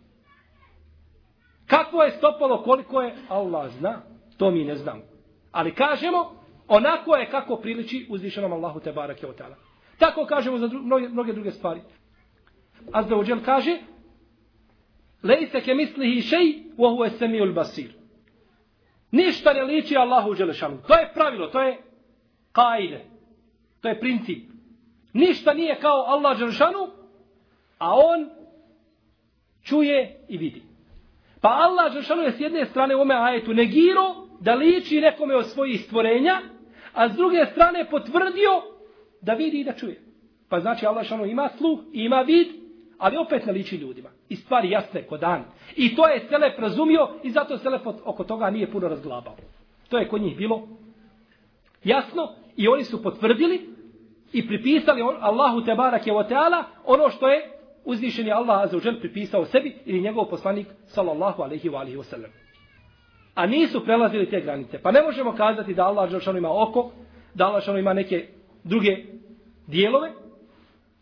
Kakvo 1.66 2.02
je 2.02 2.10
stopalo, 2.10 2.62
koliko 2.62 3.02
je, 3.02 3.14
Allah 3.28 3.70
zna. 3.70 4.02
To 4.36 4.50
mi 4.50 4.64
ne 4.64 4.76
znamo. 4.76 5.02
Ali 5.52 5.74
kažemo, 5.74 6.32
onako 6.68 7.16
je 7.16 7.30
kako 7.30 7.56
priliči 7.56 8.06
uzvišenom 8.10 8.52
Allahu 8.52 8.80
te 8.80 8.92
barake 8.92 9.26
o 9.26 9.32
tala. 9.32 9.56
Tako 9.98 10.26
kažemo 10.26 10.58
za 10.58 10.68
dru 10.68 10.82
mnoge, 10.82 11.08
mnoge 11.08 11.32
druge 11.32 11.50
stvari. 11.50 11.80
Azda 12.92 13.16
uđel 13.16 13.38
kaže, 13.44 13.78
Lejse 15.22 15.60
ke 15.60 15.74
mislihi 15.74 16.22
šej, 16.22 16.62
vohu 16.76 17.04
je 17.04 17.10
semijul 17.10 17.52
basir. 17.52 17.97
Ništa 19.10 19.52
ne 19.52 19.62
liči 19.62 19.96
Allahu 19.96 20.34
Đelešanu. 20.34 20.78
To 20.86 20.94
je 20.94 21.10
pravilo, 21.14 21.46
to 21.46 21.60
je 21.60 21.78
kaide. 22.52 23.04
To 23.80 23.88
je 23.88 24.00
princip. 24.00 24.50
Ništa 25.12 25.54
nije 25.54 25.80
kao 25.80 26.04
Allah 26.06 26.38
Đelešanu, 26.38 26.88
a 27.78 27.94
on 27.94 28.30
čuje 29.62 30.24
i 30.28 30.38
vidi. 30.38 30.62
Pa 31.40 31.48
Allah 31.48 31.92
Đelešanu 31.92 32.22
je 32.22 32.32
s 32.32 32.40
jedne 32.40 32.66
strane 32.66 32.96
u 32.96 33.00
ome 33.00 33.14
ajetu 33.14 33.54
negirao 33.54 34.28
da 34.40 34.54
liči 34.54 35.00
nekome 35.00 35.36
od 35.36 35.46
svojih 35.46 35.84
stvorenja, 35.84 36.40
a 36.94 37.08
s 37.08 37.12
druge 37.12 37.46
strane 37.52 37.86
potvrdio 37.90 38.62
da 39.20 39.32
vidi 39.32 39.60
i 39.60 39.64
da 39.64 39.72
čuje. 39.72 40.02
Pa 40.48 40.60
znači 40.60 40.86
Allah 40.86 41.02
Đelešanu 41.02 41.26
ima 41.26 41.48
sluh, 41.58 41.80
ima 41.92 42.20
vid, 42.20 42.48
ali 42.98 43.16
opet 43.16 43.46
ne 43.46 43.52
liči 43.52 43.76
ljudima. 43.76 44.08
I 44.28 44.36
stvari 44.36 44.70
jasne 44.70 45.02
kod 45.02 45.20
dan. 45.20 45.44
I 45.76 45.96
to 45.96 46.08
je 46.08 46.20
Selef 46.28 46.58
razumio 46.58 47.08
i 47.22 47.30
zato 47.30 47.58
Selef 47.58 47.82
oko 48.04 48.24
toga 48.24 48.50
nije 48.50 48.70
puno 48.70 48.88
razglabao. 48.88 49.36
To 49.88 49.98
je 49.98 50.08
kod 50.08 50.20
njih 50.20 50.36
bilo 50.36 50.68
jasno 51.84 52.28
i 52.56 52.68
oni 52.68 52.84
su 52.84 53.02
potvrdili 53.02 53.68
i 54.32 54.46
pripisali 54.46 55.02
Allahu 55.02 55.64
te 55.64 55.74
barake 55.74 56.12
o 56.12 56.24
teala 56.24 56.64
ono 56.84 57.10
što 57.10 57.28
je 57.28 57.50
uzvišeni 57.84 58.32
Allah 58.32 58.62
azzawajal 58.62 59.00
pripisao 59.00 59.44
sebi 59.44 59.76
ili 59.84 60.00
njegov 60.00 60.24
poslanik 60.24 60.66
sallallahu 60.86 61.42
alaihi 61.42 61.68
wa 61.68 61.78
alihi 61.78 61.96
wasallam. 61.96 62.30
a 63.34 63.46
nisu 63.46 63.84
prelazili 63.84 64.30
te 64.30 64.40
granice. 64.40 64.78
Pa 64.82 64.90
ne 64.90 65.02
možemo 65.02 65.32
kazati 65.32 65.74
da 65.74 65.86
Allah 65.86 66.10
azzawajal 66.10 66.38
ima 66.38 66.62
oko, 66.62 66.90
da 67.34 67.46
Allah 67.46 67.62
azzawajal 67.62 67.78
ima 67.78 67.92
neke 67.92 68.26
druge 68.64 68.96
dijelove, 69.66 70.12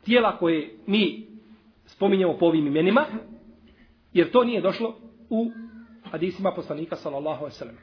tijela 0.04 0.36
koje 0.38 0.70
mi 0.86 1.25
spominjemo 1.96 2.36
po 2.38 2.46
ovim 2.46 2.66
imenima, 2.66 3.04
jer 4.12 4.30
to 4.30 4.44
nije 4.44 4.60
došlo 4.60 4.94
u 5.30 5.50
hadisima 6.10 6.52
poslanika 6.52 6.96
sallallahu 6.96 7.38
alaihi 7.38 7.56
sallam. 7.56 7.76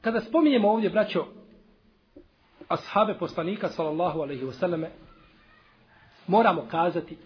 Kada 0.00 0.20
spominjemo 0.20 0.70
ovdje, 0.70 0.90
braćo, 0.90 1.26
ashabe 2.68 3.14
poslanika 3.18 3.68
sallallahu 3.68 4.20
alaihi 4.20 4.44
wasallam, 4.44 4.86
moramo 6.26 6.66
kazati 6.70 7.16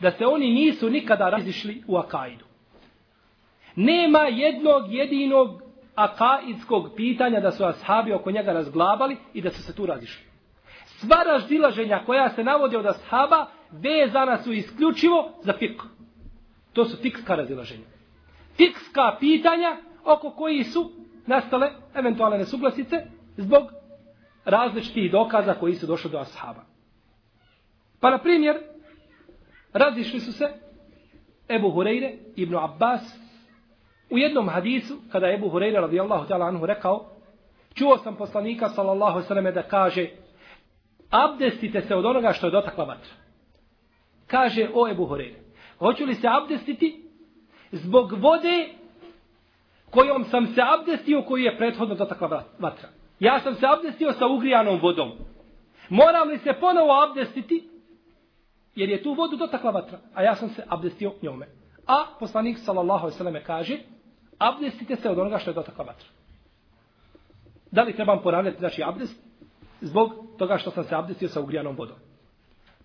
da 0.00 0.10
se 0.10 0.26
oni 0.26 0.52
nisu 0.52 0.90
nikada 0.90 1.30
razišli 1.30 1.82
u 1.86 1.96
akaidu. 1.96 2.44
Nema 3.76 4.18
jednog 4.18 4.94
jedinog 4.94 5.62
akaidskog 5.94 6.90
pitanja 6.96 7.40
da 7.40 7.50
su 7.52 7.64
ashabi 7.64 8.12
oko 8.12 8.30
njega 8.30 8.52
razglabali 8.52 9.16
i 9.34 9.42
da 9.42 9.50
su 9.50 9.62
se 9.62 9.74
tu 9.74 9.86
razišli. 9.86 10.24
Sva 11.00 11.22
razdilaženja 11.26 12.02
koja 12.06 12.28
se 12.30 12.44
navode 12.44 12.78
od 12.78 12.86
ashaba 12.86 13.46
vezana 13.70 14.38
su 14.38 14.52
isključivo 14.52 15.32
za 15.42 15.52
fik. 15.52 15.82
To 16.72 16.84
su 16.84 16.96
fikska 17.02 17.34
razilaženja. 17.34 17.84
Fikska 18.56 19.16
pitanja 19.20 19.76
oko 20.04 20.30
koji 20.30 20.64
su 20.64 20.90
nastale 21.26 21.70
eventualne 21.94 22.38
nesuglasice 22.38 22.96
zbog 23.36 23.62
različitih 24.44 25.12
dokaza 25.12 25.54
koji 25.54 25.74
su 25.74 25.86
došli 25.86 26.10
do 26.10 26.18
ashaba. 26.18 26.64
Pa 28.00 28.10
na 28.10 28.18
primjer, 28.18 28.56
razišli 29.72 30.20
su 30.20 30.32
se 30.32 30.44
Ebu 31.48 31.68
Hureyre, 31.68 32.18
Ibn 32.36 32.56
Abbas, 32.56 33.26
U 34.10 34.18
jednom 34.18 34.48
hadisu, 34.48 34.96
kada 35.12 35.26
je 35.26 35.34
Ebu 35.34 35.50
Hureyre 35.50 35.80
radijallahu 35.80 36.28
ta'ala 36.28 36.46
anhu 36.46 36.66
rekao, 36.66 37.04
čuo 37.74 37.98
sam 37.98 38.16
poslanika 38.16 38.68
sallallahu 38.68 39.22
sallam 39.22 39.54
da 39.54 39.62
kaže 39.62 40.08
abdestite 41.10 41.80
se 41.80 41.94
od 41.94 42.04
onoga 42.04 42.32
što 42.32 42.46
je 42.46 42.50
dotakla 42.50 42.84
vatra. 42.84 43.12
Kaže 44.26 44.68
o 44.74 44.88
Ebu 44.88 45.06
Horeire. 45.06 45.40
hoću 45.78 46.04
li 46.04 46.14
se 46.14 46.28
abdestiti 46.28 47.02
zbog 47.72 48.12
vode 48.12 48.68
kojom 49.90 50.24
sam 50.24 50.46
se 50.46 50.62
abdestio 50.78 51.22
koju 51.22 51.44
je 51.44 51.56
prethodno 51.58 51.94
dotakla 51.94 52.44
vatra. 52.58 52.88
Ja 53.20 53.40
sam 53.40 53.54
se 53.54 53.66
abdestio 53.66 54.12
sa 54.12 54.26
ugrijanom 54.26 54.80
vodom. 54.82 55.12
Moram 55.88 56.28
li 56.28 56.38
se 56.38 56.52
ponovo 56.60 57.02
abdestiti 57.02 57.68
jer 58.74 58.88
je 58.88 59.02
tu 59.02 59.14
vodu 59.14 59.36
dotakla 59.36 59.70
vatra, 59.70 59.98
a 60.14 60.22
ja 60.22 60.34
sam 60.34 60.48
se 60.48 60.62
abdestio 60.68 61.12
njome. 61.22 61.46
A 61.86 62.04
poslanik 62.20 62.58
sallallahu 62.58 63.00
alejhi 63.00 63.14
ve 63.14 63.18
selleme 63.18 63.44
kaže: 63.44 63.78
abdestite 64.38 64.96
se 64.96 65.10
od 65.10 65.18
onoga 65.18 65.38
što 65.38 65.50
je 65.50 65.54
dotakla 65.54 65.84
vatra. 65.84 66.08
Da 67.70 67.82
li 67.82 67.96
trebam 67.96 68.22
ponavljati 68.22 68.58
znači 68.58 68.82
abdest? 68.82 69.25
Zbog 69.86 70.12
toga 70.38 70.58
što 70.58 70.70
sam 70.70 70.84
se 70.84 70.94
abdestio 70.94 71.28
sa 71.28 71.40
ugrijanom 71.40 71.76
vodom. 71.76 71.96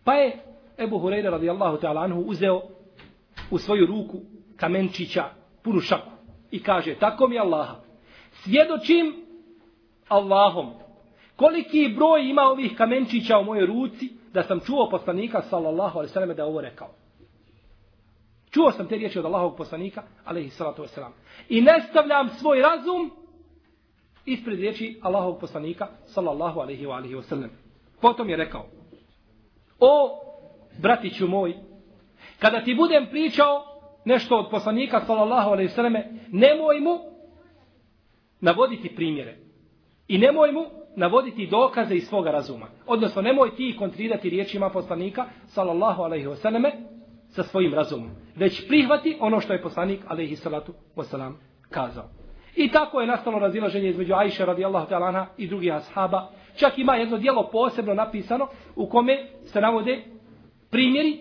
Pa 0.04 0.14
je 0.14 0.38
Ebu 0.78 0.99
Hureyre 0.99 1.30
radijallahu 1.30 1.78
ta'ala 1.78 2.04
anhu 2.04 2.22
uzeo 2.22 2.62
u 3.52 3.58
svoju 3.58 3.86
ruku 3.86 4.18
kamenčića 4.58 5.24
punu 5.64 5.80
šaku 5.80 6.12
i 6.52 6.64
kaže 6.64 6.95
tako 6.95 7.28
mi 7.28 7.39
Allaha 7.39 7.76
svjedočim 8.32 9.26
Allahom 10.08 10.74
koliki 11.36 11.93
broj 11.95 12.30
ima 12.30 12.41
ovih 12.41 12.76
kamenčića 12.78 13.38
u 13.38 13.43
mojoj 13.43 13.66
ruci 13.66 14.10
da 14.34 14.43
sam 14.43 14.60
čuo 14.60 14.89
poslanika 14.89 15.41
sallallahu 15.41 15.97
alaihi 15.97 16.14
sallam 16.14 16.36
da 16.36 16.45
ovo 16.45 16.62
rekao. 16.62 16.89
Čuo 18.52 18.72
sam 18.72 18.88
te 18.88 18.95
riječi 18.95 19.20
od 19.20 19.26
Allahovog 19.26 19.58
poslanika, 19.58 20.04
alaihi 20.26 20.49
salatu 20.49 20.84
wasalam. 20.84 21.12
I 21.49 21.62
ne 21.62 21.86
stavljam 21.89 22.30
svoj 22.30 22.62
razum 22.62 23.12
ispred 24.26 24.60
riječi 24.60 25.00
Allahovog 25.02 25.40
poslanika, 25.40 25.88
sallallahu 26.06 26.60
alaihi 26.60 26.86
wa 26.86 26.96
alaihi 26.96 27.16
wasalam. 27.16 27.50
Potom 28.02 28.30
je 28.30 28.38
rekao, 28.38 28.66
o, 29.80 30.20
bratiću 30.82 31.28
moj, 31.28 31.56
kada 32.40 32.64
ti 32.64 32.76
budem 32.76 33.08
pričao 33.10 33.64
nešto 34.06 34.38
od 34.38 34.50
poslanika, 34.52 35.02
sallallahu 35.06 35.50
alaihi 35.50 35.70
wasalam, 35.70 36.04
nemoj 36.32 36.80
mu 36.80 37.00
navoditi 38.42 38.96
primjere. 38.96 39.38
I 40.08 40.18
nemoj 40.18 40.52
mu 40.52 40.66
navoditi 40.96 41.48
dokaze 41.48 41.96
iz 41.96 42.08
svoga 42.08 42.32
razuma. 42.32 42.68
Odnosno, 42.88 43.22
nemoj 43.22 43.56
ti 43.56 43.76
kontrirati 43.80 44.30
riječima 44.30 44.70
poslanika, 44.70 45.26
sallallahu 45.48 46.02
alaihi 46.04 46.28
wasalam, 46.28 46.72
sa 47.30 47.44
svojim 47.44 47.74
razumom. 47.74 48.10
Već 48.36 48.68
prihvati 48.68 49.18
ono 49.20 49.40
što 49.40 49.54
je 49.54 49.62
poslanik, 49.62 50.02
alaihi 50.08 50.36
salatu 50.36 50.74
wasalam, 50.96 51.34
kazao. 51.70 52.21
I 52.56 52.72
tako 52.72 53.02
je 53.02 53.08
nastalo 53.08 53.39
razilaženje 53.39 53.89
između 53.89 54.14
Ajše 54.14 54.45
radijallahu 54.45 54.89
ta'ala 54.89 55.08
anha 55.08 55.26
i 55.38 55.47
drugih 55.47 55.74
ashaba. 55.74 56.30
Čak 56.56 56.78
ima 56.78 56.95
jedno 56.95 57.18
dijelo 57.18 57.49
posebno 57.52 57.93
napisano 57.93 58.47
u 58.76 58.89
kome 58.89 59.28
se 59.45 59.62
navode 59.62 60.04
primjeri 60.70 61.20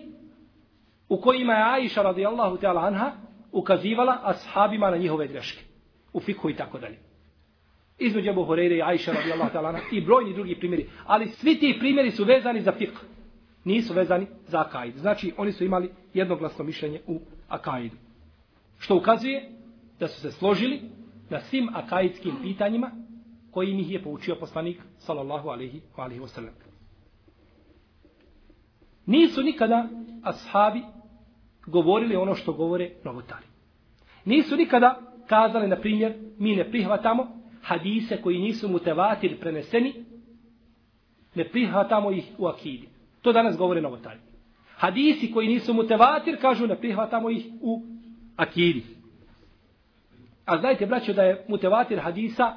u 1.09 1.21
kojima 1.21 1.53
je 1.53 1.63
Ajša 1.63 2.01
radijallahu 2.01 2.57
ta'ala 2.57 2.87
anha 2.87 3.11
ukazivala 3.51 4.19
ashabima 4.23 4.91
na 4.91 4.97
njihove 4.97 5.27
greške. 5.27 5.63
U 6.13 6.19
fikhu 6.19 6.49
i 6.49 6.55
tako 6.55 6.79
dalje. 6.79 6.99
Između 7.99 8.29
Ebu 8.29 8.43
Horeire 8.43 8.75
i 8.75 8.81
Ajša 8.81 9.11
radijallahu 9.11 9.51
ta'ala 9.53 9.69
anha 9.69 9.81
i 9.91 10.01
brojni 10.01 10.33
drugi 10.33 10.55
primjeri. 10.55 10.89
Ali 11.05 11.27
svi 11.27 11.59
ti 11.59 11.75
primjeri 11.79 12.11
su 12.11 12.23
vezani 12.23 12.61
za 12.61 12.71
fikh. 12.71 12.93
Nisu 13.63 13.93
vezani 13.93 14.27
za 14.47 14.61
akaid. 14.61 14.97
Znači 14.97 15.33
oni 15.37 15.51
su 15.51 15.65
imali 15.65 15.91
jednoglasno 16.13 16.65
mišljenje 16.65 17.01
u 17.07 17.19
akaidu. 17.47 17.95
Što 18.79 18.97
ukazuje 18.97 19.49
da 19.99 20.07
su 20.07 20.21
se 20.21 20.31
složili 20.31 20.81
na 21.31 21.39
svim 21.39 21.69
akaidskim 21.75 22.31
pitanjima 22.41 22.91
koji 23.51 23.79
ih 23.79 23.91
je 23.91 24.03
poučio 24.03 24.35
poslanik 24.35 24.81
sallallahu 24.97 25.49
alaihi 25.49 25.81
wa 25.95 26.03
alaihi 26.03 26.21
wasallam. 26.21 26.51
Nisu 29.05 29.43
nikada 29.43 29.89
ashabi 30.23 30.81
govorili 31.67 32.15
ono 32.15 32.35
što 32.35 32.53
govore 32.53 32.91
novotari. 33.03 33.45
Nisu 34.25 34.55
nikada 34.55 34.99
kazali, 35.27 35.67
na 35.67 35.75
primjer, 35.75 36.13
mi 36.37 36.55
ne 36.55 36.71
prihvatamo 36.71 37.27
hadise 37.61 38.21
koji 38.21 38.39
nisu 38.39 38.69
mutevatir 38.69 39.39
preneseni, 39.39 39.93
ne 41.35 41.49
prihvatamo 41.49 42.11
ih 42.11 42.31
u 42.37 42.47
akidi. 42.47 42.89
To 43.21 43.33
danas 43.33 43.57
govore 43.57 43.81
novotari. 43.81 44.19
Hadisi 44.75 45.31
koji 45.31 45.47
nisu 45.47 45.73
mutevatir, 45.73 46.41
kažu 46.41 46.67
ne 46.67 46.75
prihvatamo 46.75 47.29
ih 47.29 47.45
u 47.61 47.81
akidi. 48.35 49.00
A 50.45 50.57
znajte, 50.57 50.85
braćo, 50.85 51.13
da 51.13 51.23
je 51.23 51.45
mutevatir 51.47 51.99
hadisa 51.99 52.53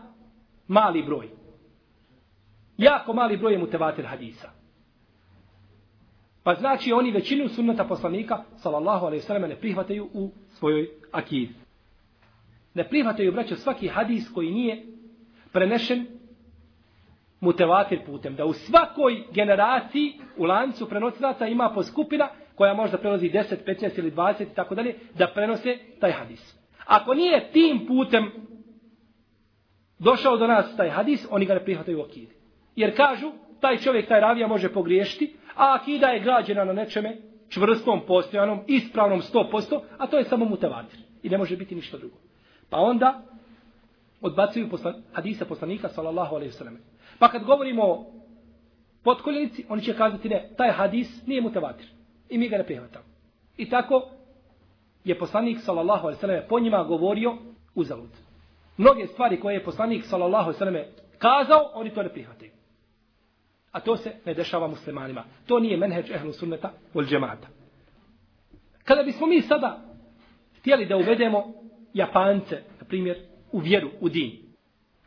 mali 0.69 1.03
broj. 1.03 1.29
Jako 2.77 3.13
mali 3.13 3.37
broj 3.37 3.53
je 3.53 3.59
mutevatir 3.59 4.07
hadisa. 4.07 4.51
Pa 6.43 6.55
znači 6.55 6.93
oni 6.93 7.11
većinu 7.11 7.49
sunnata 7.49 7.85
poslanika, 7.85 8.45
sallallahu 8.57 9.07
alaihi 9.07 9.23
sallam, 9.23 9.49
ne 9.49 9.57
prihvataju 9.57 10.09
u 10.13 10.31
svojoj 10.49 10.89
akidi. 11.13 11.55
Ne 12.75 12.89
prihvataju, 12.89 13.33
braćo, 13.33 13.57
svaki 13.57 13.89
hadis 13.89 14.31
koji 14.35 14.51
nije 14.51 14.87
prenešen 15.53 16.07
mutevatir 17.41 18.01
putem. 18.07 18.35
Da 18.35 18.45
u 18.45 18.53
svakoj 18.53 19.25
generaciji 19.33 20.21
u 20.37 20.45
lancu 20.45 20.89
prenosilaca 20.89 21.47
ima 21.47 21.71
po 21.75 21.83
skupina 21.83 22.29
koja 22.55 22.75
možda 22.75 22.99
prenosi 22.99 23.31
10, 23.31 23.57
15 23.67 23.99
ili 23.99 24.11
20 24.11 24.43
i 24.43 24.55
tako 24.55 24.75
dalje, 24.75 24.95
da 25.19 25.31
prenose 25.35 25.79
taj 26.01 26.13
hadis. 26.13 26.64
Ako 26.85 27.15
nije 27.15 27.51
tim 27.53 27.87
putem 27.87 28.33
došao 29.99 30.37
do 30.37 30.47
nas 30.47 30.77
taj 30.77 30.91
hadis, 30.91 31.27
oni 31.31 31.47
ga 31.47 31.55
ne 31.55 31.65
prihvataju 31.65 31.99
u 31.99 32.03
akidi. 32.03 32.35
Jer 32.77 32.97
kažu, 32.97 33.33
taj 33.61 33.79
čovjek, 33.79 34.09
taj 34.09 34.21
ravija 34.21 34.47
može 34.47 34.73
pogriješiti, 34.73 35.37
a 35.57 35.79
akida 35.81 36.07
je 36.07 36.21
građena 36.21 36.65
na 36.65 36.73
nečeme 36.73 37.17
čvrstom, 37.49 38.01
postojanom, 38.07 38.61
ispravnom 38.67 39.21
100%, 39.21 39.81
a 39.99 40.07
to 40.07 40.19
je 40.19 40.25
samo 40.25 40.45
mutevatir. 40.45 41.01
I 41.23 41.29
ne 41.29 41.39
može 41.39 41.57
biti 41.57 41.75
ništa 41.75 41.99
drugo. 41.99 42.17
Pa 42.71 42.79
onda 42.79 43.23
odbacuju 44.21 44.71
poslan, 44.71 44.95
hadisa 45.13 45.45
poslanika, 45.45 45.89
sallallahu 45.89 46.35
alaihi 46.35 46.53
sallam. 46.53 46.79
Pa 47.19 47.29
kad 47.29 47.45
govorimo 47.45 47.83
o 47.83 48.07
potkoljenici, 49.03 49.65
oni 49.69 49.83
će 49.83 49.95
kazati 49.95 50.29
ne, 50.29 50.49
taj 50.57 50.71
hadis 50.71 51.27
nije 51.27 51.41
mutevatir. 51.41 51.87
I 52.29 52.39
mi 52.39 52.49
ga 52.49 52.59
ne 52.59 52.65
prihvatamo. 52.65 53.05
I 53.57 53.71
tako 53.71 54.11
je 55.05 55.19
poslanik 55.19 55.59
sallallahu 55.61 56.07
alejhi 56.07 56.17
ve 56.17 56.21
selleme 56.21 56.49
po 56.49 56.61
njima 56.61 56.85
govorio 56.85 57.37
uzalud. 57.75 58.11
Mnoge 58.77 59.07
stvari 59.07 59.41
koje 59.41 59.55
je 59.55 59.65
poslanik 59.65 60.05
sallallahu 60.05 60.45
alejhi 60.45 60.55
ve 60.55 60.59
selleme 60.59 60.89
kazao, 61.19 61.71
oni 61.75 61.91
to 61.91 62.03
ne 62.03 62.09
prihvataju. 62.09 62.51
A 63.73 63.81
to 63.81 63.97
se 63.97 64.13
ne 64.27 64.35
dešava 64.35 64.69
muslimanima. 64.69 65.25
To 65.47 65.59
nije 65.59 65.77
menheđ 65.77 66.11
ehlu 66.11 66.33
sunneta 66.33 66.73
wal 66.95 67.07
džemata. 67.09 67.49
Kada 68.85 69.03
bismo 69.03 69.27
mi 69.27 69.43
sada 69.43 69.81
htjeli 70.59 70.87
da 70.87 70.97
uvedemo 70.97 71.55
Japance, 71.95 72.63
na 72.81 72.87
primjer, 72.89 73.19
u 73.53 73.59
vjeru, 73.59 73.91
u 74.01 74.09
din. 74.09 74.45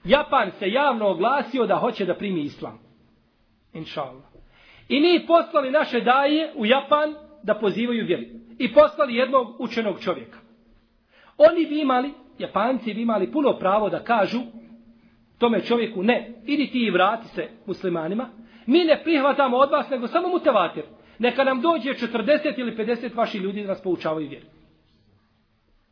Japan 0.03 0.51
se 0.59 0.69
javno 0.69 1.07
oglasio 1.07 1.65
da 1.65 1.75
hoće 1.75 2.05
da 2.05 2.15
primi 2.15 2.41
islam. 2.41 2.79
Inša 3.73 4.01
Allah. 4.01 4.23
I 4.89 4.99
mi 4.99 5.25
poslali 5.27 5.71
naše 5.71 6.01
daje 6.01 6.53
u 6.55 6.65
Japan 6.65 7.13
da 7.43 7.55
pozivaju 7.55 8.05
vjeru 8.05 8.23
i 8.57 8.73
poslali 8.73 9.15
jednog 9.15 9.61
učenog 9.61 9.99
čovjeka. 9.99 10.37
Oni 11.37 11.65
bi 11.65 11.81
imali, 11.81 12.13
Japanci 12.39 12.93
bi 12.93 13.01
imali 13.01 13.31
puno 13.31 13.53
pravo 13.59 13.89
da 13.89 14.03
kažu 14.03 14.39
tome 15.37 15.61
čovjeku 15.61 16.03
ne, 16.03 16.33
idi 16.45 16.67
ti 16.71 16.79
i 16.79 16.91
vrati 16.91 17.27
se 17.27 17.49
muslimanima, 17.65 18.29
mi 18.65 18.83
ne 18.83 19.01
prihvatamo 19.03 19.57
od 19.57 19.71
vas 19.71 19.89
nego 19.89 20.07
samo 20.07 20.27
mutevatir. 20.27 20.83
Neka 21.19 21.43
nam 21.43 21.61
dođe 21.61 21.89
40 21.89 22.59
ili 22.59 22.75
50 22.75 23.15
vaših 23.15 23.41
ljudi 23.41 23.61
da 23.61 23.67
nas 23.67 23.81
poučavaju 23.81 24.29
vjeru. 24.29 24.45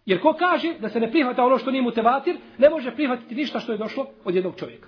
Jer 0.06 0.22
ko 0.22 0.34
kaže 0.34 0.74
da 0.80 0.90
se 0.90 1.00
ne 1.00 1.12
prihvata 1.12 1.46
ono 1.46 1.58
što 1.58 1.72
nije 1.72 1.82
mutevatir, 1.82 2.38
ne 2.58 2.70
može 2.70 2.92
prihvatiti 2.92 3.36
ništa 3.36 3.60
što 3.60 3.72
je 3.72 3.78
došlo 3.78 4.08
od 4.26 4.36
jednog 4.36 4.56
čovjeka. 4.56 4.88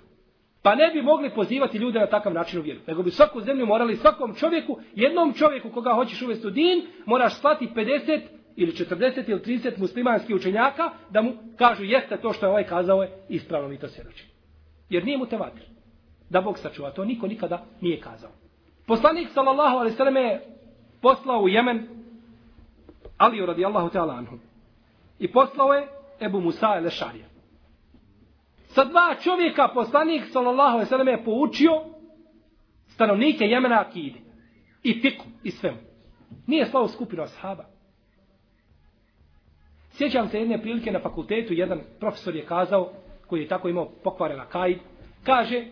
Pa 0.62 0.76
ne 0.76 0.91
bi 0.93 1.01
mogli 1.01 1.30
pozivati 1.30 1.78
ljude 1.78 1.99
na 1.99 2.08
takav 2.08 2.34
način 2.34 2.60
u 2.60 2.64
vjeru. 2.64 2.80
Nego 2.88 3.03
bi 3.03 3.12
svaku 3.12 3.41
zemlju 3.41 3.66
morali 3.66 3.95
svakom 3.95 4.36
čovjeku, 4.36 4.80
jednom 4.95 5.34
čovjeku 5.34 5.70
koga 5.70 5.93
hoćeš 5.93 6.22
uvesti 6.22 6.47
u 6.47 6.49
din, 6.49 6.86
moraš 7.05 7.39
slati 7.39 7.70
50 7.76 8.22
ili 8.55 8.72
40 8.72 9.30
ili 9.30 9.39
30 9.39 9.78
muslimanskih 9.78 10.36
učenjaka 10.36 10.89
da 11.10 11.22
mu 11.22 11.34
kažu 11.58 11.84
jeste 11.84 12.18
to 12.18 12.34
što 12.34 12.45
je 12.45 12.49
ovaj 12.49 12.64
kazao 12.64 13.03
je 13.03 13.12
ispravno 13.30 13.70
mi 13.70 13.80
to 13.80 13.88
svjedoči. 13.88 14.26
Jer 14.89 15.05
nije 15.05 15.18
mu 15.18 15.26
tevatir. 15.26 15.64
Da 16.30 16.41
Bog 16.41 16.60
sačuva, 16.60 16.91
to 16.91 17.05
niko 17.05 17.28
nikada 17.28 17.66
nije 17.82 18.01
kazao. 18.01 18.32
Poslanik 18.88 19.30
sallallahu 19.34 19.78
alaihi 19.78 19.95
sallam 19.95 20.16
je 20.16 20.41
poslao 21.01 21.41
u 21.41 21.49
Jemen 21.49 21.88
Aliju 23.18 23.45
radijallahu 23.45 23.89
ta'ala 23.89 24.18
anhu. 24.18 24.38
I 25.20 25.32
poslao 25.32 25.74
je 25.74 25.88
Ebu 26.22 26.39
Musa 26.39 26.68
el-Šarija. 26.68 27.26
Sa 28.78 28.84
dva 28.86 29.15
čovjeka 29.23 29.67
poslanik 29.73 30.23
sallallahu 30.30 30.69
alejhi 30.69 30.86
ve 30.86 30.89
selleme 30.89 31.11
je 31.11 31.23
poučio 31.23 31.71
stanovnike 32.88 33.45
Jemena 33.45 33.80
akide 33.82 34.19
i 34.84 35.01
fiku 35.01 35.25
i 35.43 35.51
svemu. 35.51 35.78
Nije 36.47 36.65
slao 36.65 36.88
skupinu 36.88 37.23
ashaba. 37.23 37.65
Sjećam 39.89 40.30
se 40.30 40.39
jedne 40.39 40.61
prilike 40.61 40.91
na 40.91 40.99
fakultetu, 40.99 41.53
jedan 41.53 41.82
profesor 41.99 42.36
je 42.36 42.45
kazao, 42.45 42.91
koji 43.28 43.41
je 43.41 43.47
tako 43.47 43.69
imao 43.69 43.89
pokvarena 44.03 44.45
kaj, 44.45 44.78
kaže, 45.23 45.65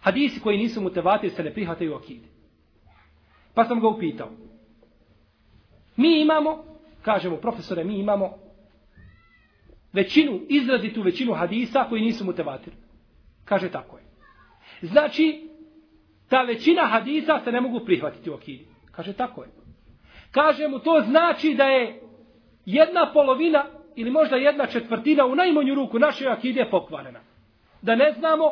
hadisi 0.00 0.40
koji 0.40 0.58
nisu 0.58 0.80
mutevati 0.80 1.30
se 1.30 1.42
ne 1.42 1.52
prihvataju 1.52 1.94
akide. 1.94 2.26
Pa 3.54 3.64
sam 3.64 3.80
ga 3.80 3.88
upitao. 3.88 4.30
Mi 5.96 6.20
imamo, 6.20 6.64
kažemo 7.02 7.36
profesore, 7.36 7.84
mi 7.84 7.98
imamo 7.98 8.45
većinu, 9.96 10.40
izrazitu 10.48 11.02
većinu 11.02 11.32
hadisa 11.32 11.84
koji 11.88 12.02
nisu 12.02 12.24
mutevatir. 12.24 12.72
Kaže 13.44 13.70
tako 13.70 13.96
je. 13.96 14.04
Znači, 14.82 15.48
ta 16.28 16.42
većina 16.42 16.82
hadisa 16.82 17.40
se 17.44 17.52
ne 17.52 17.60
mogu 17.60 17.80
prihvatiti 17.84 18.30
u 18.30 18.34
akidi. 18.34 18.66
Kaže 18.92 19.12
tako 19.12 19.42
je. 19.42 19.48
Kaže 20.30 20.68
mu, 20.68 20.78
to 20.78 21.02
znači 21.06 21.54
da 21.54 21.64
je 21.64 22.00
jedna 22.66 23.10
polovina 23.12 23.64
ili 23.96 24.10
možda 24.10 24.36
jedna 24.36 24.66
četvrtina 24.66 25.26
u 25.26 25.34
najmanju 25.34 25.74
ruku 25.74 25.98
naše 25.98 26.28
akide 26.28 26.68
pokvarena. 26.70 27.20
Da 27.82 27.94
ne 27.94 28.12
znamo 28.12 28.44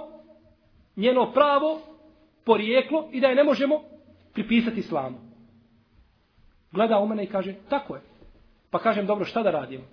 njeno 0.97 1.33
pravo, 1.33 1.81
porijeklo 2.45 3.09
i 3.13 3.21
da 3.21 3.29
je 3.29 3.35
ne 3.35 3.45
možemo 3.45 3.83
pripisati 4.33 4.81
islamu. 4.81 5.19
Gleda 6.73 6.99
u 6.99 7.07
mene 7.07 7.25
i 7.25 7.27
kaže, 7.27 7.55
tako 7.69 7.95
je. 7.95 8.01
Pa 8.71 8.79
kažem, 8.79 9.07
dobro, 9.07 9.25
šta 9.25 9.43
da 9.43 9.51
radimo? 9.51 9.85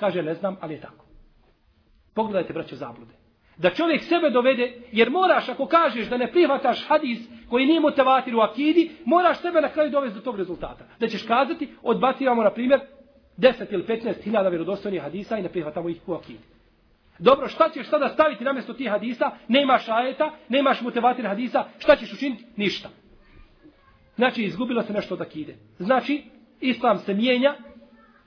Kaže, 0.00 0.22
ne 0.22 0.34
znam, 0.34 0.56
ali 0.60 0.74
je 0.74 0.80
tako. 0.80 1.04
Pogledajte, 2.14 2.52
braćo, 2.52 2.76
zablude. 2.76 3.14
Da 3.56 3.70
čovjek 3.70 4.02
sebe 4.02 4.30
dovede, 4.30 4.72
jer 4.92 5.10
moraš, 5.10 5.48
ako 5.48 5.66
kažeš 5.66 6.08
da 6.08 6.16
ne 6.16 6.32
prihvataš 6.32 6.86
hadis 6.88 7.18
koji 7.50 7.66
nije 7.66 7.80
motivatir 7.80 8.36
u 8.36 8.40
akidi, 8.40 8.90
moraš 9.04 9.40
sebe 9.40 9.60
na 9.60 9.68
kraju 9.68 9.90
dovesti 9.90 10.18
do 10.18 10.24
tog 10.24 10.36
rezultata. 10.36 10.84
Da 11.00 11.08
ćeš 11.08 11.22
kazati, 11.22 11.68
odbacivamo, 11.82 12.42
na 12.42 12.50
primjer, 12.50 12.80
10 13.36 13.66
ili 13.70 13.82
15 13.82 14.22
hiljada 14.22 14.48
vjerodostojnih 14.48 15.02
hadisa 15.02 15.38
i 15.38 15.42
ne 15.42 15.48
prihvatamo 15.48 15.88
ih 15.88 16.00
u 16.06 16.12
akidi. 16.12 16.44
Dobro, 17.18 17.48
šta 17.48 17.68
ćeš 17.68 17.88
sada 17.88 18.08
staviti 18.08 18.44
na 18.44 18.52
mjesto 18.52 18.72
tih 18.72 18.90
hadisa? 18.90 19.30
Nemaš 19.48 19.88
ajeta, 19.88 20.30
nemaš 20.48 20.80
motivatir 20.80 21.26
hadisa, 21.26 21.64
šta 21.78 21.96
ćeš 21.96 22.12
učiniti? 22.12 22.44
Ništa. 22.56 22.88
Znači, 24.16 24.42
izgubilo 24.42 24.82
se 24.82 24.92
nešto 24.92 25.14
od 25.14 25.20
akide. 25.20 25.56
Znači, 25.78 26.22
islam 26.60 26.98
se 26.98 27.14
mijenja, 27.14 27.54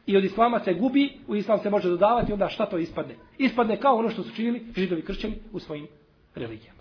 i 0.05 0.17
od 0.17 0.23
islama 0.23 0.59
se 0.59 0.73
gubi, 0.73 1.17
u 1.27 1.35
islam 1.35 1.59
se 1.59 1.69
može 1.69 1.89
dodavati, 1.89 2.33
onda 2.33 2.49
šta 2.49 2.65
to 2.65 2.77
ispadne? 2.77 3.15
Ispadne 3.37 3.79
kao 3.79 3.95
ono 3.95 4.09
što 4.09 4.23
su 4.23 4.35
činili 4.35 4.65
židovi 4.75 5.01
kršćani 5.01 5.35
u 5.51 5.59
svojim 5.59 5.87
religijama. 6.35 6.79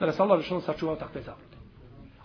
Da 0.00 0.06
nas 0.06 0.20
Allah 0.20 0.38
rešeno 0.38 0.60
sačuvao 0.60 0.96
takve 0.96 1.22
zablude. 1.22 1.56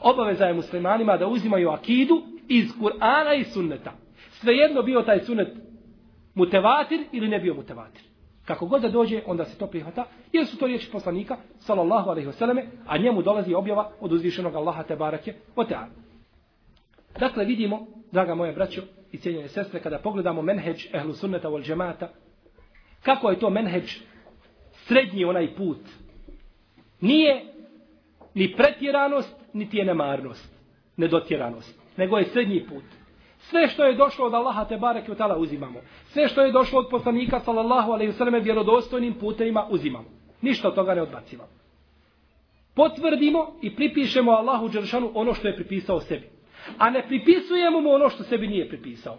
Obaveza 0.02 0.46
je 0.46 0.54
muslimanima 0.54 1.18
da 1.18 1.28
uzimaju 1.28 1.70
akidu 1.70 2.22
iz 2.48 2.70
Kur'ana 2.82 3.40
i 3.40 3.44
sunneta. 3.44 3.92
Svejedno 4.32 4.82
bio 4.82 5.02
taj 5.02 5.20
sunnet 5.20 5.48
mutevatir 6.36 7.00
ili 7.12 7.28
ne 7.28 7.40
bio 7.40 7.54
mutevatir. 7.54 8.02
Kako 8.46 8.66
god 8.66 8.82
da 8.82 8.90
dođe, 8.90 9.22
onda 9.26 9.46
se 9.46 9.58
to 9.58 9.68
prihvata, 9.68 10.06
jer 10.34 10.48
su 10.48 10.58
to 10.58 10.68
riječi 10.68 10.92
poslanika, 10.92 11.38
sallallahu 11.58 12.10
alaihi 12.10 12.30
vseleme, 12.30 12.66
a 12.88 12.98
njemu 12.98 13.22
dolazi 13.22 13.54
objava 13.54 13.92
od 14.00 14.12
uzvišenog 14.12 14.56
Allaha 14.56 14.84
te 14.84 14.96
barake 14.96 15.34
o 15.56 15.64
te'ala. 15.64 15.88
Dakle, 17.20 17.46
vidimo, 17.46 17.88
draga 18.12 18.36
moja 18.36 18.54
braćo 18.54 18.82
i 19.12 19.18
cijenjene 19.18 19.48
sestre, 19.48 19.80
kada 19.80 20.00
pogledamo 20.00 20.42
menheđ 20.42 20.86
ehlu 20.94 21.14
sunneta 21.14 21.50
wal 21.50 21.64
džemata, 21.64 22.10
kako 23.02 23.30
je 23.30 23.40
to 23.40 23.50
menheđ 23.50 23.98
srednji 24.72 25.26
onaj 25.26 25.56
put. 25.56 25.80
Nije 27.02 27.46
ni 28.34 28.54
pretjeranost, 28.58 29.36
niti 29.54 29.78
je 29.78 29.86
nemarnost, 29.86 30.56
nedotjeranost, 30.98 31.80
nego 31.98 32.18
je 32.18 32.26
srednji 32.26 32.66
put. 32.70 32.84
Sve 33.40 33.68
što 33.68 33.86
je 33.86 33.96
došlo 33.96 34.26
od 34.26 34.34
Allaha 34.34 34.66
te 34.66 34.78
bareke 34.78 35.16
tala 35.16 35.38
uzimamo. 35.38 35.80
Sve 36.08 36.28
što 36.28 36.42
je 36.42 36.52
došlo 36.52 36.80
od 36.80 36.88
poslanika 36.92 37.40
sallallahu 37.40 37.92
alejhi 37.92 38.12
ve 38.12 38.18
selleme 38.18 38.40
vjerodostojnim 38.40 39.14
putevima 39.14 39.68
uzimamo. 39.70 40.06
Ništa 40.42 40.68
od 40.68 40.76
toga 40.76 40.96
ne 40.96 41.02
odbacivamo. 41.02 41.52
Potvrdimo 42.76 43.54
i 43.62 43.76
pripišemo 43.76 44.32
Allahu 44.32 44.70
dželšanu 44.70 45.12
ono 45.14 45.34
što 45.34 45.48
je 45.48 45.56
pripisao 45.56 46.00
sebi. 46.00 46.30
A 46.78 46.90
ne 46.90 47.08
pripisujemo 47.08 47.82
mu 47.82 47.90
ono 47.90 48.10
što 48.10 48.24
sebi 48.24 48.48
nije 48.48 48.70
pripisao. 48.70 49.18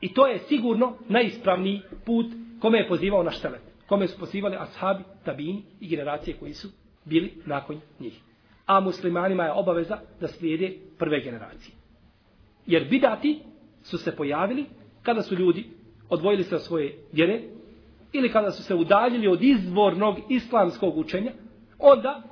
I 0.00 0.14
to 0.14 0.26
je 0.26 0.38
sigurno 0.38 0.94
najispravniji 1.08 1.82
put 2.04 2.26
kome 2.60 2.78
je 2.78 2.88
pozivao 2.88 3.22
naš 3.22 3.40
selet. 3.40 3.60
Kome 3.86 4.08
su 4.08 4.18
pozivali 4.18 4.56
ashabi, 4.58 5.04
tabini 5.24 5.62
i 5.80 5.88
generacije 5.88 6.36
koji 6.36 6.54
su 6.54 6.68
bili 7.04 7.32
nakon 7.44 7.80
njih. 8.00 8.20
A 8.66 8.80
muslimanima 8.80 9.44
je 9.44 9.52
obaveza 9.52 9.98
da 10.20 10.28
slijede 10.28 10.72
prve 10.98 11.20
generacije. 11.20 11.74
Jer 12.66 12.88
bidati 12.90 13.40
su 13.82 13.98
se 13.98 14.16
pojavili 14.16 14.64
kada 15.02 15.22
su 15.22 15.34
ljudi 15.34 15.66
odvojili 16.08 16.44
se 16.44 16.54
od 16.54 16.62
svoje 16.62 16.98
vjere 17.12 17.40
ili 18.12 18.32
kada 18.32 18.50
su 18.50 18.62
se 18.62 18.74
udaljili 18.74 19.28
od 19.28 19.42
izvornog 19.42 20.16
islamskog 20.28 20.98
učenja, 20.98 21.32
onda, 21.78 22.22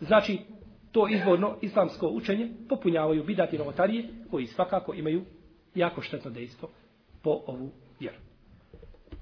znači, 0.00 0.38
to 0.92 1.08
izvorno 1.08 1.56
islamsko 1.60 2.06
učenje 2.06 2.48
popunjavaju 2.68 3.24
bidati 3.24 3.58
novotarije 3.58 4.08
koji 4.30 4.46
svakako 4.46 4.94
imaju 4.94 5.24
jako 5.74 6.02
štetno 6.02 6.30
dejstvo 6.30 6.68
po 7.22 7.40
ovu 7.46 7.70
vjeru. 8.00 8.16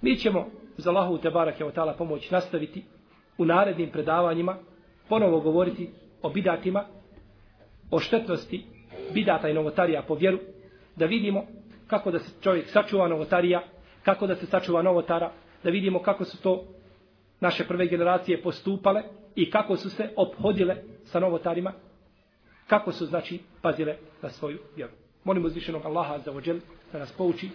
Mi 0.02 0.16
ćemo 0.16 0.46
za 0.76 0.90
Allahu 0.90 1.18
te 1.18 1.30
barake 1.30 1.64
o 1.64 1.70
tala 1.70 1.94
pomoć 1.94 2.30
nastaviti 2.30 2.84
u 3.38 3.44
narednim 3.44 3.90
predavanjima 3.90 4.56
ponovo 5.08 5.40
govoriti 5.40 5.90
o 6.22 6.30
bidatima, 6.30 6.84
o 7.90 8.00
štetnosti 8.00 8.64
bidata 9.14 9.48
i 9.48 9.54
novotarija 9.54 10.02
po 10.02 10.14
vjeru, 10.14 10.38
da 10.96 11.06
vidimo 11.06 11.44
kako 11.86 12.10
da 12.10 12.18
se 12.18 12.32
čovjek 12.40 12.68
sačuva 12.68 13.08
novotarija, 13.08 13.62
kako 14.02 14.26
da 14.26 14.34
se 14.34 14.46
sačuva 14.46 14.82
novotara, 14.82 15.32
da 15.64 15.70
vidimo 15.70 16.02
kako 16.02 16.24
su 16.24 16.42
to 16.42 16.64
naše 17.40 17.64
prve 17.64 17.86
generacije 17.86 18.42
postupale 18.42 19.02
i 19.34 19.50
kako 19.50 19.76
su 19.76 19.90
se 19.90 20.10
obhodile 20.16 20.76
sa 21.04 21.20
novotarima, 21.20 21.72
kako 22.66 22.92
su, 22.92 23.06
znači, 23.06 23.40
pazile 23.62 23.96
na 24.22 24.30
svoju 24.30 24.58
vjeru. 24.76 24.92
Molimo 25.24 25.46
uzvišenog 25.46 25.86
Allaha 25.86 26.18
za 26.18 26.32
ođel 26.32 26.58
da 26.92 26.98
nas 26.98 27.12
pouči 27.12 27.48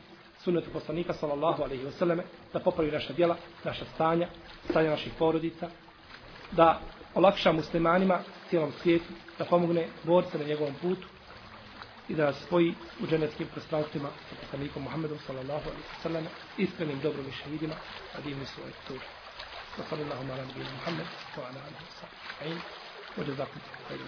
sunnetu 0.44 0.70
poslanika 0.74 1.14
sallallahu 1.14 1.64
alaihi 1.64 1.84
wa 1.84 2.22
da 2.54 2.60
popravi 2.60 2.92
naša 2.92 3.14
djela, 3.14 3.36
naša 3.64 3.86
stanja, 3.86 4.28
stanja 4.70 4.90
naših 4.90 5.14
porodica, 5.20 5.70
da 6.52 6.80
olakša 7.16 7.52
muslimanima 7.52 8.20
cijelom 8.50 8.72
svijetu, 8.72 9.14
da 9.38 9.46
pomogne 9.46 9.88
borce 10.04 10.38
na 10.38 10.44
njegovom 10.44 10.74
putu, 10.82 11.08
i 12.10 12.16
da 12.16 12.26
nas 12.26 12.44
spoji 12.46 12.74
u 13.04 13.08
dženevskim 13.08 13.48
prostranstvima 13.48 14.10
sa 14.30 14.36
poslanikom 14.42 14.84
Muhammedom 14.84 15.18
sallallahu 15.28 15.70
alaihi 15.70 16.28
wa 16.28 16.30
iskrenim 16.58 17.00
dobrom 17.04 17.26
i 17.28 17.32
šehidima 17.32 17.74
a 18.18 18.22
divni 18.22 18.46
svoje 18.46 18.72
tuže. 18.88 19.21
Wa 19.78 19.84
sallallahu 19.90 20.22
ala 20.34 20.44
nabiju 20.46 20.72
Muhammed 20.78 21.08
wa 21.38 21.44
ala 21.50 21.60
alihi 21.68 21.84
wa 21.88 21.96
sallam. 22.02 22.60
Wa 23.18 23.24
jazakum 23.28 23.62
khairu 23.88 24.06